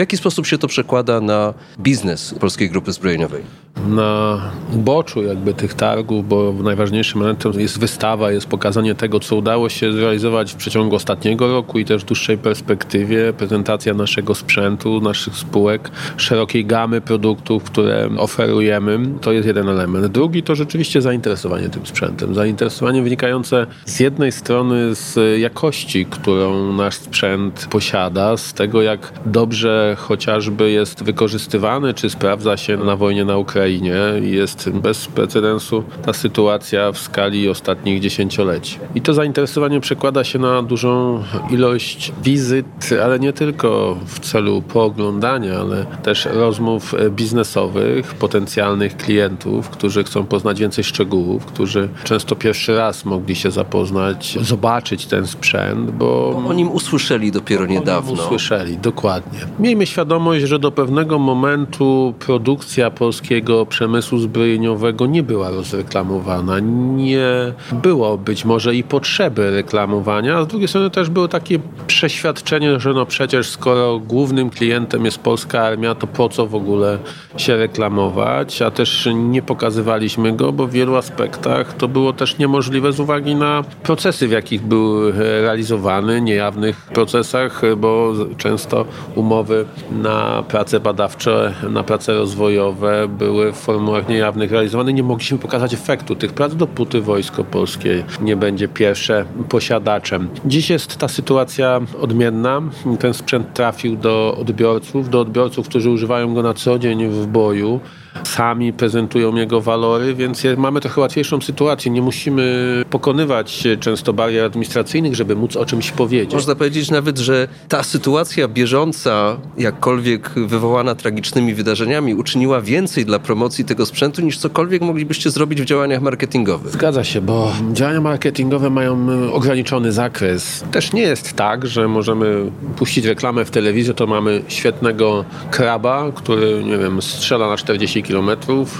w 0.00 0.02
jaki 0.02 0.16
sposób 0.16 0.46
się 0.46 0.58
to 0.58 0.68
przekłada 0.68 1.20
na 1.20 1.54
biznes 1.78 2.34
Polskiej 2.34 2.70
Grupy 2.70 2.92
Zbrojeniowej? 2.92 3.42
na 3.88 4.40
uboczu 4.74 5.22
jakby 5.22 5.54
tych 5.54 5.74
targów, 5.74 6.28
bo 6.28 6.54
najważniejszym 6.62 7.20
elementem 7.20 7.52
jest 7.60 7.78
wystawa, 7.78 8.32
jest 8.32 8.46
pokazanie 8.46 8.94
tego, 8.94 9.20
co 9.20 9.36
udało 9.36 9.68
się 9.68 9.92
zrealizować 9.92 10.52
w 10.52 10.56
przeciągu 10.56 10.96
ostatniego 10.96 11.52
roku 11.52 11.78
i 11.78 11.84
też 11.84 12.02
w 12.02 12.06
dłuższej 12.06 12.38
perspektywie, 12.38 13.32
prezentacja 13.32 13.94
naszego 13.94 14.34
sprzętu, 14.34 15.00
naszych 15.00 15.36
spółek, 15.36 15.90
szerokiej 16.16 16.66
gamy 16.66 17.00
produktów, 17.00 17.64
które 17.64 18.08
oferujemy. 18.16 18.98
To 19.20 19.32
jest 19.32 19.46
jeden 19.46 19.68
element. 19.68 20.06
Drugi 20.06 20.42
to 20.42 20.54
rzeczywiście 20.54 21.02
zainteresowanie 21.02 21.68
tym 21.68 21.86
sprzętem. 21.86 22.34
Zainteresowanie 22.34 23.02
wynikające 23.02 23.66
z 23.84 24.00
jednej 24.00 24.32
strony 24.32 24.94
z 24.94 25.40
jakości, 25.40 26.06
którą 26.06 26.72
nasz 26.72 26.94
sprzęt 26.94 27.66
posiada, 27.70 28.36
z 28.36 28.54
tego 28.54 28.82
jak 28.82 29.12
dobrze 29.26 29.89
chociażby 29.96 30.70
jest 30.70 31.02
wykorzystywany, 31.02 31.94
czy 31.94 32.10
sprawdza 32.10 32.56
się 32.56 32.76
na 32.76 32.96
wojnie 32.96 33.24
na 33.24 33.36
Ukrainie. 33.36 33.94
Jest 34.20 34.70
bez 34.70 35.06
precedensu 35.06 35.84
ta 36.06 36.12
sytuacja 36.12 36.92
w 36.92 36.98
skali 36.98 37.48
ostatnich 37.48 38.00
dziesięcioleci. 38.00 38.78
I 38.94 39.00
to 39.00 39.14
zainteresowanie 39.14 39.80
przekłada 39.80 40.24
się 40.24 40.38
na 40.38 40.62
dużą 40.62 41.22
ilość 41.50 42.12
wizyt, 42.22 42.90
ale 43.04 43.18
nie 43.18 43.32
tylko 43.32 43.96
w 44.06 44.20
celu 44.20 44.62
pooglądania, 44.62 45.58
ale 45.60 45.86
też 46.02 46.24
rozmów 46.24 46.94
biznesowych, 47.10 48.14
potencjalnych 48.14 48.96
klientów, 48.96 49.68
którzy 49.68 50.04
chcą 50.04 50.26
poznać 50.26 50.60
więcej 50.60 50.84
szczegółów, 50.84 51.46
którzy 51.46 51.88
często 52.04 52.36
pierwszy 52.36 52.76
raz 52.76 53.04
mogli 53.04 53.36
się 53.36 53.50
zapoznać, 53.50 54.38
zobaczyć 54.40 55.06
ten 55.06 55.26
sprzęt, 55.26 55.90
bo 55.90 56.42
O 56.48 56.52
nim 56.52 56.70
usłyszeli 56.72 57.32
dopiero 57.32 57.66
niedawno. 57.66 58.12
Usłyszeli, 58.12 58.78
dokładnie. 58.78 59.38
Miejmy 59.70 59.86
świadomość, 59.86 60.44
że 60.44 60.58
do 60.58 60.72
pewnego 60.72 61.18
momentu 61.18 62.14
produkcja 62.18 62.90
polskiego 62.90 63.66
przemysłu 63.66 64.18
zbrojeniowego 64.18 65.06
nie 65.06 65.22
była 65.22 65.50
rozreklamowana. 65.50 66.58
Nie 66.96 67.52
było 67.72 68.18
być 68.18 68.44
może 68.44 68.74
i 68.74 68.82
potrzeby 68.82 69.50
reklamowania, 69.50 70.36
a 70.36 70.44
z 70.44 70.46
drugiej 70.46 70.68
strony 70.68 70.90
też 70.90 71.10
było 71.10 71.28
takie 71.28 71.58
przeświadczenie, 71.86 72.80
że 72.80 72.92
no 72.92 73.06
przecież 73.06 73.48
skoro 73.48 73.98
głównym 73.98 74.50
klientem 74.50 75.04
jest 75.04 75.18
polska 75.18 75.62
armia, 75.62 75.94
to 75.94 76.06
po 76.06 76.28
co 76.28 76.46
w 76.46 76.54
ogóle 76.54 76.98
się 77.36 77.56
reklamować, 77.56 78.62
a 78.62 78.70
też 78.70 79.08
nie 79.14 79.42
pokazywaliśmy 79.42 80.32
go, 80.32 80.52
bo 80.52 80.66
w 80.66 80.70
wielu 80.70 80.96
aspektach 80.96 81.76
to 81.76 81.88
było 81.88 82.12
też 82.12 82.38
niemożliwe 82.38 82.92
z 82.92 83.00
uwagi 83.00 83.34
na 83.34 83.64
procesy, 83.82 84.28
w 84.28 84.30
jakich 84.30 84.62
był 84.62 85.12
realizowany, 85.12 86.20
niejawnych 86.20 86.76
procesach, 86.76 87.62
bo 87.76 88.12
często 88.36 88.84
umowy 89.14 89.59
na 89.90 90.42
prace 90.48 90.80
badawcze, 90.80 91.54
na 91.70 91.82
prace 91.82 92.14
rozwojowe 92.14 93.08
były 93.08 93.52
w 93.52 93.56
formułach 93.56 94.08
niejawnych 94.08 94.52
realizowane. 94.52 94.92
Nie 94.92 95.02
mogliśmy 95.02 95.38
pokazać 95.38 95.74
efektu 95.74 96.16
tych 96.16 96.32
prac, 96.32 96.54
dopóty 96.54 97.00
Wojsko 97.00 97.44
Polskie 97.44 98.04
nie 98.20 98.36
będzie 98.36 98.68
pierwsze 98.68 99.24
posiadaczem. 99.48 100.28
Dziś 100.44 100.70
jest 100.70 100.96
ta 100.96 101.08
sytuacja 101.08 101.80
odmienna. 102.00 102.62
Ten 102.98 103.14
sprzęt 103.14 103.54
trafił 103.54 103.96
do 103.96 104.36
odbiorców, 104.40 105.10
do 105.10 105.20
odbiorców, 105.20 105.68
którzy 105.68 105.90
używają 105.90 106.34
go 106.34 106.42
na 106.42 106.54
co 106.54 106.78
dzień 106.78 107.08
w 107.08 107.26
boju 107.26 107.80
sami 108.24 108.72
prezentują 108.72 109.36
jego 109.36 109.60
walory, 109.60 110.14
więc 110.14 110.42
mamy 110.56 110.80
trochę 110.80 111.00
łatwiejszą 111.00 111.40
sytuację. 111.40 111.90
Nie 111.90 112.02
musimy 112.02 112.84
pokonywać 112.90 113.68
często 113.80 114.12
barier 114.12 114.44
administracyjnych, 114.44 115.14
żeby 115.14 115.36
móc 115.36 115.56
o 115.56 115.66
czymś 115.66 115.90
powiedzieć. 115.90 116.34
Można 116.34 116.54
powiedzieć 116.54 116.90
nawet, 116.90 117.18
że 117.18 117.48
ta 117.68 117.82
sytuacja 117.82 118.48
bieżąca, 118.48 119.36
jakkolwiek 119.58 120.30
wywołana 120.30 120.94
tragicznymi 120.94 121.54
wydarzeniami, 121.54 122.14
uczyniła 122.14 122.60
więcej 122.60 123.04
dla 123.04 123.18
promocji 123.18 123.64
tego 123.64 123.86
sprzętu 123.86 124.22
niż 124.22 124.38
cokolwiek 124.38 124.82
moglibyście 124.82 125.30
zrobić 125.30 125.62
w 125.62 125.64
działaniach 125.64 126.02
marketingowych. 126.02 126.72
Zgadza 126.72 127.04
się, 127.04 127.20
bo 127.20 127.52
działania 127.72 128.00
marketingowe 128.00 128.70
mają 128.70 129.06
ograniczony 129.32 129.92
zakres. 129.92 130.64
Też 130.70 130.92
nie 130.92 131.02
jest 131.02 131.32
tak, 131.32 131.66
że 131.66 131.88
możemy 131.88 132.50
puścić 132.76 133.04
reklamę 133.04 133.44
w 133.44 133.50
telewizji, 133.50 133.94
to 133.94 134.06
mamy 134.06 134.42
świetnego 134.48 135.24
kraba, 135.50 136.12
który, 136.14 136.64
nie 136.64 136.78
wiem, 136.78 137.02
strzela 137.02 137.48
na 137.48 137.56
40 137.56 137.99
km, 138.02 138.30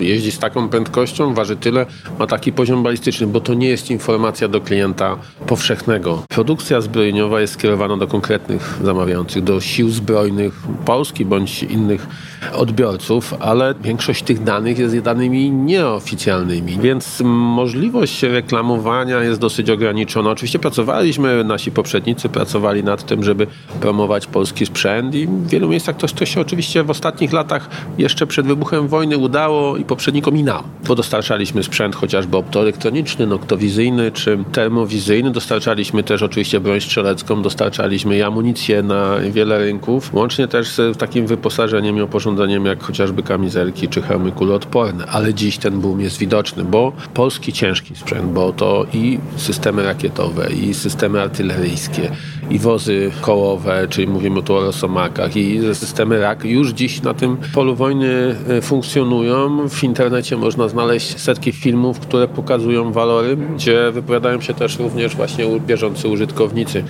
jeździ 0.01 0.33
z 0.33 0.39
taką 0.39 0.69
prędkością, 0.69 1.35
waży 1.35 1.57
tyle, 1.57 1.87
ma 2.19 2.27
taki 2.27 2.53
poziom 2.53 2.83
balistyczny, 2.83 3.27
bo 3.27 3.41
to 3.41 3.55
nie 3.55 3.69
jest 3.69 3.91
informacja 3.91 4.49
do 4.49 4.61
klienta 4.61 5.17
powszechnego. 5.47 6.23
Produkcja 6.29 6.81
zbrojeniowa 6.81 7.41
jest 7.41 7.53
skierowana 7.53 7.97
do 7.97 8.07
konkretnych 8.07 8.79
zamawiających, 8.85 9.45
do 9.45 9.61
sił 9.61 9.91
zbrojnych 9.91 10.63
Polski 10.85 11.25
bądź 11.25 11.63
innych 11.63 12.07
odbiorców, 12.53 13.35
ale 13.41 13.75
większość 13.83 14.23
tych 14.23 14.43
danych 14.43 14.79
jest 14.79 14.99
danymi 14.99 15.51
nieoficjalnymi, 15.51 16.79
więc 16.79 17.21
możliwość 17.25 18.23
reklamowania 18.23 19.23
jest 19.23 19.41
dosyć 19.41 19.71
ograniczona. 19.71 20.31
Oczywiście 20.31 20.59
pracowaliśmy, 20.59 21.45
nasi 21.45 21.71
poprzednicy 21.71 22.29
pracowali 22.29 22.85
nad 22.85 23.07
tym, 23.07 23.25
żeby 23.25 23.47
promować 23.81 24.27
polski 24.27 24.67
sprzęt 24.67 25.15
i 25.15 25.27
w 25.27 25.49
wielu 25.49 25.69
miejscach 25.69 25.97
to, 25.97 26.07
to 26.09 26.27
się 26.27 26.41
oczywiście 26.41 26.83
w 26.83 26.91
ostatnich 26.91 27.33
latach 27.33 27.69
jeszcze 27.99 28.27
przed 28.27 28.47
wybuchem 28.47 28.89
wojny 28.89 29.19
udało 29.19 29.77
i 29.77 29.85
poprzednikom 29.85 30.37
i 30.37 30.43
nam, 30.43 30.63
bo 30.87 30.95
dostarczaliśmy 30.95 31.63
sprzęt 31.63 31.97
chociażby 31.97 32.37
optoelektroniczny, 32.37 33.27
noktowizyjny 33.27 34.13
czy 34.13 34.39
termowizyjny, 34.53 35.31
dostarczaliśmy 35.31 36.03
też 36.03 36.23
oczywiście 36.23 36.61
broń 36.61 36.81
strzelecką, 36.81 37.43
dostarczaliśmy 37.43 38.17
i 38.17 38.23
amunicję 38.23 38.83
na 38.83 39.17
wiele 39.31 39.59
rynków, 39.59 40.15
łącznie 40.15 40.49
też 40.49 40.69
z 40.69 40.99
takim 40.99 41.27
wyposażeniem 41.27 41.97
i 41.97 42.01
oporządzeniem 42.31 42.67
jak 42.67 42.83
chociażby 42.83 43.23
kamizelki 43.23 43.89
czy 43.89 44.03
hełmy 44.03 44.33
kuloodporne, 44.33 45.07
ale 45.07 45.35
dziś 45.35 45.59
ten 45.59 45.81
boom 45.81 46.01
jest 46.01 46.19
widoczny, 46.19 46.65
bo 46.65 46.93
polski 47.15 47.53
ciężki 47.53 47.97
sprzęt, 47.97 48.33
bo 48.33 48.53
to 48.53 48.87
i 48.95 49.19
systemy 49.37 49.83
rakietowe, 49.83 50.53
i 50.53 50.75
systemy 50.75 51.23
artyleryjskie, 51.23 52.11
i 52.51 52.59
wozy 52.59 53.11
kołowe, 53.21 53.87
czyli 53.89 54.09
mówimy 54.09 54.43
tu 54.43 54.55
o 54.55 54.61
rosomakach, 54.61 55.37
i 55.37 55.61
systemy 55.75 56.21
RAK 56.21 56.45
już 56.45 56.71
dziś 56.71 57.03
na 57.03 57.15
tym 57.15 57.37
polu 57.55 57.77
wojny 57.77 58.37
e, 58.49 58.63
funkcjonują. 58.63 59.69
W 59.69 59.85
internecie 59.85 60.37
można 60.37 60.69
znaleźć 60.69 61.21
setki 61.21 61.53
filmów, 61.53 62.01
które 62.01 62.29
pokazują 62.29 62.93
walory, 62.93 63.37
gdzie 63.37 63.91
wypowiadają 63.93 64.41
się 64.41 64.55
też 64.55 64.79
również 64.79 65.17
właśnie 65.17 65.61
bieżący 65.61 66.09
użytkownicy. 66.09 66.85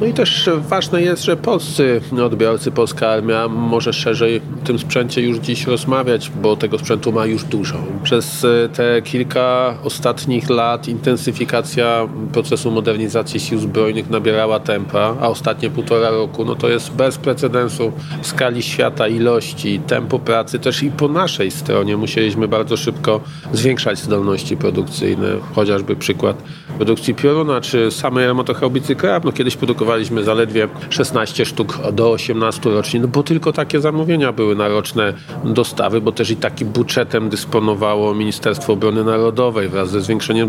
No 0.00 0.06
i 0.06 0.12
też 0.12 0.50
ważne 0.68 1.02
jest, 1.02 1.24
że 1.24 1.36
polscy 1.36 2.00
odbiorcy, 2.24 2.70
polska 2.70 3.08
armia 3.08 3.48
może 3.48 3.92
szerzej 3.92 4.40
tym 4.64 4.78
sprzęcie 4.80 5.22
już 5.22 5.38
dziś 5.38 5.66
rozmawiać, 5.66 6.30
bo 6.42 6.56
tego 6.56 6.78
sprzętu 6.78 7.12
ma 7.12 7.26
już 7.26 7.44
dużo. 7.44 7.78
Przez 8.02 8.44
e, 8.44 8.68
te 8.68 9.02
kilka 9.02 9.74
ostatnich 9.84 10.50
lat 10.50 10.88
intensyfikacja 10.88 12.08
procesu 12.32 12.70
modernizacji 12.70 13.40
sił 13.40 13.58
zbrojnych 13.58 14.10
nabierała 14.10 14.60
tempa, 14.60 15.16
a 15.20 15.28
ostatnie 15.28 15.70
półtora 15.70 16.10
roku 16.10 16.44
no 16.44 16.54
to 16.54 16.68
jest 16.68 16.92
bez 16.92 17.18
precedensu 17.18 17.92
w 18.22 18.26
skali 18.26 18.62
świata, 18.62 19.08
ilości, 19.08 19.80
tempo 19.86 20.18
pracy, 20.18 20.58
też 20.58 20.82
i 20.82 20.90
po 20.90 21.08
naszej 21.08 21.50
stronie 21.50 21.96
musieliśmy 21.96 22.48
bardzo 22.48 22.76
szybko 22.76 23.20
zwiększać 23.52 23.98
zdolności 23.98 24.56
produkcyjne, 24.56 25.28
chociażby 25.54 25.96
przykład 25.96 26.42
produkcji 26.76 27.14
pioruna, 27.14 27.60
czy 27.60 27.90
samej 27.90 28.26
armatochaubicy 28.26 28.96
Krab. 28.96 29.24
No 29.24 29.32
kiedyś 29.32 29.56
produkowaliśmy 29.56 30.24
zaledwie 30.24 30.68
16 30.90 31.46
sztuk 31.46 31.78
do 31.92 32.10
18 32.10 32.70
rocznie, 32.70 33.00
no 33.00 33.08
bo 33.08 33.22
tylko 33.22 33.52
takie 33.52 33.80
zamówienia 33.80 34.32
były 34.32 34.56
na 34.56 34.68
roczne 34.70 35.12
dostawy, 35.44 36.00
bo 36.00 36.12
też 36.12 36.30
i 36.30 36.36
takim 36.36 36.68
budżetem 36.68 37.28
dysponowało 37.28 38.14
Ministerstwo 38.14 38.72
Obrony 38.72 39.04
Narodowej 39.04 39.68
wraz 39.68 39.90
ze 39.90 40.00
zwiększeniem 40.00 40.48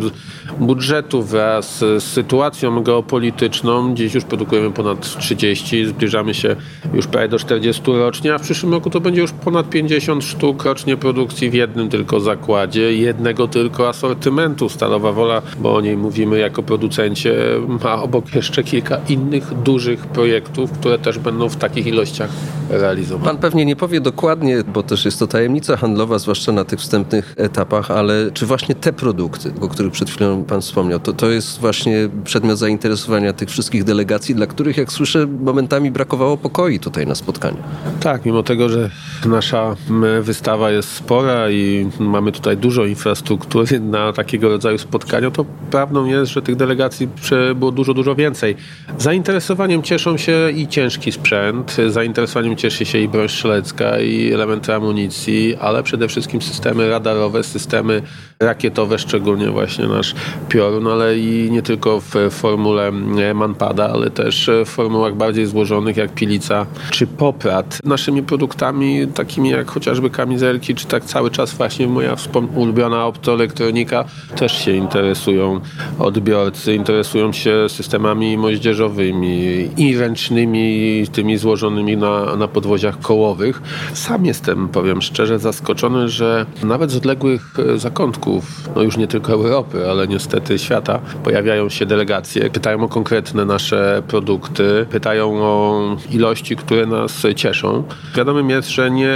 budżetu, 0.60 1.24
wraz 1.24 1.78
z 1.80 2.04
sytuacją 2.04 2.84
geopolityczną. 2.84 3.96
Dziś 3.96 4.14
już 4.14 4.24
produkujemy 4.24 4.72
ponad 4.72 5.18
30, 5.20 5.86
zbliżamy 5.86 6.34
się 6.34 6.56
już 6.94 7.08
prawie 7.08 7.28
do 7.28 7.40
40 7.40 7.82
rocznie, 7.86 8.34
a 8.34 8.38
w 8.38 8.42
przyszłym 8.42 8.74
roku 8.74 8.90
to 8.90 9.00
będzie 9.00 9.22
już 9.22 9.32
ponad 9.32 9.70
50 9.70 10.24
sztuk 10.24 10.66
rocznie 10.66 10.98
produkcji 10.98 11.50
w 11.50 11.54
jednym 11.54 11.90
tylko 11.90 12.20
zakładzie, 12.20 12.94
jednego 12.94 13.48
tylko 13.48 13.90
asortymentu. 13.90 14.70
Stalowa 14.70 15.12
Wola, 15.12 15.42
bo 15.60 15.76
o 15.76 15.82
niej 15.82 15.98
mówimy 15.98 16.40
jako 16.40 16.64
producencie, 16.64 17.36
ma 17.84 18.04
obok 18.04 18.36
jeszcze 18.36 18.64
kilka 18.64 18.98
innych 19.10 19.54
dużych 19.54 20.08
projektów, 20.08 20.72
które 20.72 21.00
też 21.00 21.20
będą 21.20 21.50
w 21.50 21.56
takich 21.56 21.88
ilościach 21.88 22.30
realizowane. 22.70 23.26
Pan 23.26 23.38
pewnie 23.38 23.66
nie 23.66 23.76
powie 23.76 24.02
dokładnie, 24.12 24.64
bo 24.74 24.84
też 24.84 25.06
jest 25.06 25.20
to 25.20 25.28
tajemnica 25.28 25.78
handlowa, 25.78 26.20
zwłaszcza 26.20 26.52
na 26.52 26.66
tych 26.66 26.80
wstępnych 26.80 27.34
etapach, 27.38 27.92
ale 27.92 28.32
czy 28.34 28.46
właśnie 28.46 28.76
te 28.76 28.94
produkty, 28.94 29.54
o 29.62 29.68
których 29.68 29.92
przed 29.92 30.10
chwilą 30.10 30.44
Pan 30.44 30.62
wspomniał, 30.62 31.00
to, 31.00 31.14
to 31.14 31.30
jest 31.30 31.60
właśnie 31.60 32.10
przedmiot 32.24 32.58
zainteresowania 32.58 33.34
tych 33.34 33.50
wszystkich 33.50 33.84
delegacji, 33.84 34.36
dla 34.36 34.48
których, 34.48 34.78
jak 34.78 34.92
słyszę, 34.92 35.28
momentami 35.28 35.92
brakowało 35.92 36.38
pokoi 36.38 36.80
tutaj 36.80 37.08
na 37.08 37.16
spotkaniu. 37.16 37.58
Tak, 38.00 38.26
mimo 38.26 38.44
tego, 38.44 38.70
że 38.70 38.90
nasza 39.26 39.76
wystawa 40.22 40.72
jest 40.72 40.90
spora 40.90 41.52
i 41.52 41.90
mamy 42.00 42.32
tutaj 42.32 42.58
dużo 42.58 42.86
infrastruktury 42.86 43.80
na 43.80 44.14
takiego 44.14 44.50
rodzaju 44.50 44.78
spotkania, 44.78 45.32
to 45.32 45.46
prawdą 45.72 46.06
jest, 46.06 46.32
że 46.32 46.42
tych 46.42 46.56
delegacji 46.56 47.10
było 47.56 47.72
dużo, 47.72 47.94
dużo 47.94 48.16
więcej. 48.16 48.56
Zainteresowaniem 48.98 49.84
cieszą 49.84 50.18
się 50.18 50.52
i 50.56 50.68
ciężki 50.68 51.12
sprzęt, 51.12 51.78
zainteresowaniem 51.90 52.56
cieszy 52.56 52.86
się 52.86 52.98
i 52.98 53.08
broń 53.08 53.30
strzelecka, 53.30 54.00
i 54.06 54.34
elementy 54.34 54.74
amunicji, 54.74 55.56
ale 55.56 55.84
przede 55.84 56.08
wszystkim 56.08 56.42
systemy 56.42 56.90
radarowe, 56.90 57.44
systemy 57.44 58.02
rakietowe, 58.42 59.00
szczególnie 59.00 59.50
właśnie 59.50 59.88
nasz 59.88 60.16
Piorun, 60.50 60.88
ale 60.88 61.18
i 61.18 61.52
nie 61.52 61.62
tylko 61.62 62.02
w 62.02 62.14
formule 62.30 62.92
Manpada, 63.34 63.90
ale 63.90 64.10
też 64.10 64.50
w 64.66 64.70
formułach 64.70 65.16
bardziej 65.16 65.46
złożonych 65.46 65.98
jak 65.98 66.14
Pilica 66.14 66.66
czy 66.92 67.08
Poprat. 67.08 67.80
Naszymi 67.84 68.24
produktami 68.24 69.08
takimi 69.08 69.50
jak 69.50 69.72
chociażby 69.72 70.10
kamizelki, 70.10 70.76
czy 70.76 70.88
tak 70.88 71.04
cały 71.04 71.32
czas 71.32 71.54
właśnie 71.54 71.88
moja 71.88 72.16
ulubiona 72.56 73.06
optoelektronika 73.06 74.06
też 74.36 74.66
się 74.66 74.72
interesują 74.72 75.62
odbiorcy, 76.00 76.74
interesują 76.74 77.32
się 77.34 77.70
systemami 77.70 78.38
moździerzowymi 78.38 79.70
i 79.78 79.98
ręcznymi, 79.98 81.04
tymi 81.12 81.38
złożonymi 81.38 81.98
na, 81.98 82.36
na 82.36 82.48
podwoziach 82.48 83.00
kołowych. 83.00 83.62
Sam 83.94 84.26
jestem, 84.26 84.68
powiem 84.68 85.02
szczerze, 85.02 85.40
zaskoczony, 85.40 86.10
że 86.10 86.46
nawet 86.64 86.92
z 86.92 86.96
odległych 86.96 87.56
zakątków, 87.76 88.31
no 88.76 88.82
już 88.82 88.98
nie 88.98 89.08
tylko 89.08 89.34
Europy, 89.34 89.90
ale 89.90 90.08
niestety 90.08 90.60
świata, 90.60 91.00
pojawiają 91.24 91.70
się 91.70 91.86
delegacje, 91.86 92.50
pytają 92.50 92.84
o 92.84 92.88
konkretne 92.88 93.46
nasze 93.46 94.04
produkty, 94.08 94.86
pytają 94.90 95.34
o 95.42 95.82
ilości, 96.12 96.56
które 96.56 96.86
nas 96.86 97.24
cieszą. 97.36 97.84
Wiadomym 98.16 98.50
jest, 98.50 98.70
że 98.70 98.92
nie 98.92 99.14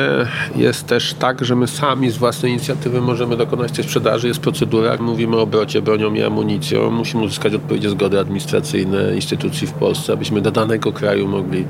jest 0.56 0.88
też 0.88 1.14
tak, 1.14 1.46
że 1.46 1.56
my 1.56 1.68
sami 1.68 2.10
z 2.10 2.18
własnej 2.18 2.52
inicjatywy 2.52 3.02
możemy 3.02 3.38
dokonać 3.38 3.72
tej 3.72 3.84
sprzedaży. 3.84 4.28
Jest 4.28 4.40
procedura, 4.40 4.98
mówimy 5.00 5.38
o 5.38 5.42
obrocie 5.42 5.82
bronią 5.82 6.14
i 6.14 6.24
amunicją, 6.24 6.92
musimy 6.92 7.24
uzyskać 7.24 7.54
odpowiednie 7.54 7.90
zgody 7.90 8.20
administracyjne 8.20 9.16
instytucji 9.16 9.68
w 9.68 9.74
Polsce, 9.74 10.14
abyśmy 10.14 10.42
do 10.42 10.52
danego 10.52 10.92
kraju 10.92 11.28
mogli 11.28 11.66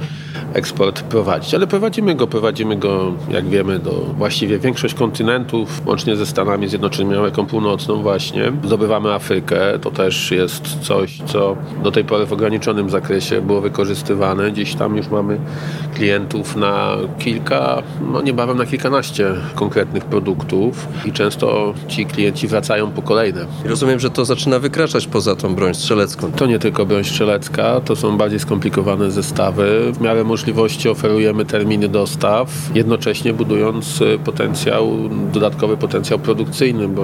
eksport 0.54 1.02
prowadzić. 1.02 1.54
Ale 1.54 1.68
prowadzimy 1.68 2.16
go, 2.16 2.28
prowadzimy 2.28 2.76
go, 2.76 3.14
jak 3.32 3.50
wiemy, 3.50 3.80
do 3.80 3.92
właściwie 3.92 4.60
większość 4.60 4.94
kontynentów, 4.94 5.82
łącznie 5.86 6.16
ze 6.16 6.26
Stanami 6.26 6.68
Zjednoczonymi, 6.68 7.16
Ameryką 7.36 7.52
Północną 7.52 8.02
właśnie. 8.02 8.52
Zdobywamy 8.64 9.14
Afrykę, 9.14 9.80
to 9.82 9.92
też 9.92 10.32
jest 10.32 10.80
coś, 10.82 11.20
co 11.26 11.56
do 11.84 11.92
tej 11.92 12.04
pory 12.04 12.26
w 12.26 12.34
ograniczonym 12.34 12.90
zakresie 12.90 13.42
było 13.42 13.62
wykorzystywane. 13.62 14.54
Dziś 14.54 14.76
tam 14.76 14.98
już 14.98 15.08
mamy 15.08 15.40
klientów 15.96 16.56
na 16.56 16.98
kilka, 17.20 17.84
no 18.12 18.22
niebawem 18.22 18.58
na 18.58 18.66
kilkanaście 18.66 19.34
konkretnych 19.56 20.06
produktów 20.06 20.88
i 21.06 21.12
często 21.12 21.74
ci 21.88 22.06
klienci 22.06 22.48
wracają 22.48 22.92
po 22.92 23.02
kolejne. 23.02 23.46
Rozumiem, 23.66 24.00
że 24.00 24.10
to 24.10 24.26
zaczyna 24.26 24.60
wykraczać 24.60 25.08
poza 25.08 25.36
tą 25.36 25.56
broń 25.56 25.74
strzelecką. 25.74 26.32
To 26.32 26.46
nie 26.46 26.60
tylko 26.60 26.86
broń 26.86 27.04
strzelecka, 27.04 27.82
to 27.82 27.96
są 27.96 28.18
bardziej 28.18 28.40
skomplikowane 28.40 29.12
zestawy. 29.12 29.92
W 29.94 30.02
miarę 30.02 30.24
możliwości 30.24 30.90
oferujemy 30.90 31.46
terminy 31.46 31.88
dostaw, 31.88 32.50
jednocześnie 32.76 33.34
budując 33.34 34.02
y, 34.02 34.20
potencjał, 34.26 34.92
dodatkowy 35.34 35.78
potencjał 35.78 36.20
produkcyjny, 36.20 36.88
bo 36.88 37.04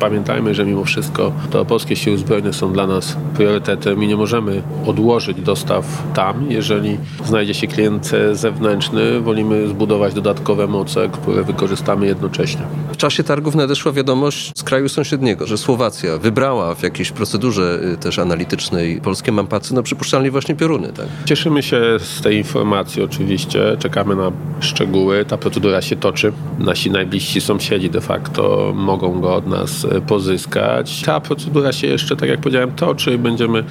pamiętajmy, 0.00 0.54
że 0.54 0.64
mimo 0.64 0.84
wszystko 0.84 1.32
to 1.50 1.64
polskie 1.64 1.96
siły 1.96 2.18
zbrojne 2.18 2.52
są 2.52 2.72
dla 2.72 2.86
nas 2.86 3.16
priorytetem 3.36 4.02
i 4.02 4.06
nie 4.06 4.16
możemy 4.16 4.62
odłożyć 4.86 5.40
dostaw 5.40 6.02
tam, 6.14 6.46
jeżeli 6.50 6.98
znajdzie 7.24 7.54
się 7.54 7.66
klient 7.66 8.10
zewnętrzny, 8.32 9.20
wolimy 9.20 9.68
zbudować 9.68 10.14
dodatkowe 10.14 10.66
moce, 10.66 11.08
które 11.08 11.42
wykorzystamy 11.42 12.06
jednocześnie. 12.06 12.62
Czasie 13.00 13.24
targów 13.24 13.54
nadeszła 13.54 13.92
wiadomość 13.92 14.52
z 14.54 14.62
kraju 14.62 14.88
sąsiedniego, 14.88 15.46
że 15.46 15.58
Słowacja 15.58 16.18
wybrała 16.18 16.74
w 16.74 16.82
jakiejś 16.82 17.10
procedurze 17.10 17.80
y, 17.94 17.96
też 17.96 18.18
analitycznej 18.18 19.00
polskie 19.00 19.32
mampacy, 19.32 19.74
no 19.74 19.82
przypuszczalnie 19.82 20.30
właśnie 20.30 20.54
pioruny, 20.54 20.92
tak? 20.92 21.06
Cieszymy 21.24 21.62
się 21.62 21.82
z 21.98 22.22
tej 22.22 22.36
informacji 22.36 23.02
oczywiście, 23.02 23.76
czekamy 23.78 24.16
na 24.16 24.32
szczegóły. 24.60 25.24
Ta 25.24 25.38
procedura 25.38 25.82
się 25.82 25.96
toczy. 25.96 26.32
Nasi 26.58 26.90
najbliżsi 26.90 27.40
sąsiedzi 27.40 27.90
de 27.90 28.00
facto 28.00 28.72
mogą 28.76 29.20
go 29.20 29.34
od 29.34 29.46
nas 29.46 29.84
e, 29.84 30.00
pozyskać. 30.00 31.02
Ta 31.02 31.20
procedura 31.20 31.72
się 31.72 31.86
jeszcze, 31.86 32.16
tak 32.16 32.28
jak 32.28 32.40
powiedziałem, 32.40 32.72
toczy. 32.72 33.18
Będziemy 33.18 33.64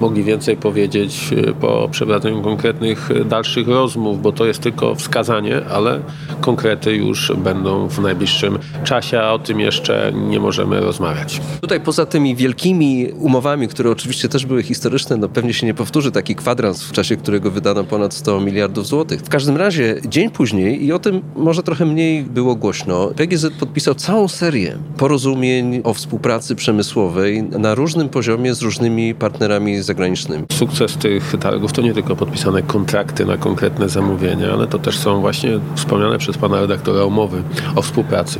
mogli 0.00 0.24
więcej 0.24 0.56
powiedzieć 0.56 1.30
e, 1.32 1.52
po 1.52 1.88
przeprowadzeniu 1.90 2.42
konkretnych 2.42 3.10
dalszych 3.28 3.68
rozmów, 3.68 4.22
bo 4.22 4.32
to 4.32 4.46
jest 4.46 4.60
tylko 4.60 4.94
wskazanie, 4.94 5.64
ale 5.64 6.00
konkrety 6.40 6.96
już 6.96 7.32
będą 7.36 7.88
w 7.88 7.98
najbliższym 7.98 8.58
czasie, 8.82 9.20
a 9.20 9.32
o 9.32 9.38
tym 9.38 9.60
jeszcze 9.60 10.12
nie 10.14 10.40
możemy 10.40 10.80
rozmawiać. 10.80 11.40
Tutaj 11.60 11.80
poza 11.80 12.06
tymi 12.06 12.36
wielkimi 12.36 13.06
umowami, 13.18 13.68
które 13.68 13.90
oczywiście 13.90 14.28
też 14.28 14.46
były 14.46 14.62
historyczne, 14.62 15.16
no 15.16 15.28
pewnie 15.28 15.54
się 15.54 15.66
nie 15.66 15.74
powtórzy 15.74 16.12
taki 16.12 16.34
kwadrans, 16.34 16.82
w 16.82 16.92
czasie 16.92 17.16
którego 17.16 17.50
wydano 17.50 17.84
ponad 17.84 18.14
100 18.14 18.40
miliardów 18.40 18.86
złotych. 18.86 19.20
W 19.20 19.28
każdym 19.28 19.56
razie 19.56 20.00
dzień 20.08 20.30
później, 20.30 20.84
i 20.84 20.92
o 20.92 20.98
tym 20.98 21.22
może 21.36 21.62
trochę 21.62 21.86
mniej 21.86 22.22
było 22.22 22.56
głośno, 22.56 23.10
PGZ 23.16 23.46
podpisał 23.60 23.94
całą 23.94 24.28
serię 24.28 24.78
porozumień 24.96 25.80
o 25.84 25.94
współpracy 25.94 26.54
przemysłowej 26.54 27.42
na 27.42 27.74
różnym 27.74 28.08
poziomie 28.08 28.54
z 28.54 28.62
różnymi 28.62 29.14
partnerami 29.14 29.82
zagranicznymi. 29.82 30.44
Sukces 30.52 30.96
tych 30.96 31.34
targów 31.40 31.72
to 31.72 31.82
nie 31.82 31.94
tylko 31.94 32.16
podpisane 32.16 32.62
kontrakty 32.62 33.26
na 33.26 33.36
konkretne 33.36 33.88
zamówienia, 33.88 34.52
ale 34.52 34.66
to 34.66 34.78
też 34.78 34.98
są 34.98 35.20
właśnie 35.20 35.50
wspomniane 35.74 36.18
przez 36.18 36.38
pana 36.38 36.60
redaktora 36.60 37.04
umowy 37.04 37.42
o 37.76 37.82
współpracy. 37.82 38.38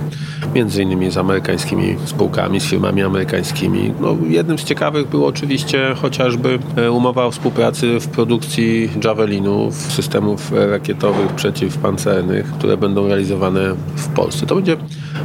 Między 0.54 0.82
innymi 0.82 1.10
z 1.10 1.16
amerykańskimi 1.16 1.96
spółkami, 2.04 2.60
z 2.60 2.64
firmami 2.64 3.02
amerykańskimi. 3.02 3.92
No, 4.00 4.16
jednym 4.28 4.58
z 4.58 4.64
ciekawych 4.64 5.08
było 5.08 5.26
oczywiście 5.26 5.94
chociażby 5.94 6.58
e, 6.76 6.90
umowa 6.90 7.24
o 7.24 7.30
współpracy 7.30 8.00
w 8.00 8.08
produkcji 8.08 8.90
javelinów, 9.04 9.74
systemów 9.74 10.52
rakietowych 10.70 11.32
przeciwpancernych, 11.32 12.46
które 12.46 12.76
będą 12.76 13.08
realizowane 13.08 13.74
w 13.96 14.08
Polsce. 14.08 14.46
To 14.46 14.54
będzie 14.54 14.76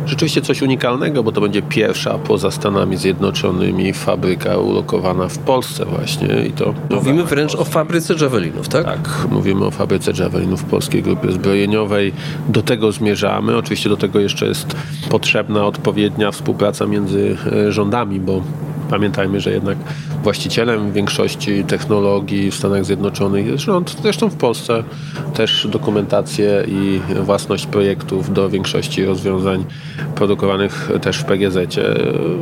rzeczywiście 0.06 0.42
coś 0.42 0.62
unikalnego, 0.62 1.24
bo 1.24 1.32
to 1.32 1.42
będzie 1.42 1.62
pierwsza 1.62 2.18
poza 2.18 2.52
Stanami 2.52 2.98
Zjednoczonymi 2.98 3.94
fabryka 3.94 4.58
ulokowana 4.58 5.28
w 5.28 5.38
Polsce 5.38 5.86
właśnie. 5.86 6.28
I 6.48 6.52
to 6.52 6.74
Mówimy 6.90 7.24
wręcz 7.24 7.56
o 7.56 7.66
fabryce 7.66 8.14
javelinów, 8.22 8.70
tak? 8.70 8.86
tak, 8.86 9.28
mówimy 9.32 9.66
o 9.66 9.72
fabryce 9.72 10.12
Javelinów 10.24 10.64
Polskiej 10.64 11.04
Grupy 11.04 11.32
Zbrojeniowej. 11.32 12.14
Do 12.50 12.62
tego 12.62 12.92
zmierzamy. 12.92 13.58
Oczywiście 13.58 13.90
do 13.90 13.98
tego 13.98 14.20
jeszcze 14.20 14.46
jest 14.46 14.76
potrzebna 15.10 15.66
odpowiednia 15.66 16.32
współpraca 16.32 16.86
między 16.86 17.38
e, 17.68 17.72
rządami, 17.72 18.20
bo 18.20 18.42
pamiętajmy, 18.92 19.40
że 19.40 19.52
jednak 19.52 19.78
właścicielem 20.24 20.92
większości 20.92 21.64
technologii 21.64 22.52
w 22.52 22.56
Stanach 22.56 22.86
Zjednoczonych 22.86 23.46
jest 23.46 23.64
rząd. 23.64 23.96
Zresztą 24.02 24.30
w 24.30 24.36
Polsce 24.36 24.84
też 25.34 25.68
dokumentację 25.72 26.66
i 26.68 27.02
własność 27.24 27.66
projektów 27.66 28.34
do 28.34 28.50
większości 28.50 29.06
rozwiązań 29.06 29.66
produkowanych 30.16 30.92
też 31.02 31.18
w 31.18 31.26
PGZ. 31.26 31.80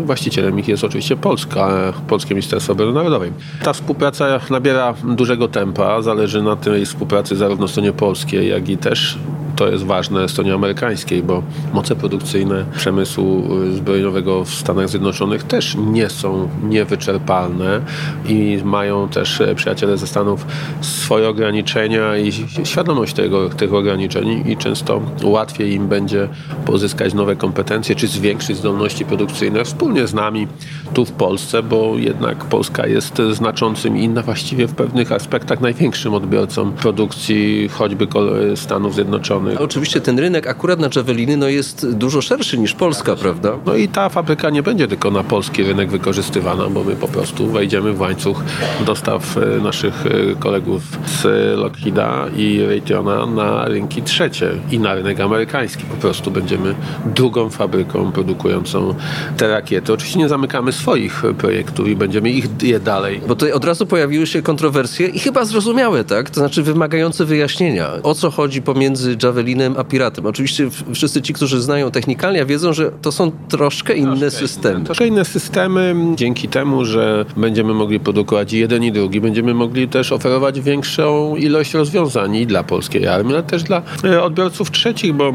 Właścicielem 0.06 0.60
ich 0.60 0.68
jest 0.68 0.84
oczywiście 0.84 1.16
Polska, 1.16 1.94
Polskie 2.08 2.36
Ministerstwo 2.36 2.74
Obrony 2.74 2.94
Narodowej. 2.94 3.32
Ta 3.64 3.74
współpraca 3.74 4.40
nabiera 4.50 4.94
dużego 5.04 5.48
tempa. 5.48 6.02
Zależy 6.02 6.44
na 6.44 6.56
tej 6.56 6.86
współpracy 6.86 7.36
zarówno 7.36 7.68
stronie 7.68 7.94
polskiej, 7.94 8.50
jak 8.50 8.70
i 8.70 8.78
też 8.78 9.18
to 9.56 9.68
jest 9.68 9.84
ważne 9.84 10.30
stronie 10.30 10.54
amerykańskiej, 10.54 11.24
bo 11.24 11.44
moce 11.74 11.96
produkcyjne 11.96 12.66
przemysłu 12.78 13.44
y, 13.64 13.76
zbrojeniowego 13.76 14.46
w 14.46 14.50
Stanach 14.50 14.90
Zjednoczonych 14.90 15.44
też 15.44 15.76
nie 15.76 16.10
są 16.10 16.50
niewyczerpalne 16.64 17.82
i 18.26 18.60
mają 18.64 19.10
też 19.10 19.42
e, 19.42 19.56
przyjaciele 19.56 19.98
ze 19.98 20.08
Stanów 20.08 20.46
swoje 20.82 21.30
ograniczenia 21.30 22.18
i 22.18 22.32
świadomość 22.64 23.14
tego, 23.14 23.50
tych 23.50 23.74
ograniczeń 23.74 24.44
i 24.52 24.58
często 24.58 25.02
łatwiej 25.24 25.74
im 25.74 25.88
będzie 25.88 26.30
pozyskać 26.66 27.14
nowe 27.14 27.36
kompetencje 27.36 27.96
czy 27.96 28.08
zwiększyć 28.08 28.58
zdolności 28.58 29.06
produkcyjne 29.06 29.66
wspólnie 29.66 30.08
z 30.08 30.14
nami 30.14 30.48
tu 30.94 31.06
w 31.06 31.12
Polsce, 31.12 31.64
bo 31.64 31.94
jednak 31.98 32.46
Polska 32.46 32.88
jest 32.88 33.22
znaczącym 33.32 33.98
i 33.98 34.10
na 34.10 34.22
właściwie 34.22 34.68
w 34.68 34.76
pewnych 34.76 35.12
aspektach 35.12 35.62
największym 35.62 36.14
odbiorcą 36.14 36.72
produkcji 36.72 37.70
choćby 37.70 38.08
Stanów 38.56 38.96
Zjednoczonych. 38.96 39.39
A 39.58 39.60
Oczywiście 39.60 40.02
ten 40.02 40.20
rynek 40.20 40.48
akurat 40.48 40.80
na 40.80 40.90
javeliny 40.96 41.38
no, 41.38 41.48
jest 41.48 41.92
dużo 41.92 42.22
szerszy 42.22 42.58
niż 42.58 42.74
Polska, 42.74 43.16
prawda? 43.16 43.52
No 43.66 43.76
i 43.76 43.88
ta 43.88 44.10
fabryka 44.10 44.50
nie 44.50 44.64
będzie 44.64 44.88
tylko 44.88 45.12
na 45.12 45.24
polski 45.24 45.64
rynek 45.64 45.90
wykorzystywana, 45.90 46.70
bo 46.70 46.84
my 46.84 46.96
po 46.96 47.08
prostu 47.08 47.48
wejdziemy 47.48 47.94
w 47.94 48.02
łańcuch 48.02 48.44
dostaw 48.86 49.38
e, 49.38 49.64
naszych 49.64 50.06
e, 50.06 50.36
kolegów 50.36 50.82
z 51.06 51.24
Lockheeda 51.60 52.26
i 52.38 52.62
Raytheona 52.68 53.26
na 53.26 53.66
rynki 53.66 54.02
trzecie 54.02 54.52
i 54.72 54.80
na 54.80 54.96
rynek 54.96 55.20
amerykański. 55.20 55.84
Po 55.84 55.96
prostu 55.96 56.32
będziemy 56.32 56.76
drugą 57.06 57.50
fabryką 57.50 58.12
produkującą 58.12 58.96
te 59.38 59.48
rakiety. 59.48 59.94
Oczywiście 59.94 60.20
nie 60.20 60.30
zamykamy 60.30 60.72
swoich 60.72 61.24
projektów 61.38 61.88
i 61.88 61.96
będziemy 61.96 62.30
ich 62.30 62.46
je 62.62 62.80
dalej 62.80 63.22
Bo 63.28 63.36
tutaj 63.36 63.52
od 63.52 63.66
razu 63.66 63.86
pojawiły 63.86 64.28
się 64.28 64.42
kontrowersje 64.42 65.08
i 65.08 65.20
chyba 65.20 65.46
zrozumiałe, 65.46 66.04
tak? 66.04 66.30
To 66.30 66.40
znaczy 66.40 66.64
wymagające 66.64 67.26
wyjaśnienia. 67.26 67.90
O 68.04 68.16
co 68.16 68.32
chodzi 68.32 68.62
pomiędzy 68.62 69.16
Javelinem 69.30 69.76
a 69.78 69.84
Piratem? 69.84 70.26
Oczywiście 70.26 70.70
wszyscy 70.94 71.22
ci, 71.22 71.34
którzy 71.34 71.62
znają 71.62 71.92
technikalia, 71.92 72.46
wiedzą, 72.46 72.74
że 72.74 72.92
to 73.02 73.12
są 73.12 73.32
troszkę 73.50 73.96
inne 73.96 74.32
systemy. 74.32 74.86
Troszkę 74.86 75.08
inne 75.08 75.26
systemy. 75.26 75.96
Dzięki 76.16 76.48
temu, 76.48 76.86
że 76.86 77.26
będziemy 77.38 77.74
mogli 77.74 78.00
produkować 78.00 78.54
jeden 78.54 78.84
i 78.84 78.92
drugi, 78.92 79.22
będziemy 79.22 79.54
mogli 79.54 79.88
też 79.88 80.12
oferować 80.12 80.62
większą 80.62 81.36
ilość 81.36 81.74
rozwiązań 81.74 82.36
i 82.36 82.48
dla 82.48 82.64
polskiej 82.64 83.08
armii, 83.08 83.34
ale 83.34 83.44
też 83.44 83.64
dla 83.64 83.82
e, 84.04 84.24
odbiorców 84.24 84.72
trzecich, 84.72 85.14
bo 85.14 85.34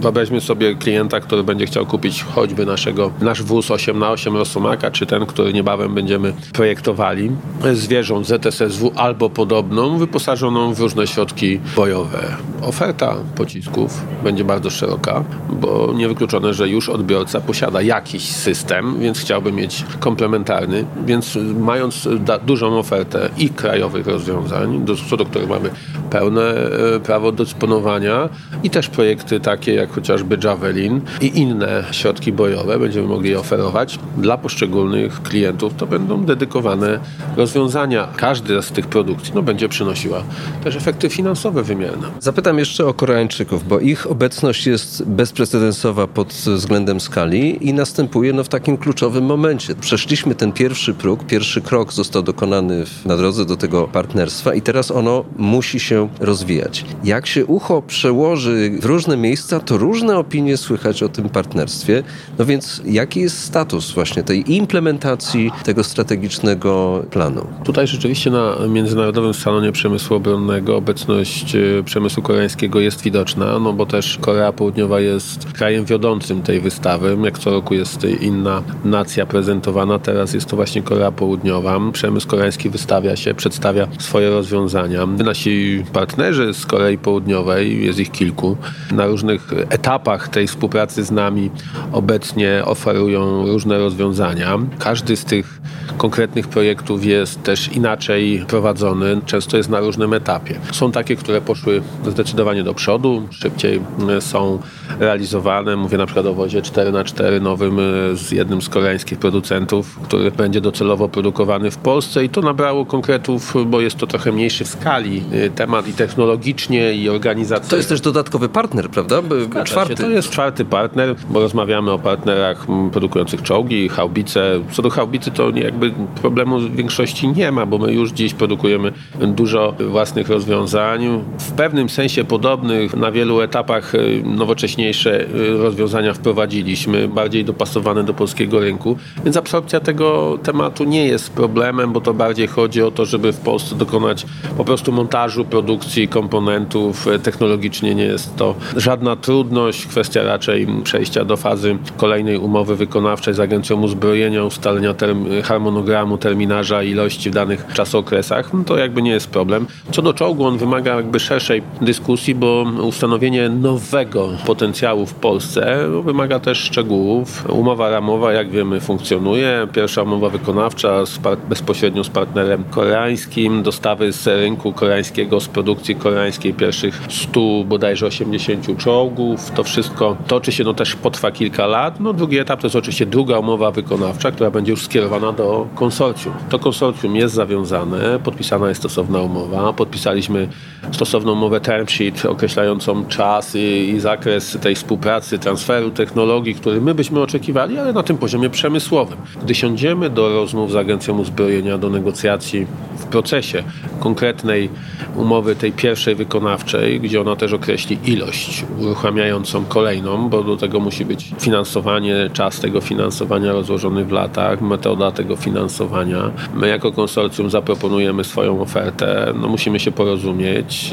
wyobraźmy 0.00 0.40
sobie 0.40 0.74
klienta, 0.74 1.20
który 1.20 1.44
będzie 1.44 1.66
chciał 1.66 1.86
kupić 1.86 2.22
choćby 2.22 2.66
naszego, 2.66 3.10
nasz 3.20 3.42
wóz 3.42 3.70
8 3.70 3.98
na 3.98 4.10
8 4.10 4.36
Rosomaka, 4.36 4.90
czy 4.90 5.06
ten, 5.06 5.26
który 5.26 5.52
niebawem 5.52 5.94
będziemy 5.94 6.32
projektowali, 6.52 7.30
zwierząt 7.72 8.26
ZSSW 8.26 8.92
albo 8.96 9.30
podobną, 9.30 9.98
wyposażoną 9.98 10.74
w 10.74 10.80
różne 10.80 11.06
środki 11.06 11.60
bojowe. 11.76 12.36
Oferta 12.62 13.16
pocisków 13.32 14.00
będzie 14.24 14.44
bardzo 14.44 14.70
szeroka, 14.70 15.24
bo 15.50 15.92
niewykluczone, 15.94 16.54
że 16.54 16.68
już 16.68 16.88
odbiorca 16.88 17.40
posiada 17.40 17.82
jakiś 17.82 18.22
system, 18.28 19.00
więc 19.00 19.18
chciałby 19.18 19.52
mieć 19.52 19.84
komplementarny, 20.00 20.84
więc 21.06 21.38
mając 21.58 22.08
da- 22.20 22.38
dużą 22.38 22.78
ofertę 22.78 23.28
i 23.38 23.48
krajowych 23.48 24.06
rozwiązań, 24.06 24.84
do, 24.84 24.96
co 25.10 25.16
do 25.16 25.24
których 25.24 25.48
mamy 25.48 25.70
pełne 26.10 26.42
e, 26.42 27.00
prawo 27.00 27.32
dysponowania 27.32 28.28
i 28.62 28.70
też 28.70 28.88
projekty 28.88 29.40
takie 29.40 29.74
jak 29.74 29.92
chociażby 29.92 30.38
Javelin 30.44 31.00
i 31.20 31.40
inne 31.40 31.84
środki 31.90 32.32
bojowe 32.32 32.78
będziemy 32.78 33.08
mogli 33.08 33.36
oferować 33.36 33.98
dla 34.16 34.38
poszczególnych 34.38 35.22
klientów. 35.22 35.74
To 35.76 35.86
będą 35.86 36.24
dedykowane 36.24 36.98
rozwiązania. 37.36 38.08
Każda 38.16 38.62
z 38.62 38.72
tych 38.72 38.86
produkcji 38.86 39.32
no, 39.34 39.42
będzie 39.42 39.68
przynosiła 39.68 40.22
też 40.64 40.76
efekty 40.76 41.08
finansowe 41.08 41.62
wymierne. 41.62 42.08
Zapytam 42.20 42.58
jeszcze 42.58 42.86
o 42.86 42.94
koreańskie 42.94 43.21
Bo 43.68 43.80
ich 43.80 44.10
obecność 44.10 44.66
jest 44.66 45.04
bezprecedensowa 45.04 46.06
pod 46.06 46.28
względem 46.28 47.00
skali 47.00 47.68
i 47.68 47.74
następuje 47.74 48.32
no, 48.32 48.44
w 48.44 48.48
takim 48.48 48.76
kluczowym 48.76 49.24
momencie. 49.24 49.74
Przeszliśmy 49.74 50.34
ten 50.34 50.52
pierwszy 50.52 50.94
próg, 50.94 51.24
pierwszy 51.24 51.60
krok 51.60 51.92
został 51.92 52.22
dokonany 52.22 52.84
na 53.04 53.16
drodze 53.16 53.44
do 53.44 53.56
tego 53.56 53.88
partnerstwa 53.88 54.54
i 54.54 54.62
teraz 54.62 54.90
ono 54.90 55.24
musi 55.36 55.80
się 55.80 56.08
rozwijać. 56.20 56.84
Jak 57.04 57.26
się 57.26 57.46
ucho 57.46 57.82
przełoży 57.82 58.70
w 58.80 58.84
różne 58.84 59.16
miejsca, 59.16 59.60
to 59.60 59.78
różne 59.78 60.18
opinie 60.18 60.56
słychać 60.56 61.02
o 61.02 61.08
tym 61.08 61.28
partnerstwie. 61.28 62.02
No 62.38 62.44
więc 62.44 62.82
jaki 62.84 63.20
jest 63.20 63.38
status 63.38 63.92
właśnie 63.92 64.22
tej 64.22 64.52
implementacji 64.52 65.50
tego 65.64 65.84
strategicznego 65.84 67.02
planu? 67.10 67.46
Tutaj 67.64 67.86
rzeczywiście 67.86 68.30
na 68.30 68.56
Międzynarodowym 68.68 69.34
Salonie 69.34 69.72
Przemysłu 69.72 70.16
Obronnego 70.16 70.76
obecność 70.76 71.54
e, 71.54 71.82
przemysłu 71.84 72.22
koreańskiego 72.22 72.80
jest 72.80 73.02
widoczna, 73.02 73.11
no 73.60 73.72
bo 73.72 73.86
też 73.86 74.18
Korea 74.20 74.52
Południowa 74.52 75.00
jest 75.00 75.52
krajem 75.52 75.84
wiodącym 75.84 76.42
tej 76.42 76.60
wystawy. 76.60 77.16
Jak 77.24 77.38
co 77.38 77.50
roku 77.50 77.74
jest 77.74 78.04
inna 78.20 78.62
nacja 78.84 79.26
prezentowana, 79.26 79.98
teraz 79.98 80.34
jest 80.34 80.46
to 80.46 80.56
właśnie 80.56 80.82
Korea 80.82 81.12
Południowa. 81.12 81.80
Przemysł 81.92 82.28
koreański 82.28 82.70
wystawia 82.70 83.16
się, 83.16 83.34
przedstawia 83.34 83.88
swoje 83.98 84.30
rozwiązania. 84.30 85.06
Nasi 85.06 85.84
partnerzy 85.92 86.54
z 86.54 86.66
Korei 86.66 86.98
Południowej, 86.98 87.84
jest 87.84 87.98
ich 87.98 88.10
kilku, 88.10 88.56
na 88.92 89.06
różnych 89.06 89.52
etapach 89.70 90.28
tej 90.28 90.46
współpracy 90.46 91.04
z 91.04 91.10
nami 91.10 91.50
obecnie 91.92 92.62
oferują 92.64 93.46
różne 93.46 93.78
rozwiązania. 93.78 94.58
Każdy 94.78 95.16
z 95.16 95.24
tych 95.24 95.60
konkretnych 95.98 96.48
projektów 96.48 97.04
jest 97.04 97.42
też 97.42 97.68
inaczej 97.68 98.44
prowadzony, 98.48 99.20
często 99.26 99.56
jest 99.56 99.68
na 99.68 99.80
różnym 99.80 100.12
etapie. 100.12 100.54
Są 100.72 100.92
takie, 100.92 101.16
które 101.16 101.40
poszły 101.40 101.82
zdecydowanie 102.06 102.64
do 102.64 102.74
przodu, 102.74 103.01
szybciej 103.30 103.80
mm, 103.98 104.20
są 104.20 104.58
realizowane. 104.98 105.76
Mówię 105.76 105.98
na 105.98 106.06
przykład 106.06 106.26
o 106.26 106.34
wozie 106.34 106.62
4x4 106.62 107.42
nowym 107.42 107.78
y, 107.78 108.16
z 108.16 108.30
jednym 108.30 108.62
z 108.62 108.68
koreańskich 108.68 109.18
producentów, 109.18 109.98
który 110.02 110.30
będzie 110.30 110.60
docelowo 110.60 111.08
produkowany 111.08 111.70
w 111.70 111.76
Polsce 111.76 112.24
i 112.24 112.28
to 112.28 112.40
nabrało 112.40 112.86
konkretów, 112.86 113.54
bo 113.66 113.80
jest 113.80 113.96
to 113.96 114.06
trochę 114.06 114.32
mniejszy 114.32 114.64
w 114.64 114.68
skali 114.68 115.22
y, 115.32 115.50
temat 115.50 115.88
i 115.88 115.92
technologicznie 115.92 116.94
i 116.94 117.08
organizacyjnie. 117.08 117.70
To 117.70 117.76
jest 117.76 117.88
też 117.88 118.00
dodatkowy 118.00 118.48
partner, 118.48 118.90
prawda? 118.90 119.22
Zgadza 119.44 119.64
Czwarty. 119.64 119.96
Się. 119.96 120.02
To 120.02 120.10
jest 120.10 120.30
czwarty 120.30 120.64
partner, 120.64 121.14
bo 121.30 121.40
rozmawiamy 121.40 121.90
o 121.90 121.98
partnerach 121.98 122.66
m, 122.68 122.90
produkujących 122.90 123.42
czołgi, 123.42 123.88
haubice. 123.88 124.60
Co 124.72 124.82
do 124.82 124.90
haubicy, 124.90 125.30
to 125.30 125.50
jakby 125.50 125.92
problemu 126.22 126.60
w 126.60 126.76
większości 126.76 127.28
nie 127.28 127.52
ma, 127.52 127.66
bo 127.66 127.78
my 127.78 127.92
już 127.92 128.10
dziś 128.10 128.34
produkujemy 128.34 128.92
dużo 129.20 129.74
własnych 129.90 130.28
rozwiązań. 130.28 131.24
W 131.38 131.52
pewnym 131.52 131.88
sensie 131.88 132.24
podobnych 132.24 132.91
na 132.96 133.12
wielu 133.12 133.40
etapach 133.40 133.94
y, 133.94 134.22
nowocześniejsze 134.24 135.20
y, 135.20 135.56
rozwiązania 135.56 136.14
wprowadziliśmy, 136.14 137.08
bardziej 137.08 137.44
dopasowane 137.44 138.04
do 138.04 138.14
polskiego 138.14 138.60
rynku, 138.60 138.96
więc 139.24 139.36
absorpcja 139.36 139.80
tego 139.80 140.38
tematu 140.42 140.84
nie 140.84 141.06
jest 141.06 141.32
problemem, 141.32 141.92
bo 141.92 142.00
to 142.00 142.14
bardziej 142.14 142.46
chodzi 142.46 142.82
o 142.82 142.90
to, 142.90 143.04
żeby 143.04 143.32
w 143.32 143.40
Polsce 143.40 143.74
dokonać 143.74 144.26
po 144.56 144.64
prostu 144.64 144.92
montażu, 144.92 145.44
produkcji 145.44 146.08
komponentów. 146.08 147.06
Technologicznie 147.22 147.94
nie 147.94 148.04
jest 148.04 148.36
to 148.36 148.54
żadna 148.76 149.16
trudność, 149.16 149.86
kwestia 149.86 150.22
raczej 150.22 150.66
przejścia 150.84 151.24
do 151.24 151.36
fazy 151.36 151.76
kolejnej 151.96 152.38
umowy 152.38 152.76
wykonawczej 152.76 153.34
z 153.34 153.40
Agencją 153.40 153.82
Uzbrojenia, 153.82 154.44
ustalenia 154.44 154.94
term- 154.94 155.42
harmonogramu, 155.42 156.18
terminarza, 156.18 156.82
ilości 156.82 157.30
w 157.30 157.34
danych 157.34 157.66
czasokresach, 157.74 158.52
no 158.52 158.64
to 158.64 158.78
jakby 158.78 159.02
nie 159.02 159.10
jest 159.10 159.30
problem. 159.30 159.66
Co 159.92 160.02
do 160.02 160.14
czołgu, 160.14 160.46
on 160.46 160.58
wymaga 160.58 160.96
jakby 160.96 161.20
szerszej 161.20 161.62
dyskusji, 161.80 162.34
bo 162.34 162.66
ustanowienie 162.82 163.48
nowego 163.48 164.28
potencjału 164.46 165.06
w 165.06 165.14
Polsce 165.14 165.86
no, 165.90 166.02
wymaga 166.02 166.40
też 166.40 166.58
szczegółów. 166.58 167.50
Umowa 167.50 167.90
ramowa, 167.90 168.32
jak 168.32 168.50
wiemy, 168.50 168.80
funkcjonuje. 168.80 169.68
Pierwsza 169.72 170.02
umowa 170.02 170.28
wykonawcza 170.28 171.06
z 171.06 171.18
bezpośrednio 171.48 172.04
z 172.04 172.08
partnerem 172.08 172.64
koreańskim, 172.64 173.62
dostawy 173.62 174.12
z 174.12 174.26
rynku 174.26 174.72
koreańskiego, 174.72 175.40
z 175.40 175.48
produkcji 175.48 175.96
koreańskiej 175.96 176.54
pierwszych 176.54 177.00
100, 177.08 177.40
bodajże 177.64 178.06
80 178.06 178.78
czołgów. 178.78 179.50
To 179.50 179.64
wszystko 179.64 180.16
toczy 180.26 180.52
się, 180.52 180.64
no 180.64 180.74
też 180.74 180.96
potrwa 180.96 181.30
kilka 181.30 181.66
lat. 181.66 182.00
No 182.00 182.12
drugi 182.12 182.38
etap 182.38 182.60
to 182.60 182.66
jest 182.66 182.76
oczywiście 182.76 183.06
druga 183.06 183.38
umowa 183.38 183.70
wykonawcza, 183.70 184.30
która 184.30 184.50
będzie 184.50 184.70
już 184.70 184.82
skierowana 184.82 185.32
do 185.32 185.66
konsorcjum. 185.74 186.34
To 186.48 186.58
konsorcjum 186.58 187.16
jest 187.16 187.34
zawiązane, 187.34 188.18
podpisana 188.24 188.68
jest 188.68 188.80
stosowna 188.80 189.20
umowa. 189.20 189.72
Podpisaliśmy 189.72 190.48
stosowną 190.92 191.32
umowę 191.32 191.60
term 191.60 191.86
sheet 191.86 192.26
określającą 192.26 192.71
czas 193.08 193.54
i, 193.54 193.58
i 193.94 194.00
zakres 194.00 194.58
tej 194.60 194.74
współpracy, 194.74 195.38
transferu 195.38 195.90
technologii, 195.90 196.54
który 196.54 196.80
my 196.80 196.94
byśmy 196.94 197.20
oczekiwali, 197.20 197.78
ale 197.78 197.92
na 197.92 198.02
tym 198.02 198.18
poziomie 198.18 198.50
przemysłowym. 198.50 199.18
Gdy 199.42 199.54
siądziemy 199.54 200.10
do 200.10 200.28
rozmów 200.28 200.72
z 200.72 200.76
Agencją 200.76 201.18
Uzbrojenia, 201.18 201.78
do 201.78 201.90
negocjacji 201.90 202.66
w 202.96 203.04
procesie 203.04 203.62
konkretnej 204.00 204.68
umowy, 205.16 205.56
tej 205.56 205.72
pierwszej 205.72 206.14
wykonawczej, 206.14 207.00
gdzie 207.00 207.20
ona 207.20 207.36
też 207.36 207.52
określi 207.52 207.98
ilość 208.04 208.64
uruchamiającą 208.78 209.64
kolejną, 209.64 210.28
bo 210.28 210.42
do 210.42 210.56
tego 210.56 210.80
musi 210.80 211.04
być 211.04 211.30
finansowanie, 211.40 212.30
czas 212.32 212.60
tego 212.60 212.80
finansowania 212.80 213.52
rozłożony 213.52 214.04
w 214.04 214.12
latach, 214.12 214.60
metoda 214.60 215.10
tego 215.10 215.36
finansowania. 215.36 216.30
My 216.54 216.68
jako 216.68 216.92
konsorcjum 216.92 217.50
zaproponujemy 217.50 218.24
swoją 218.24 218.60
ofertę, 218.60 219.32
no 219.40 219.48
musimy 219.48 219.80
się 219.80 219.92
porozumieć 219.92 220.90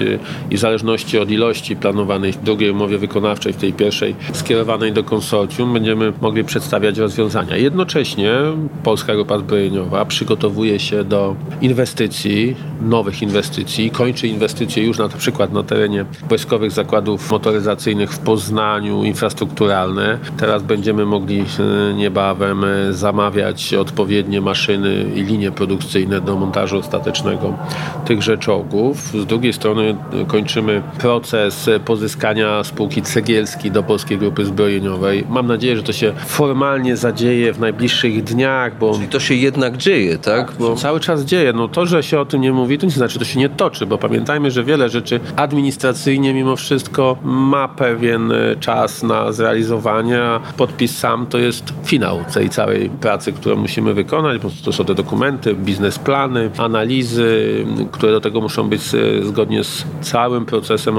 i 0.52 0.58
w 0.58 0.60
zależności 0.60 1.20
od 1.20 1.32
ilości 1.32 1.59
planowanej 1.76 2.34
w 2.34 2.44
drugiej 2.44 2.72
umowie 2.72 2.98
wykonawczej, 2.98 3.54
w 3.54 3.58
tej 3.58 3.74
pierwszej 3.74 4.16
skierowanej 4.34 4.94
do 4.94 5.04
konsorcjum, 5.04 5.74
będziemy 5.74 6.14
mogli 6.22 6.44
przedstawiać 6.44 6.98
rozwiązania. 6.98 7.58
Jednocześnie 7.58 8.32
Polska 8.84 9.16
Grupa 9.16 9.38
Zbrojeniowa 9.38 10.06
przygotowuje 10.06 10.80
się 10.80 11.04
do 11.04 11.36
inwestycji, 11.62 12.56
nowych 12.82 13.22
inwestycji, 13.22 13.92
kończy 13.92 14.28
inwestycje 14.28 14.84
już 14.84 14.98
na 14.98 15.10
przykład 15.10 15.54
na 15.54 15.64
terenie 15.64 16.06
wojskowych 16.30 16.72
zakładów 16.72 17.32
motoryzacyjnych 17.32 18.12
w 18.12 18.20
Poznaniu, 18.20 19.04
infrastrukturalne. 19.04 20.18
Teraz 20.38 20.64
będziemy 20.64 21.06
mogli 21.06 21.40
e, 21.40 21.94
niebawem 21.94 22.64
e, 22.64 22.94
zamawiać 22.94 23.74
odpowiednie 23.74 24.42
maszyny 24.42 25.06
i 25.16 25.22
linie 25.24 25.52
produkcyjne 25.52 26.22
do 26.22 26.36
montażu 26.36 26.78
ostatecznego 26.80 27.54
tychże 28.06 28.38
czołgów. 28.38 28.98
Z 28.98 29.26
drugiej 29.26 29.54
strony 29.54 29.96
e, 30.14 30.26
kończymy 30.26 30.82
proces 31.00 31.49
e, 31.68 31.80
pozyskania 31.80 32.64
spółki 32.64 33.02
Cegielski 33.02 33.72
do 33.72 33.84
Polskiej 33.84 34.18
Grupy 34.18 34.46
Zbrojeniowej. 34.46 35.26
Mam 35.30 35.48
nadzieję, 35.48 35.78
że 35.78 35.84
to 35.84 35.94
się 35.94 36.14
formalnie 36.28 36.98
zadzieje 36.98 37.54
w 37.54 37.60
najbliższych 37.60 38.24
dniach, 38.24 38.78
bo 38.78 39.00
I 39.06 39.08
to 39.08 39.20
się 39.20 39.36
jednak 39.36 39.78
dzieje, 39.78 40.18
tak? 40.18 40.52
Bo 40.60 40.76
cały 40.76 41.00
czas 41.00 41.26
dzieje. 41.26 41.54
No 41.54 41.68
to, 41.68 41.86
że 41.86 42.04
się 42.04 42.20
o 42.20 42.26
tym 42.26 42.42
nie 42.42 42.52
mówi, 42.52 42.78
to 42.78 42.86
nie 42.86 42.92
znaczy, 42.92 43.14
że 43.14 43.20
to 43.20 43.26
się 43.26 43.40
nie 43.40 43.50
toczy, 43.50 43.86
bo 43.86 43.98
pamiętajmy, 43.98 44.52
że 44.52 44.64
wiele 44.64 44.90
rzeczy 44.90 45.20
administracyjnie 45.36 46.34
mimo 46.34 46.56
wszystko 46.56 47.18
ma 47.24 47.68
pewien 47.68 48.32
e, 48.32 48.56
czas 48.60 49.04
na 49.04 49.32
zrealizowanie, 49.32 50.24
a 50.24 50.40
podpis 50.58 50.98
sam 50.98 51.28
to 51.28 51.38
jest 51.38 51.74
finał 51.86 52.20
tej 52.34 52.50
całej 52.50 52.90
pracy, 52.90 53.34
którą 53.34 53.56
musimy 53.56 53.94
wykonać, 53.94 54.42
bo 54.42 54.50
to 54.66 54.72
są 54.72 54.86
te 54.86 54.96
dokumenty, 54.96 55.56
biznesplany, 55.56 56.50
analizy, 56.58 57.66
które 57.92 58.12
do 58.12 58.22
tego 58.22 58.42
muszą 58.42 58.70
być 58.70 58.82
e, 58.94 59.24
zgodnie 59.24 59.64
z 59.64 59.86
całym 60.02 60.46
procesem 60.46 60.98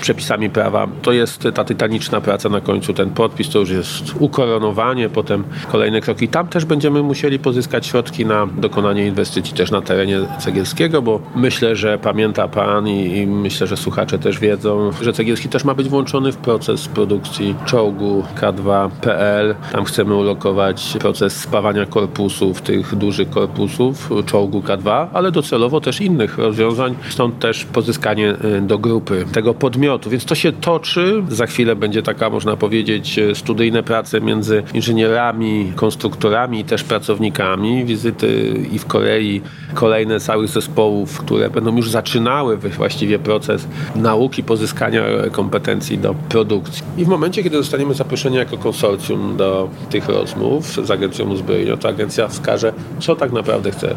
przepisami 0.00 0.50
prawa. 0.50 0.86
To 1.02 1.12
jest 1.12 1.48
ta 1.54 1.64
tytaniczna 1.64 2.20
praca 2.20 2.48
na 2.48 2.60
końcu, 2.60 2.94
ten 2.94 3.10
podpis 3.10 3.50
to 3.50 3.58
już 3.58 3.70
jest 3.70 4.14
ukoronowanie, 4.18 5.08
potem 5.08 5.44
kolejne 5.72 6.00
kroki. 6.00 6.28
Tam 6.28 6.48
też 6.48 6.64
będziemy 6.64 7.02
musieli 7.02 7.38
pozyskać 7.38 7.86
środki 7.86 8.26
na 8.26 8.46
dokonanie 8.46 9.06
inwestycji 9.06 9.54
też 9.54 9.70
na 9.70 9.80
terenie 9.80 10.20
Cegielskiego, 10.38 11.02
bo 11.02 11.20
myślę, 11.36 11.76
że 11.76 11.98
pamięta 11.98 12.48
Pan 12.48 12.88
i, 12.88 13.16
i 13.16 13.26
myślę, 13.26 13.66
że 13.66 13.76
słuchacze 13.76 14.18
też 14.18 14.38
wiedzą, 14.38 14.90
że 15.02 15.12
Cegielski 15.12 15.48
też 15.48 15.64
ma 15.64 15.74
być 15.74 15.88
włączony 15.88 16.32
w 16.32 16.36
proces 16.36 16.88
produkcji 16.88 17.54
czołgu 17.66 18.24
K2PL. 18.40 19.54
Tam 19.72 19.84
chcemy 19.84 20.14
ulokować 20.14 20.96
proces 21.00 21.36
spawania 21.36 21.86
korpusów, 21.86 22.62
tych 22.62 22.94
dużych 22.94 23.30
korpusów 23.30 24.10
czołgu 24.26 24.60
K2, 24.60 25.06
ale 25.12 25.32
docelowo 25.32 25.80
też 25.80 26.00
innych 26.00 26.38
rozwiązań, 26.38 26.94
stąd 27.08 27.38
też 27.38 27.64
pozyskanie 27.64 28.34
y, 28.44 28.60
do 28.60 28.78
grupy 28.78 29.24
tego 29.32 29.54
podmiotu. 29.68 30.10
Więc 30.10 30.24
to 30.24 30.34
się 30.34 30.52
toczy. 30.52 31.22
Za 31.28 31.46
chwilę 31.46 31.76
będzie 31.76 32.02
taka, 32.02 32.30
można 32.30 32.56
powiedzieć, 32.56 33.18
y, 33.18 33.34
studyjne 33.34 33.82
prace 33.82 34.20
między 34.20 34.62
inżynierami, 34.74 35.72
konstruktorami 35.76 36.60
i 36.60 36.64
też 36.64 36.84
pracownikami. 36.84 37.84
Wizyty 37.84 38.54
i 38.72 38.78
w 38.78 38.86
Korei, 38.86 39.40
kolejne 39.74 40.20
całych 40.20 40.48
zespołów, 40.48 41.18
które 41.18 41.50
będą 41.50 41.76
już 41.76 41.90
zaczynały 41.90 42.56
właściwie 42.56 43.18
proces 43.18 43.68
nauki, 43.96 44.42
pozyskania 44.42 45.02
kompetencji 45.32 45.98
do 45.98 46.14
produkcji. 46.14 46.82
I 46.96 47.04
w 47.04 47.08
momencie, 47.08 47.42
kiedy 47.42 47.56
zostaniemy 47.56 47.94
zaproszeni 47.94 48.36
jako 48.36 48.58
konsorcjum 48.58 49.36
do 49.36 49.68
tych 49.90 50.08
rozmów 50.08 50.66
z 50.86 50.90
Agencją 50.90 51.28
Uzbrojenia, 51.30 51.76
to 51.76 51.88
agencja 51.88 52.28
wskaże, 52.28 52.72
co 53.00 53.16
tak 53.16 53.32
naprawdę 53.32 53.70
chce 53.70 53.96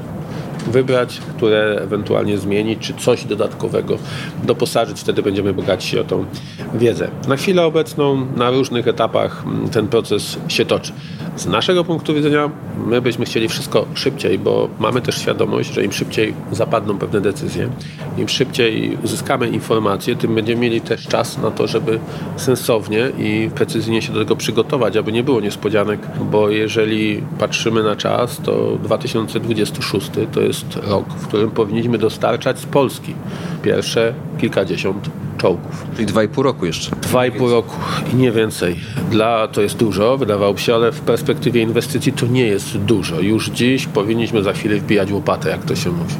wybrać, 0.67 1.21
które 1.37 1.79
ewentualnie 1.83 2.37
zmienić, 2.37 2.79
czy 2.79 2.93
coś 2.93 3.25
dodatkowego 3.25 3.97
doposażyć. 4.43 4.99
Wtedy 4.99 5.23
będziemy 5.23 5.53
bogaci 5.53 5.99
o 5.99 6.03
tą 6.03 6.25
wiedzę. 6.73 7.07
Na 7.27 7.35
chwilę 7.35 7.65
obecną 7.65 8.27
na 8.35 8.49
różnych 8.49 8.87
etapach 8.87 9.43
mm, 9.45 9.69
ten 9.69 9.87
proces 9.87 10.37
się 10.47 10.65
toczy. 10.65 10.91
Z 11.35 11.45
naszego 11.45 11.83
punktu 11.83 12.13
widzenia 12.13 12.49
my 12.87 13.01
byśmy 13.01 13.25
chcieli 13.25 13.49
wszystko 13.49 13.85
szybciej, 13.93 14.39
bo 14.39 14.69
mamy 14.79 15.01
też 15.01 15.17
świadomość, 15.17 15.73
że 15.73 15.83
im 15.83 15.91
szybciej 15.91 16.33
zapadną 16.51 16.97
pewne 16.97 17.21
decyzje, 17.21 17.69
im 18.17 18.29
szybciej 18.29 18.97
uzyskamy 19.03 19.49
informacje, 19.49 20.15
tym 20.15 20.35
będziemy 20.35 20.61
mieli 20.61 20.81
też 20.81 21.07
czas 21.07 21.37
na 21.37 21.51
to, 21.51 21.67
żeby 21.67 21.99
sensownie 22.35 23.11
i 23.19 23.49
precyzyjnie 23.55 24.01
się 24.01 24.13
do 24.13 24.19
tego 24.19 24.35
przygotować, 24.35 24.97
aby 24.97 25.11
nie 25.11 25.23
było 25.23 25.41
niespodzianek, 25.41 25.99
bo 26.31 26.49
jeżeli 26.49 27.23
patrzymy 27.39 27.83
na 27.83 27.95
czas, 27.95 28.37
to 28.43 28.77
2026 28.83 30.11
to 30.33 30.41
jest 30.41 30.50
rok, 30.83 31.05
w 31.09 31.27
którym 31.27 31.51
powinniśmy 31.51 31.97
dostarczać 31.97 32.59
z 32.59 32.65
Polski 32.65 33.15
pierwsze 33.63 34.13
kilkadziesiąt 34.39 35.09
czołgów. 35.37 35.85
Czyli 35.95 36.05
dwa 36.05 36.23
i 36.23 36.27
pół 36.27 36.43
roku 36.43 36.65
jeszcze. 36.65 36.95
Dwa 36.95 37.25
i 37.25 37.31
pół 37.31 37.49
roku 37.49 37.75
i 38.13 38.15
nie 38.15 38.31
więcej. 38.31 38.79
Dla 39.11 39.47
to 39.47 39.61
jest 39.61 39.77
dużo, 39.77 40.17
wydawałoby 40.17 40.59
się, 40.59 40.75
ale 40.75 40.91
w 40.91 40.99
perspektywie 40.99 41.61
inwestycji 41.61 42.13
to 42.13 42.27
nie 42.27 42.45
jest 42.45 42.77
dużo. 42.77 43.19
Już 43.19 43.49
dziś 43.49 43.85
powinniśmy 43.85 44.43
za 44.43 44.53
chwilę 44.53 44.77
wbijać 44.77 45.11
łopatę, 45.11 45.49
jak 45.49 45.65
to 45.65 45.75
się 45.75 45.89
mówi, 45.89 46.15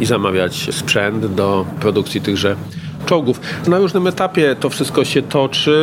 i 0.00 0.06
zamawiać 0.06 0.68
sprzęt 0.74 1.26
do 1.26 1.66
produkcji 1.80 2.20
tychże 2.20 2.56
czołgów. 3.04 3.40
Na 3.68 3.78
różnym 3.78 4.06
etapie 4.06 4.56
to 4.60 4.70
wszystko 4.70 5.04
się 5.04 5.22
toczy. 5.22 5.74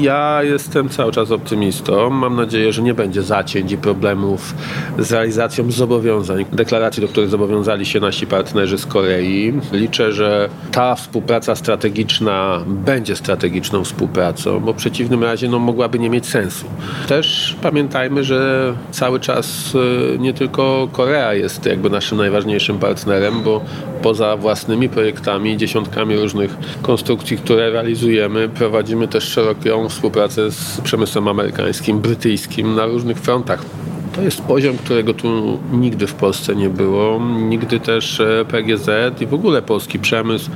Ja 0.00 0.42
jestem 0.42 0.88
cały 0.88 1.12
czas 1.12 1.30
optymistą. 1.30 2.10
Mam 2.10 2.36
nadzieję, 2.36 2.72
że 2.72 2.82
nie 2.82 2.94
będzie 2.94 3.22
zacięć 3.22 3.72
i 3.72 3.76
problemów 3.76 4.54
z 4.98 5.12
realizacją 5.12 5.70
zobowiązań, 5.70 6.44
deklaracji, 6.52 7.00
do 7.00 7.08
których 7.08 7.30
zobowiązali 7.30 7.86
się 7.86 8.00
nasi 8.00 8.26
partnerzy 8.26 8.78
z 8.78 8.86
Korei. 8.86 9.52
Liczę, 9.72 10.12
że 10.12 10.48
ta 10.72 10.94
współpraca 10.94 11.56
strategiczna 11.56 12.60
będzie 12.66 13.16
strategiczną 13.16 13.84
współpracą, 13.84 14.60
bo 14.60 14.72
w 14.72 14.76
przeciwnym 14.76 15.24
razie 15.24 15.48
no, 15.48 15.58
mogłaby 15.58 15.98
nie 15.98 16.10
mieć 16.10 16.26
sensu. 16.26 16.66
Też 17.08 17.56
pamiętajmy, 17.62 18.24
że 18.24 18.72
cały 18.90 19.20
czas 19.20 19.74
y, 19.74 20.18
nie 20.18 20.34
tylko 20.34 20.88
Korea 20.92 21.34
jest 21.34 21.66
jakby 21.66 21.90
naszym 21.90 22.18
najważniejszym 22.18 22.78
partnerem, 22.78 23.42
bo 23.42 23.60
poza 24.02 24.36
własnymi 24.36 24.88
projektami, 24.88 25.56
dziesiątkami 25.56 26.16
różnych 26.16 26.41
konstrukcji, 26.82 27.36
które 27.36 27.70
realizujemy, 27.70 28.48
prowadzimy 28.48 29.08
też 29.08 29.24
szeroką 29.24 29.88
współpracę 29.88 30.50
z 30.50 30.80
przemysłem 30.80 31.28
amerykańskim, 31.28 32.00
brytyjskim 32.00 32.74
na 32.74 32.86
różnych 32.86 33.20
frontach. 33.20 33.64
To 34.12 34.22
jest 34.22 34.42
poziom, 34.42 34.76
którego 34.76 35.14
tu 35.14 35.58
nigdy 35.72 36.06
w 36.06 36.14
Polsce 36.14 36.56
nie 36.56 36.68
było. 36.68 37.20
Nigdy 37.38 37.80
też 37.80 38.20
e, 38.20 38.44
PGZ 38.44 38.90
i 39.20 39.26
w 39.26 39.34
ogóle 39.34 39.62
polski 39.62 39.98
przemysł 39.98 40.50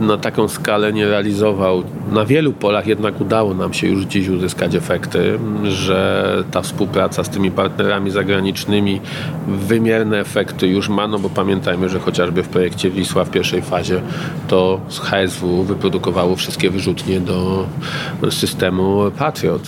na 0.00 0.16
taką 0.16 0.48
skalę 0.48 0.92
nie 0.92 1.08
realizował. 1.08 1.82
Na 2.12 2.24
wielu 2.24 2.52
polach 2.52 2.86
jednak 2.86 3.20
udało 3.20 3.54
nam 3.54 3.74
się 3.74 3.88
już 3.88 4.04
dziś 4.04 4.28
uzyskać 4.28 4.74
efekty, 4.74 5.38
że 5.64 6.24
ta 6.50 6.62
współpraca 6.62 7.24
z 7.24 7.28
tymi 7.28 7.50
partnerami 7.50 8.10
zagranicznymi 8.10 9.00
wymierne 9.48 10.20
efekty 10.20 10.68
już 10.68 10.88
ma, 10.88 11.08
no 11.08 11.18
bo 11.18 11.30
pamiętajmy, 11.30 11.88
że 11.88 11.98
chociażby 11.98 12.42
w 12.42 12.48
projekcie 12.48 12.90
Wisła 12.90 13.24
w 13.24 13.30
pierwszej 13.30 13.62
fazie 13.62 14.00
to 14.48 14.80
z 14.88 14.98
HSW 14.98 15.62
wyprodukowało 15.62 16.36
wszystkie 16.36 16.70
wyrzutnie 16.70 17.20
do 17.20 17.66
systemu 18.30 19.10
Patriot. 19.18 19.62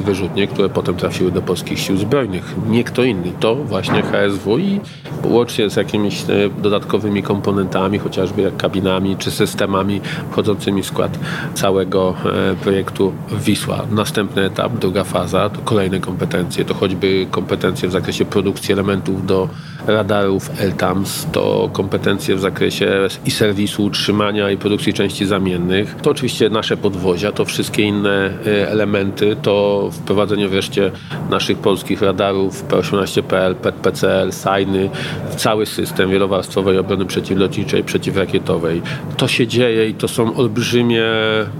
Wyrzutnie, 0.00 0.46
które 0.46 0.68
potem 0.68 0.94
trafiły 0.94 1.32
do 1.32 1.42
polskich 1.42 1.78
sił 1.78 1.96
zbrojnych. 1.96 2.54
Nie 2.76 2.84
kto 2.84 3.04
inny, 3.04 3.32
to 3.40 3.54
właśnie 3.54 4.02
HSW 4.02 4.58
i 4.58 4.80
łącznie 5.24 5.70
z 5.70 5.76
jakimiś 5.76 6.22
e, 6.22 6.60
dodatkowymi 6.62 7.22
komponentami, 7.22 7.98
chociażby 7.98 8.42
jak 8.42 8.56
kabinami 8.56 9.16
czy 9.16 9.30
systemami 9.30 10.00
wchodzącymi 10.30 10.82
w 10.82 10.86
skład 10.86 11.18
całego 11.54 12.14
e, 12.50 12.54
projektu 12.54 13.12
Wisła. 13.30 13.82
Następny 13.90 14.44
etap, 14.44 14.72
druga 14.72 15.04
faza, 15.04 15.50
to 15.50 15.58
kolejne 15.64 16.00
kompetencje, 16.00 16.64
to 16.64 16.74
choćby 16.74 17.26
kompetencje 17.30 17.88
w 17.88 17.92
zakresie 17.92 18.24
produkcji 18.24 18.72
elementów 18.72 19.26
do 19.26 19.48
radarów 19.86 20.50
LTAMS, 20.60 21.26
to 21.32 21.70
kompetencje 21.72 22.36
w 22.36 22.40
zakresie 22.40 23.08
i 23.26 23.30
serwisu, 23.30 23.84
utrzymania 23.84 24.50
i 24.50 24.56
produkcji 24.56 24.92
części 24.92 25.26
zamiennych. 25.26 25.96
To 26.02 26.10
oczywiście 26.10 26.50
nasze 26.50 26.76
podwozia, 26.76 27.32
to 27.32 27.44
wszystkie 27.44 27.82
inne 27.82 28.30
e, 28.46 28.70
elementy, 28.70 29.36
to 29.42 29.88
wprowadzenie 29.92 30.48
wreszcie 30.48 30.90
naszych 31.30 31.58
polskich 31.58 32.02
radarów 32.02 32.64
P18PL, 32.68 33.54
PCL, 33.54 34.32
SAINy, 34.32 34.90
cały 35.36 35.66
system 35.66 36.10
wielowarstwowej 36.10 36.78
obrony 36.78 37.06
przeciwlotniczej, 37.06 37.84
przeciwrakietowej. 37.84 38.82
To 39.16 39.28
się 39.28 39.46
dzieje 39.46 39.88
i 39.88 39.94
to 39.94 40.08
są 40.08 40.34
olbrzymie 40.34 41.04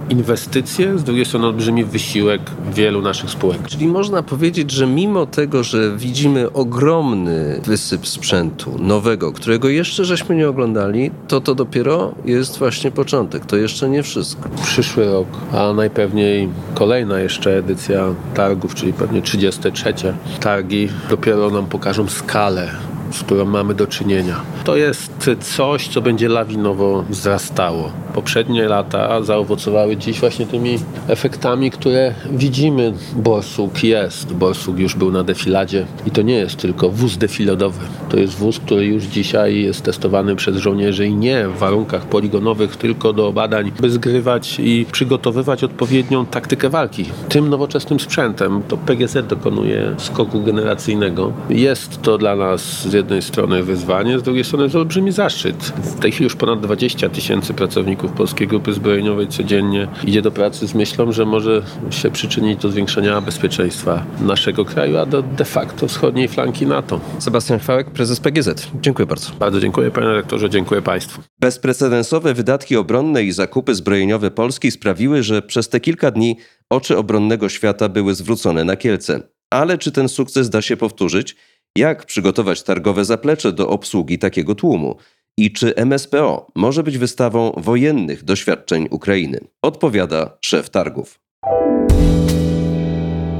inwestycje, 0.09 0.97
z 0.97 1.03
drugiej 1.03 1.25
strony 1.25 1.45
olbrzymi 1.45 1.83
wysiłek 1.83 2.41
wielu 2.73 3.01
naszych 3.01 3.29
spółek. 3.29 3.67
Czyli 3.67 3.87
można 3.87 4.23
powiedzieć, 4.23 4.71
że 4.71 4.87
mimo 4.87 5.25
tego, 5.25 5.63
że 5.63 5.97
widzimy 5.97 6.53
ogromny 6.53 7.61
wysyp 7.65 8.07
sprzętu 8.17 8.75
nowego, 8.79 9.31
którego 9.31 9.69
jeszcze 9.69 10.05
żeśmy 10.05 10.35
nie 10.35 10.49
oglądali, 10.49 11.11
to 11.27 11.41
to 11.41 11.55
dopiero 11.55 12.11
jest 12.25 12.57
właśnie 12.59 12.91
początek. 12.91 13.45
To 13.45 13.57
jeszcze 13.57 13.89
nie 13.89 14.03
wszystko. 14.03 14.49
Przyszły 14.63 15.05
rok, 15.05 15.27
a 15.53 15.73
najpewniej 15.73 16.49
kolejna 16.73 17.19
jeszcze 17.19 17.57
edycja 17.57 18.03
targów, 18.33 18.75
czyli 18.75 18.93
pewnie 18.93 19.21
33 19.21 19.93
targi, 20.39 20.89
dopiero 21.09 21.49
nam 21.49 21.65
pokażą 21.65 22.07
skalę 22.07 22.71
z 23.11 23.23
którą 23.23 23.45
mamy 23.45 23.73
do 23.73 23.87
czynienia. 23.87 24.41
To 24.63 24.75
jest 24.75 25.11
coś, 25.41 25.87
co 25.87 26.01
będzie 26.01 26.29
lawinowo 26.29 27.03
wzrastało. 27.09 27.91
Poprzednie 28.17 28.67
lata 28.67 29.21
zaowocowały 29.23 29.97
dziś 29.97 30.19
właśnie 30.19 30.45
tymi 30.45 30.79
efektami, 31.07 31.71
które 31.71 32.13
widzimy. 32.31 32.93
Borsuk 33.15 33.83
jest. 33.83 34.33
Borsuk 34.33 34.79
już 34.79 34.95
był 34.95 35.11
na 35.11 35.23
defiladzie 35.23 35.85
i 36.05 36.11
to 36.11 36.21
nie 36.21 36.33
jest 36.33 36.55
tylko 36.55 36.89
wóz 36.89 37.17
defiladowy. 37.17 37.79
To 38.09 38.17
jest 38.17 38.33
wóz, 38.33 38.59
który 38.59 38.85
już 38.85 39.03
dzisiaj 39.03 39.61
jest 39.61 39.83
testowany 39.83 40.35
przez 40.35 40.57
żołnierzy 40.57 41.07
i 41.07 41.15
nie 41.15 41.47
w 41.47 41.57
warunkach 41.57 42.05
poligonowych, 42.05 42.75
tylko 42.75 43.13
do 43.13 43.33
badań, 43.33 43.71
by 43.81 43.89
zgrywać 43.89 44.59
i 44.59 44.85
przygotowywać 44.91 45.63
odpowiednią 45.63 46.25
taktykę 46.25 46.69
walki. 46.69 47.05
Tym 47.29 47.49
nowoczesnym 47.49 47.99
sprzętem 47.99 48.61
to 48.67 48.77
PGZ 48.77 49.27
dokonuje 49.27 49.95
skoku 49.97 50.41
generacyjnego. 50.41 51.33
Jest 51.49 52.01
to 52.01 52.17
dla 52.17 52.35
nas 52.35 52.81
z 52.81 52.93
jednej 52.93 53.21
strony 53.21 53.63
wyzwanie, 53.63 54.19
z 54.19 54.23
drugiej 54.23 54.43
strony 54.43 54.63
jest 54.63 54.75
olbrzymi 54.75 55.11
zaszczyt. 55.11 55.55
W 55.65 55.99
tej 55.99 56.11
chwili 56.11 56.23
już 56.23 56.35
ponad 56.35 56.59
20 56.59 57.09
tysięcy 57.09 57.53
pracowników 57.53 58.06
Polskiej 58.11 58.47
Grupy 58.47 58.73
Zbrojeniowej 58.73 59.27
codziennie 59.27 59.87
idzie 60.03 60.21
do 60.21 60.31
pracy 60.31 60.67
z 60.67 60.73
myślą, 60.73 61.11
że 61.11 61.25
może 61.25 61.61
się 61.89 62.11
przyczynić 62.11 62.61
do 62.61 62.69
zwiększenia 62.69 63.21
bezpieczeństwa 63.21 64.05
naszego 64.21 64.65
kraju, 64.65 64.97
a 64.97 65.05
do 65.05 65.21
de 65.21 65.45
facto 65.45 65.87
wschodniej 65.87 66.27
flanki 66.27 66.65
NATO. 66.65 66.99
Sebastian 67.19 67.59
Chwałek, 67.59 67.91
prezes 67.91 68.19
PGZ. 68.19 68.67
Dziękuję 68.81 69.05
bardzo. 69.05 69.31
Bardzo 69.39 69.59
dziękuję 69.59 69.91
panie 69.91 70.07
rektorze, 70.07 70.49
dziękuję 70.49 70.81
państwu. 70.81 71.21
Bezprecedensowe 71.39 72.33
wydatki 72.33 72.75
obronne 72.75 73.23
i 73.23 73.31
zakupy 73.31 73.75
zbrojeniowe 73.75 74.31
Polski 74.31 74.71
sprawiły, 74.71 75.23
że 75.23 75.41
przez 75.41 75.69
te 75.69 75.79
kilka 75.79 76.11
dni 76.11 76.37
oczy 76.69 76.97
obronnego 76.97 77.49
świata 77.49 77.89
były 77.89 78.15
zwrócone 78.15 78.63
na 78.63 78.75
Kielce. 78.75 79.21
Ale 79.49 79.77
czy 79.77 79.91
ten 79.91 80.09
sukces 80.09 80.49
da 80.49 80.61
się 80.61 80.77
powtórzyć? 80.77 81.35
Jak 81.75 82.05
przygotować 82.05 82.63
targowe 82.63 83.05
zaplecze 83.05 83.51
do 83.51 83.69
obsługi 83.69 84.19
takiego 84.19 84.55
tłumu? 84.55 84.97
I 85.39 85.51
czy 85.51 85.75
MSPO 85.75 86.47
może 86.55 86.83
być 86.83 86.97
wystawą 86.97 87.51
wojennych 87.57 88.23
doświadczeń 88.23 88.87
Ukrainy? 88.91 89.39
Odpowiada 89.61 90.37
szef 90.41 90.69
targów. 90.69 91.19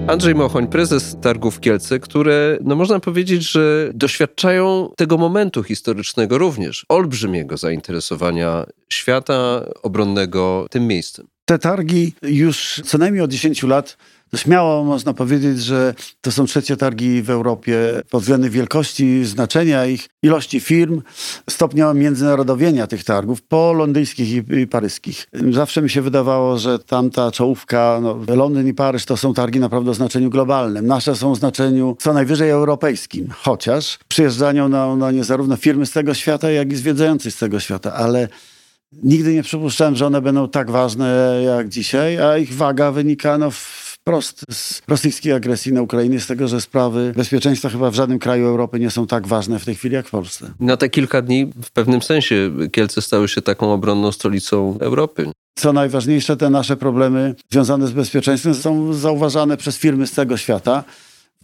Andrzej 0.07 0.35
Mochoń, 0.35 0.67
prezes 0.67 1.17
targów 1.21 1.59
Kielce, 1.59 1.99
które, 1.99 2.57
no 2.61 2.75
można 2.75 2.99
powiedzieć, 2.99 3.51
że 3.51 3.91
doświadczają 3.93 4.91
tego 4.97 5.17
momentu 5.17 5.63
historycznego 5.63 6.37
również, 6.37 6.85
olbrzymiego 6.89 7.57
zainteresowania 7.57 8.65
świata 8.89 9.65
obronnego 9.83 10.67
tym 10.69 10.87
miejscem. 10.87 11.27
Te 11.45 11.59
targi 11.59 12.13
już 12.21 12.81
co 12.85 12.97
najmniej 12.97 13.23
od 13.23 13.31
10 13.31 13.63
lat 13.63 13.97
to 14.31 14.37
śmiało 14.37 14.83
można 14.83 15.13
powiedzieć, 15.13 15.61
że 15.61 15.93
to 16.21 16.31
są 16.31 16.45
trzecie 16.45 16.77
targi 16.77 17.21
w 17.21 17.29
Europie 17.29 18.01
pod 18.09 18.21
względem 18.21 18.51
wielkości, 18.51 19.25
znaczenia 19.25 19.85
ich, 19.85 20.09
ilości 20.23 20.59
firm, 20.59 21.01
stopnia 21.49 21.93
międzynarodowienia 21.93 22.87
tych 22.87 23.03
targów 23.03 23.41
po 23.41 23.73
londyńskich 23.73 24.29
i, 24.29 24.59
i 24.61 24.67
paryskich. 24.67 25.27
Zawsze 25.51 25.81
mi 25.81 25.89
się 25.89 26.01
wydawało, 26.01 26.57
że 26.57 26.79
tamta 26.79 27.31
czołówka, 27.31 27.99
no, 28.01 28.35
Londyn 28.35 28.67
i 28.67 28.73
Paryż 28.73 29.05
to 29.05 29.17
są 29.17 29.33
targi 29.33 29.59
naprawdę 29.59 29.91
o 29.91 29.93
znaczeniu 29.93 30.29
globalnym. 30.29 30.87
Nasze 30.87 31.15
są 31.15 31.31
o 31.31 31.35
znaczeniu 31.35 31.95
co 31.99 32.13
najwyżej 32.13 32.49
europejskim, 32.49 33.27
chociaż 33.37 33.99
przyjeżdżają 34.07 34.69
na, 34.69 34.95
na 34.95 35.11
nie 35.11 35.23
zarówno 35.23 35.55
firmy 35.55 35.85
z 35.85 35.91
tego 35.91 36.13
świata, 36.13 36.51
jak 36.51 36.71
i 36.71 36.75
zwiedzający 36.75 37.31
z 37.31 37.37
tego 37.37 37.59
świata, 37.59 37.93
ale 37.93 38.27
Nigdy 39.03 39.33
nie 39.33 39.43
przypuszczałem, 39.43 39.95
że 39.95 40.07
one 40.07 40.21
będą 40.21 40.49
tak 40.49 40.71
ważne 40.71 41.39
jak 41.45 41.69
dzisiaj, 41.69 42.17
a 42.17 42.37
ich 42.37 42.53
waga 42.53 42.91
wynika 42.91 43.37
no, 43.37 43.51
w 43.51 43.86
wprost 44.07 44.45
z 44.51 44.81
rosyjskiej 44.87 45.33
agresji 45.33 45.73
na 45.73 45.81
Ukrainie, 45.81 46.19
z 46.19 46.27
tego, 46.27 46.47
że 46.47 46.61
sprawy 46.61 47.13
bezpieczeństwa 47.15 47.69
chyba 47.69 47.91
w 47.91 47.95
żadnym 47.95 48.19
kraju 48.19 48.45
Europy 48.45 48.79
nie 48.79 48.89
są 48.89 49.07
tak 49.07 49.27
ważne 49.27 49.59
w 49.59 49.65
tej 49.65 49.75
chwili 49.75 49.95
jak 49.95 50.07
w 50.07 50.11
Polsce. 50.11 50.53
Na 50.59 50.77
te 50.77 50.89
kilka 50.89 51.21
dni 51.21 51.51
w 51.63 51.71
pewnym 51.71 52.01
sensie 52.01 52.51
Kielce 52.71 53.01
stały 53.01 53.27
się 53.27 53.41
taką 53.41 53.73
obronną 53.73 54.11
stolicą 54.11 54.77
Europy. 54.79 55.31
Co 55.55 55.73
najważniejsze, 55.73 56.37
te 56.37 56.49
nasze 56.49 56.77
problemy 56.77 57.35
związane 57.49 57.87
z 57.87 57.91
bezpieczeństwem 57.91 58.55
są 58.55 58.93
zauważane 58.93 59.57
przez 59.57 59.77
firmy 59.77 60.07
z 60.07 60.11
całego 60.11 60.37
świata. 60.37 60.83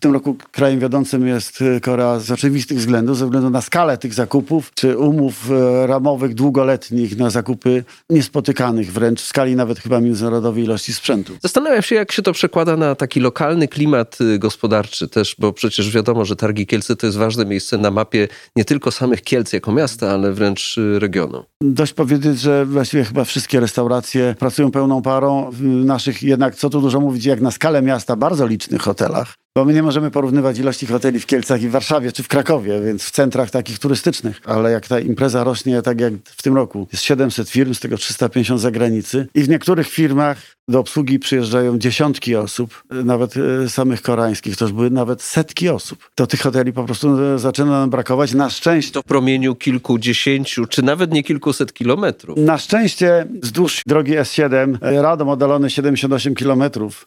Tym 0.03 0.13
roku 0.13 0.35
krajem 0.51 0.79
wiodącym 0.79 1.27
jest 1.27 1.63
Korea 1.81 2.19
z 2.19 2.31
oczywistych 2.31 2.77
względów, 2.77 3.17
ze 3.17 3.25
względu 3.25 3.49
na 3.49 3.61
skalę 3.61 3.97
tych 3.97 4.13
zakupów, 4.13 4.71
czy 4.75 4.97
umów 4.97 5.51
e, 5.51 5.87
ramowych 5.87 6.33
długoletnich 6.33 7.17
na 7.17 7.29
zakupy 7.29 7.83
niespotykanych 8.09 8.93
wręcz 8.93 9.21
w 9.21 9.25
skali 9.25 9.55
nawet 9.55 9.79
chyba 9.79 9.99
międzynarodowej 9.99 10.63
ilości 10.63 10.93
sprzętu. 10.93 11.33
Zastanawiam 11.41 11.81
się, 11.81 11.95
jak 11.95 12.11
się 12.11 12.21
to 12.21 12.33
przekłada 12.33 12.77
na 12.77 12.95
taki 12.95 13.19
lokalny 13.19 13.67
klimat 13.67 14.21
y, 14.21 14.39
gospodarczy 14.39 15.07
też, 15.07 15.35
bo 15.39 15.53
przecież 15.53 15.91
wiadomo, 15.91 16.25
że 16.25 16.35
Targi 16.35 16.67
Kielce 16.67 16.95
to 16.95 17.07
jest 17.07 17.17
ważne 17.17 17.45
miejsce 17.45 17.77
na 17.77 17.91
mapie 17.91 18.27
nie 18.55 18.65
tylko 18.65 18.91
samych 18.91 19.21
Kielc 19.21 19.53
jako 19.53 19.71
miasta, 19.71 20.11
ale 20.11 20.33
wręcz 20.33 20.77
y, 20.77 20.99
regionu. 20.99 21.43
Dość 21.61 21.93
powiedzieć, 21.93 22.39
że 22.39 22.65
właściwie 22.65 23.03
chyba 23.03 23.23
wszystkie 23.23 23.59
restauracje 23.59 24.35
pracują 24.39 24.71
pełną 24.71 25.01
parą. 25.01 25.49
W 25.51 25.61
naszych 25.63 26.23
jednak, 26.23 26.55
co 26.55 26.69
tu 26.69 26.81
dużo 26.81 26.99
mówić, 26.99 27.25
jak 27.25 27.41
na 27.41 27.51
skalę 27.51 27.81
miasta, 27.81 28.15
bardzo 28.15 28.47
licznych 28.47 28.81
hotelach. 28.81 29.33
Bo 29.57 29.65
my 29.65 29.73
nie 29.73 29.83
możemy 29.83 29.92
porównywać 30.11 30.59
ilości 30.59 30.85
hoteli 30.85 31.19
w 31.19 31.25
Kielcach 31.25 31.61
i 31.61 31.67
w 31.67 31.71
Warszawie 31.71 32.11
czy 32.11 32.23
w 32.23 32.27
Krakowie, 32.27 32.81
więc 32.81 33.03
w 33.03 33.11
centrach 33.11 33.49
takich 33.49 33.79
turystycznych. 33.79 34.41
Ale 34.45 34.71
jak 34.71 34.87
ta 34.87 34.99
impreza 34.99 35.43
rośnie, 35.43 35.81
tak 35.81 36.01
jak 36.01 36.13
w 36.23 36.43
tym 36.43 36.55
roku, 36.55 36.87
jest 36.91 37.03
700 37.03 37.49
firm, 37.49 37.73
z 37.73 37.79
tego 37.79 37.97
350 37.97 38.61
za 38.61 38.71
granicy. 38.71 39.27
I 39.35 39.43
w 39.43 39.49
niektórych 39.49 39.87
firmach 39.87 40.37
do 40.67 40.79
obsługi 40.79 41.19
przyjeżdżają 41.19 41.79
dziesiątki 41.79 42.35
osób, 42.35 42.83
nawet 42.89 43.33
e, 43.37 43.69
samych 43.69 44.01
koreańskich, 44.01 44.57
to 44.57 44.65
już 44.65 44.73
były 44.73 44.89
nawet 44.89 45.21
setki 45.21 45.69
osób. 45.69 46.09
To 46.15 46.27
tych 46.27 46.41
hoteli 46.41 46.73
po 46.73 46.83
prostu 46.83 47.21
e, 47.21 47.39
zaczyna 47.39 47.71
nam 47.71 47.89
brakować. 47.89 48.33
Na 48.33 48.49
szczęście 48.49 48.91
To 48.91 49.01
w 49.01 49.05
promieniu 49.05 49.55
kilkudziesięciu, 49.55 50.65
czy 50.65 50.83
nawet 50.83 51.13
nie 51.13 51.23
kilkuset 51.23 51.73
kilometrów. 51.73 52.37
Na 52.37 52.57
szczęście 52.57 53.27
wzdłuż 53.41 53.81
drogi 53.87 54.13
S7 54.13 54.77
e, 54.81 55.01
Radom 55.01 55.29
oddalony 55.29 55.69
78 55.69 56.35
km 56.35 56.63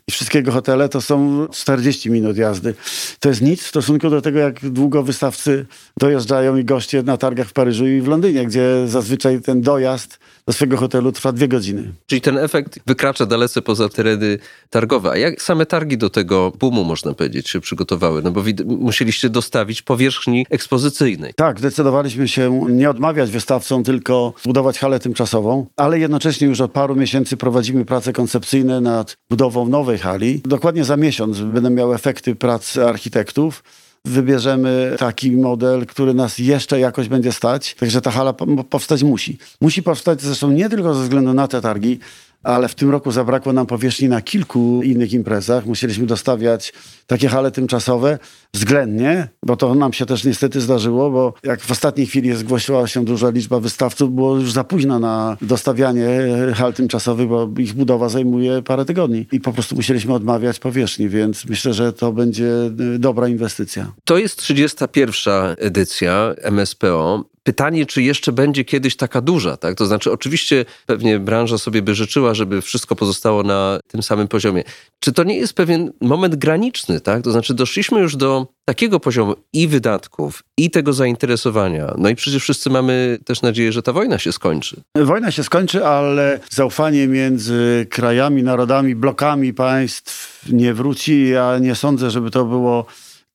i 0.08 0.12
wszystkiego 0.12 0.52
hotele 0.52 0.88
to 0.88 1.00
są 1.00 1.46
40 1.52 2.10
minut 2.10 2.36
jazdy. 2.36 2.74
To 3.20 3.28
jest 3.28 3.42
nic 3.42 3.62
w 3.62 3.66
stosunku 3.66 4.10
do 4.10 4.22
tego, 4.22 4.38
jak 4.38 4.70
długo 4.70 5.02
wystawcy 5.02 5.66
dojeżdżają 5.98 6.56
i 6.56 6.64
goście 6.64 7.02
na 7.02 7.16
targach 7.16 7.48
w 7.48 7.52
Paryżu 7.52 7.86
i 7.86 8.00
w 8.00 8.08
Londynie, 8.08 8.46
gdzie 8.46 8.88
zazwyczaj 8.88 9.40
ten 9.40 9.60
dojazd 9.60 10.18
do 10.46 10.52
swojego 10.52 10.76
hotelu 10.76 11.12
trwa 11.12 11.32
dwie 11.32 11.48
godziny. 11.48 11.92
Czyli 12.06 12.20
ten 12.20 12.38
efekt 12.38 12.78
wykracza 12.86 13.26
dalece 13.26 13.62
poza 13.62 13.88
tereny 13.88 14.38
targowe. 14.70 15.10
A 15.10 15.16
jak 15.16 15.42
same 15.42 15.66
targi 15.66 15.98
do 15.98 16.10
tego 16.10 16.52
boomu, 16.58 16.84
można 16.84 17.14
powiedzieć, 17.14 17.48
się 17.48 17.60
przygotowały? 17.60 18.22
No 18.22 18.30
bo 18.30 18.42
musieliście 18.66 19.30
dostawić 19.30 19.82
powierzchni 19.82 20.46
ekspozycyjnej. 20.50 21.34
Tak, 21.36 21.58
zdecydowaliśmy 21.58 22.28
się 22.28 22.66
nie 22.68 22.90
odmawiać 22.90 23.30
wystawcom, 23.30 23.84
tylko 23.84 24.32
budować 24.44 24.78
halę 24.78 25.00
tymczasową, 25.00 25.66
ale 25.76 25.98
jednocześnie 25.98 26.46
już 26.46 26.60
od 26.60 26.72
paru 26.72 26.96
miesięcy 26.96 27.36
prowadzimy 27.36 27.84
prace 27.84 28.12
koncepcyjne 28.12 28.80
nad 28.80 29.16
budową 29.30 29.68
nowej 29.68 29.98
hali. 29.98 30.40
Dokładnie 30.44 30.84
za 30.84 30.96
miesiąc 30.96 31.40
będą 31.40 31.70
miały 31.70 31.94
efekty 31.94 32.34
prac 32.34 32.78
architektów. 32.78 33.62
Wybierzemy 34.06 34.96
taki 34.98 35.32
model, 35.32 35.86
który 35.86 36.14
nas 36.14 36.38
jeszcze 36.38 36.80
jakoś 36.80 37.08
będzie 37.08 37.32
stać, 37.32 37.74
także 37.74 38.00
ta 38.00 38.10
hala 38.10 38.32
po- 38.32 38.64
powstać 38.64 39.02
musi. 39.02 39.38
Musi 39.60 39.82
powstać 39.82 40.22
zresztą 40.22 40.50
nie 40.50 40.68
tylko 40.68 40.94
ze 40.94 41.02
względu 41.02 41.34
na 41.34 41.48
te 41.48 41.60
targi, 41.60 41.98
ale 42.46 42.68
w 42.68 42.74
tym 42.74 42.90
roku 42.90 43.10
zabrakło 43.10 43.52
nam 43.52 43.66
powierzchni 43.66 44.08
na 44.08 44.22
kilku 44.22 44.82
innych 44.82 45.12
imprezach. 45.12 45.66
Musieliśmy 45.66 46.06
dostawiać 46.06 46.72
takie 47.06 47.28
hale 47.28 47.50
tymczasowe 47.50 48.18
względnie, 48.54 49.28
bo 49.42 49.56
to 49.56 49.74
nam 49.74 49.92
się 49.92 50.06
też 50.06 50.24
niestety 50.24 50.60
zdarzyło, 50.60 51.10
bo 51.10 51.34
jak 51.42 51.60
w 51.60 51.70
ostatniej 51.70 52.06
chwili 52.06 52.36
zgłosiła 52.36 52.86
się 52.86 53.04
duża 53.04 53.30
liczba 53.30 53.60
wystawców, 53.60 54.14
było 54.14 54.36
już 54.36 54.52
za 54.52 54.64
późno 54.64 54.98
na 54.98 55.36
dostawianie 55.42 56.08
hal 56.54 56.74
tymczasowych, 56.74 57.28
bo 57.28 57.48
ich 57.58 57.74
budowa 57.74 58.08
zajmuje 58.08 58.62
parę 58.62 58.84
tygodni 58.84 59.26
i 59.32 59.40
po 59.40 59.52
prostu 59.52 59.76
musieliśmy 59.76 60.14
odmawiać 60.14 60.58
powierzchni, 60.58 61.08
więc 61.08 61.44
myślę, 61.44 61.74
że 61.74 61.92
to 61.92 62.12
będzie 62.12 62.70
y, 62.94 62.98
dobra 62.98 63.28
inwestycja. 63.28 63.92
To 64.04 64.18
jest 64.18 64.38
31. 64.38 65.34
edycja 65.58 66.34
MSPO. 66.42 67.35
Pytanie, 67.46 67.86
czy 67.86 68.02
jeszcze 68.02 68.32
będzie 68.32 68.64
kiedyś 68.64 68.96
taka 68.96 69.20
duża, 69.20 69.56
tak? 69.56 69.74
To 69.74 69.86
znaczy, 69.86 70.12
oczywiście 70.12 70.64
pewnie 70.86 71.18
branża 71.18 71.58
sobie 71.58 71.82
by 71.82 71.94
życzyła, 71.94 72.34
żeby 72.34 72.62
wszystko 72.62 72.96
pozostało 72.96 73.42
na 73.42 73.78
tym 73.88 74.02
samym 74.02 74.28
poziomie. 74.28 74.64
Czy 75.00 75.12
to 75.12 75.24
nie 75.24 75.36
jest 75.36 75.52
pewien 75.52 75.92
moment 76.00 76.36
graniczny, 76.36 77.00
tak? 77.00 77.22
To 77.22 77.32
znaczy, 77.32 77.54
doszliśmy 77.54 78.00
już 78.00 78.16
do 78.16 78.46
takiego 78.64 79.00
poziomu 79.00 79.34
i 79.52 79.68
wydatków, 79.68 80.42
i 80.56 80.70
tego 80.70 80.92
zainteresowania. 80.92 81.94
No 81.98 82.08
i 82.08 82.14
przecież 82.14 82.42
wszyscy 82.42 82.70
mamy 82.70 83.18
też 83.24 83.42
nadzieję, 83.42 83.72
że 83.72 83.82
ta 83.82 83.92
wojna 83.92 84.18
się 84.18 84.32
skończy. 84.32 84.80
Wojna 84.96 85.30
się 85.30 85.44
skończy, 85.44 85.86
ale 85.86 86.40
zaufanie 86.50 87.08
między 87.08 87.86
krajami, 87.90 88.42
narodami, 88.42 88.94
blokami 88.94 89.54
państw 89.54 90.44
nie 90.52 90.74
wróci. 90.74 91.28
Ja 91.28 91.58
nie 91.58 91.74
sądzę, 91.74 92.10
żeby 92.10 92.30
to 92.30 92.44
było 92.44 92.86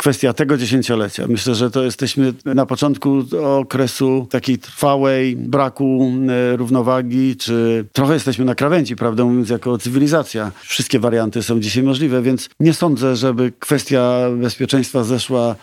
kwestia 0.02 0.34
tego 0.34 0.58
dziesięciolecia. 0.58 1.28
Myślę, 1.28 1.56
że 1.56 1.72
to 1.72 1.84
jesteśmy 1.84 2.34
na 2.46 2.66
początku 2.66 3.24
okresu 3.44 4.28
takiej 4.30 4.58
trwałej 4.58 5.36
braku 5.36 6.14
e, 6.30 6.58
równowagi, 6.58 7.36
czy 7.36 7.86
trochę 7.94 8.14
jesteśmy 8.14 8.46
na 8.46 8.56
krawędzi, 8.56 8.96
prawdę 8.96 9.26
mówiąc, 9.26 9.50
jako 9.50 9.78
cywilizacja. 9.78 10.52
Wszystkie 10.62 11.00
warianty 11.00 11.44
są 11.44 11.60
dzisiaj 11.60 11.84
możliwe, 11.84 12.22
więc 12.22 12.50
nie 12.60 12.74
sądzę, 12.74 13.16
żeby 13.16 13.52
kwestia 13.60 14.22
bezpieczeństwa 14.38 15.04
zeszła 15.04 15.56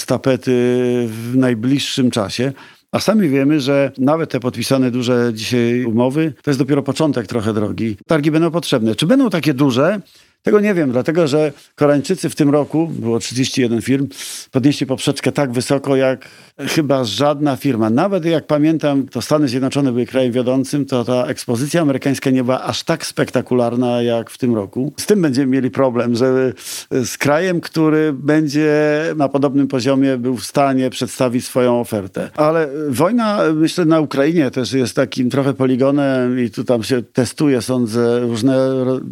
z 0.00 0.06
tapety 0.06 0.52
w 1.08 1.36
najbliższym 1.36 2.10
czasie. 2.10 2.52
A 2.92 3.00
sami 3.00 3.28
wiemy, 3.28 3.60
że 3.60 3.92
nawet 3.98 4.30
te 4.30 4.40
podpisane 4.40 4.90
duże 4.90 5.30
dzisiaj 5.34 5.84
umowy 5.84 6.32
to 6.42 6.50
jest 6.50 6.60
dopiero 6.60 6.82
początek 6.82 7.26
trochę 7.26 7.54
drogi. 7.54 7.96
Targi 8.06 8.30
będą 8.30 8.50
potrzebne. 8.50 8.94
Czy 8.94 9.06
będą 9.06 9.30
takie 9.30 9.54
duże? 9.54 10.00
Tego 10.42 10.60
nie 10.60 10.74
wiem, 10.74 10.92
dlatego 10.92 11.28
że 11.28 11.52
Koreańczycy 11.74 12.30
w 12.30 12.34
tym 12.34 12.50
roku, 12.50 12.86
było 12.86 13.18
31 13.18 13.82
firm, 13.82 14.08
podnieśli 14.50 14.86
poprzeczkę 14.86 15.32
tak 15.32 15.52
wysoko 15.52 15.96
jak 15.96 16.28
chyba 16.58 17.04
żadna 17.04 17.56
firma. 17.56 17.90
Nawet 17.90 18.24
jak 18.24 18.46
pamiętam, 18.46 19.08
to 19.08 19.22
Stany 19.22 19.48
Zjednoczone 19.48 19.92
były 19.92 20.06
krajem 20.06 20.32
wiodącym, 20.32 20.86
to 20.86 21.04
ta 21.04 21.26
ekspozycja 21.26 21.82
amerykańska 21.82 22.30
nie 22.30 22.44
była 22.44 22.62
aż 22.62 22.82
tak 22.82 23.06
spektakularna 23.06 24.02
jak 24.02 24.30
w 24.30 24.38
tym 24.38 24.54
roku. 24.54 24.92
Z 24.96 25.06
tym 25.06 25.22
będziemy 25.22 25.46
mieli 25.46 25.70
problem, 25.70 26.16
że 26.16 26.52
z 26.90 27.18
krajem, 27.18 27.60
który 27.60 28.12
będzie 28.12 28.70
na 29.16 29.28
podobnym 29.28 29.68
poziomie 29.68 30.16
był 30.16 30.36
w 30.36 30.44
stanie 30.44 30.90
przedstawić 30.90 31.44
swoją 31.44 31.80
ofertę. 31.80 32.30
Ale 32.36 32.68
wojna, 32.88 33.40
myślę, 33.54 33.84
na 33.84 34.00
Ukrainie 34.00 34.50
też 34.50 34.72
jest 34.72 34.96
takim 34.96 35.30
trochę 35.30 35.54
poligonem 35.54 36.40
i 36.40 36.50
tu 36.50 36.64
tam 36.64 36.82
się 36.82 37.02
testuje, 37.02 37.62
sądzę, 37.62 38.20
różne 38.20 38.56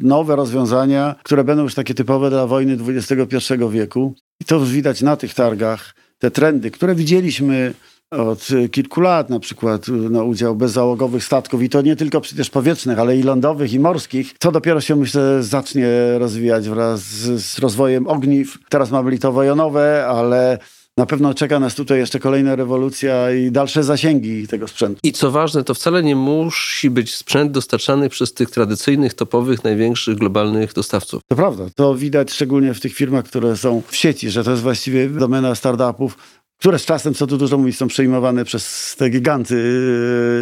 nowe 0.03 0.37
rozwiązania, 0.37 1.18
które 1.23 1.45
będą 1.45 1.63
już 1.63 1.75
takie 1.75 1.95
typowe 1.95 2.31
dla 2.31 2.47
wojny 2.47 2.77
XXI 2.89 3.55
wieku. 3.71 4.15
I 4.41 4.45
to 4.45 4.61
widać 4.61 5.03
na 5.03 5.17
tych 5.17 5.35
targach, 5.35 5.95
te 6.19 6.31
trendy, 6.31 6.71
które 6.71 6.95
widzieliśmy 6.95 7.75
od 8.11 8.49
kilku 8.71 9.01
lat, 9.01 9.31
na 9.31 9.41
przykład 9.41 9.89
y, 9.89 9.93
no, 9.93 10.25
udział 10.25 10.57
bezzałogowych 10.57 11.25
statków 11.25 11.63
i 11.63 11.69
to 11.69 11.83
nie 11.83 11.97
tylko 11.97 12.21
przecież 12.21 12.51
powietrznych, 12.51 12.99
ale 12.99 13.17
i 13.17 13.23
lądowych 13.23 13.73
i 13.73 13.81
morskich. 13.81 14.39
To 14.39 14.53
dopiero 14.53 14.81
się 14.81 14.97
myślę 14.97 15.43
zacznie 15.43 15.89
rozwijać 16.19 16.69
wraz 16.69 17.01
z, 17.01 17.43
z 17.45 17.59
rozwojem 17.59 18.07
ogniw. 18.07 18.59
Teraz 18.69 18.91
mamy 18.91 19.11
litowo-jonowe, 19.11 20.07
ale 20.07 20.59
na 20.99 21.07
pewno 21.07 21.35
czeka 21.35 21.61
nas 21.61 21.75
tutaj 21.75 21.99
jeszcze 21.99 22.21
kolejna 22.21 22.57
rewolucja 22.57 23.33
i 23.33 23.51
dalsze 23.51 23.85
zasięgi 23.85 24.49
tego 24.49 24.69
sprzętu. 24.69 25.01
I 25.03 25.13
co 25.13 25.31
ważne, 25.31 25.65
to 25.65 25.75
wcale 25.75 26.03
nie 26.03 26.17
musi 26.17 26.91
być 26.91 27.15
sprzęt 27.15 27.53
dostarczany 27.53 28.09
przez 28.09 28.33
tych 28.33 28.51
tradycyjnych, 28.51 29.15
topowych, 29.15 29.65
największych 29.65 30.19
globalnych 30.19 30.73
dostawców. 30.73 31.23
To 31.29 31.37
prawda. 31.37 31.65
To 31.75 31.95
widać 31.95 32.33
szczególnie 32.33 32.75
w 32.75 32.81
tych 32.81 32.95
firmach, 32.95 33.25
które 33.25 33.57
są 33.57 33.83
w 33.89 33.97
sieci, 33.97 34.31
że 34.31 34.45
to 34.45 34.51
jest 34.51 34.63
właściwie 34.63 35.09
domena 35.09 35.55
startupów, 35.55 36.17
które 36.59 36.79
z 36.79 36.85
czasem, 36.85 37.15
co 37.15 37.27
tu 37.27 37.37
dużo 37.37 37.59
mówić, 37.59 37.77
są 37.77 37.89
przejmowane 37.89 38.45
przez 38.45 38.95
te 38.99 39.11
giganty 39.11 39.55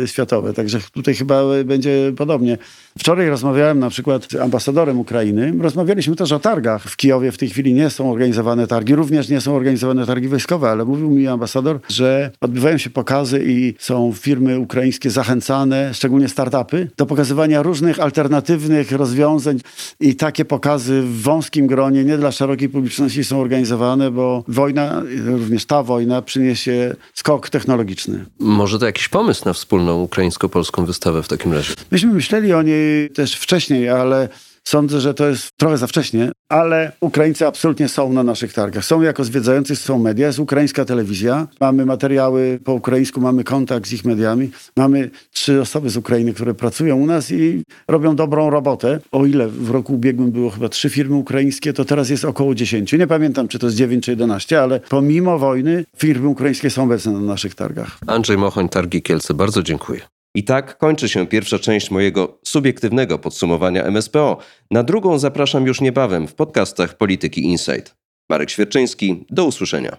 yy, 0.00 0.08
światowe. 0.08 0.52
Także 0.52 0.80
tutaj 0.92 1.14
chyba 1.14 1.42
będzie 1.64 2.12
podobnie. 2.16 2.58
Wczoraj 2.98 3.28
rozmawiałem 3.28 3.78
na 3.78 3.90
przykład 3.90 4.26
z 4.32 4.34
ambasadorem 4.34 4.98
Ukrainy. 4.98 5.52
Rozmawialiśmy 5.60 6.16
też 6.16 6.32
o 6.32 6.38
targach. 6.38 6.82
W 6.82 6.96
Kijowie 6.96 7.32
w 7.32 7.38
tej 7.38 7.48
chwili 7.48 7.74
nie 7.74 7.90
są 7.90 8.12
organizowane 8.12 8.66
targi, 8.66 8.94
również 8.94 9.28
nie 9.28 9.40
są 9.40 9.56
organizowane 9.56 10.06
targi 10.06 10.28
wojskowe, 10.28 10.70
ale 10.70 10.84
mówił 10.84 11.10
mi 11.10 11.26
ambasador, 11.26 11.80
że 11.88 12.30
odbywają 12.40 12.78
się 12.78 12.90
pokazy 12.90 13.44
i 13.46 13.74
są 13.78 14.12
firmy 14.12 14.58
ukraińskie 14.58 15.10
zachęcane, 15.10 15.94
szczególnie 15.94 16.28
startupy, 16.28 16.90
do 16.96 17.06
pokazywania 17.06 17.62
różnych 17.62 18.00
alternatywnych 18.00 18.92
rozwiązań 18.92 19.60
i 20.00 20.14
takie 20.14 20.44
pokazy 20.44 21.02
w 21.02 21.22
wąskim 21.22 21.66
gronie, 21.66 22.04
nie 22.04 22.18
dla 22.18 22.32
szerokiej 22.32 22.68
publiczności 22.68 23.24
są 23.24 23.40
organizowane, 23.40 24.10
bo 24.10 24.44
wojna, 24.48 25.02
również 25.26 25.66
ta 25.66 25.82
wojna 25.82 26.05
przyniesie 26.22 26.96
skok 27.14 27.50
technologiczny. 27.50 28.24
Może 28.38 28.78
to 28.78 28.86
jakiś 28.86 29.08
pomysł 29.08 29.44
na 29.44 29.52
wspólną 29.52 30.02
ukraińsko-polską 30.02 30.84
wystawę 30.84 31.22
w 31.22 31.28
takim 31.28 31.52
razie? 31.52 31.74
Myśmy 31.90 32.12
myśleli 32.12 32.52
o 32.52 32.62
niej 32.62 33.10
też 33.10 33.34
wcześniej, 33.34 33.88
ale 33.88 34.28
Sądzę, 34.68 35.00
że 35.00 35.14
to 35.14 35.28
jest 35.28 35.50
trochę 35.56 35.78
za 35.78 35.86
wcześnie, 35.86 36.32
ale 36.48 36.92
Ukraińcy 37.00 37.46
absolutnie 37.46 37.88
są 37.88 38.12
na 38.12 38.22
naszych 38.22 38.52
targach. 38.52 38.84
Są 38.84 39.02
jako 39.02 39.24
zwiedzający, 39.24 39.76
są 39.76 39.98
media, 39.98 40.26
jest 40.26 40.38
ukraińska 40.38 40.84
telewizja. 40.84 41.48
Mamy 41.60 41.86
materiały 41.86 42.58
po 42.64 42.74
ukraińsku, 42.74 43.20
mamy 43.20 43.44
kontakt 43.44 43.86
z 43.86 43.92
ich 43.92 44.04
mediami. 44.04 44.50
Mamy 44.76 45.10
trzy 45.32 45.60
osoby 45.60 45.90
z 45.90 45.96
Ukrainy, 45.96 46.34
które 46.34 46.54
pracują 46.54 46.96
u 46.96 47.06
nas 47.06 47.30
i 47.30 47.62
robią 47.88 48.16
dobrą 48.16 48.50
robotę. 48.50 49.00
O 49.12 49.26
ile 49.26 49.48
w 49.48 49.70
roku 49.70 49.94
ubiegłym 49.94 50.30
było 50.30 50.50
chyba 50.50 50.68
trzy 50.68 50.90
firmy 50.90 51.16
ukraińskie, 51.16 51.72
to 51.72 51.84
teraz 51.84 52.10
jest 52.10 52.24
około 52.24 52.54
10. 52.54 52.92
Nie 52.92 53.06
pamiętam, 53.06 53.48
czy 53.48 53.58
to 53.58 53.66
jest 53.66 53.76
9 53.76 54.04
czy 54.04 54.10
11, 54.10 54.62
ale 54.62 54.80
pomimo 54.80 55.38
wojny 55.38 55.84
firmy 55.96 56.28
ukraińskie 56.28 56.70
są 56.70 56.82
obecne 56.82 57.12
na 57.12 57.20
naszych 57.20 57.54
targach. 57.54 57.98
Andrzej 58.06 58.38
Mochoń, 58.38 58.68
Targi 58.68 59.02
Kielce, 59.02 59.34
bardzo 59.34 59.62
dziękuję. 59.62 60.15
I 60.36 60.44
tak 60.44 60.78
kończy 60.78 61.08
się 61.08 61.26
pierwsza 61.26 61.58
część 61.58 61.90
mojego 61.90 62.38
subiektywnego 62.44 63.18
podsumowania 63.18 63.84
MSPO. 63.84 64.38
Na 64.70 64.82
drugą 64.82 65.18
zapraszam 65.18 65.66
już 65.66 65.80
niebawem 65.80 66.28
w 66.28 66.34
podcastach 66.34 66.96
Polityki 66.96 67.42
Insight. 67.42 67.96
Marek 68.30 68.50
Świerczyński, 68.50 69.24
do 69.30 69.44
usłyszenia. 69.44 69.96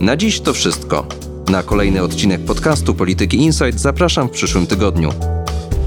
Na 0.00 0.16
dziś 0.16 0.40
to 0.40 0.52
wszystko. 0.52 1.06
Na 1.50 1.62
kolejny 1.62 2.02
odcinek 2.02 2.40
podcastu 2.40 2.94
Polityki 2.94 3.36
Insight 3.36 3.80
zapraszam 3.80 4.28
w 4.28 4.32
przyszłym 4.32 4.66
tygodniu. 4.66 5.10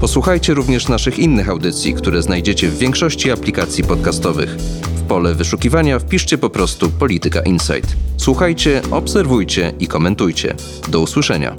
Posłuchajcie 0.00 0.54
również 0.54 0.88
naszych 0.88 1.18
innych 1.18 1.48
audycji, 1.48 1.94
które 1.94 2.22
znajdziecie 2.22 2.68
w 2.68 2.78
większości 2.78 3.30
aplikacji 3.30 3.84
podcastowych. 3.84 4.56
Pole 5.08 5.34
wyszukiwania 5.34 5.98
wpiszcie 5.98 6.38
po 6.38 6.50
prostu 6.50 6.90
Polityka 6.90 7.40
Insight. 7.40 7.96
Słuchajcie, 8.16 8.82
obserwujcie 8.90 9.72
i 9.80 9.86
komentujcie. 9.86 10.54
Do 10.88 11.00
usłyszenia. 11.00 11.54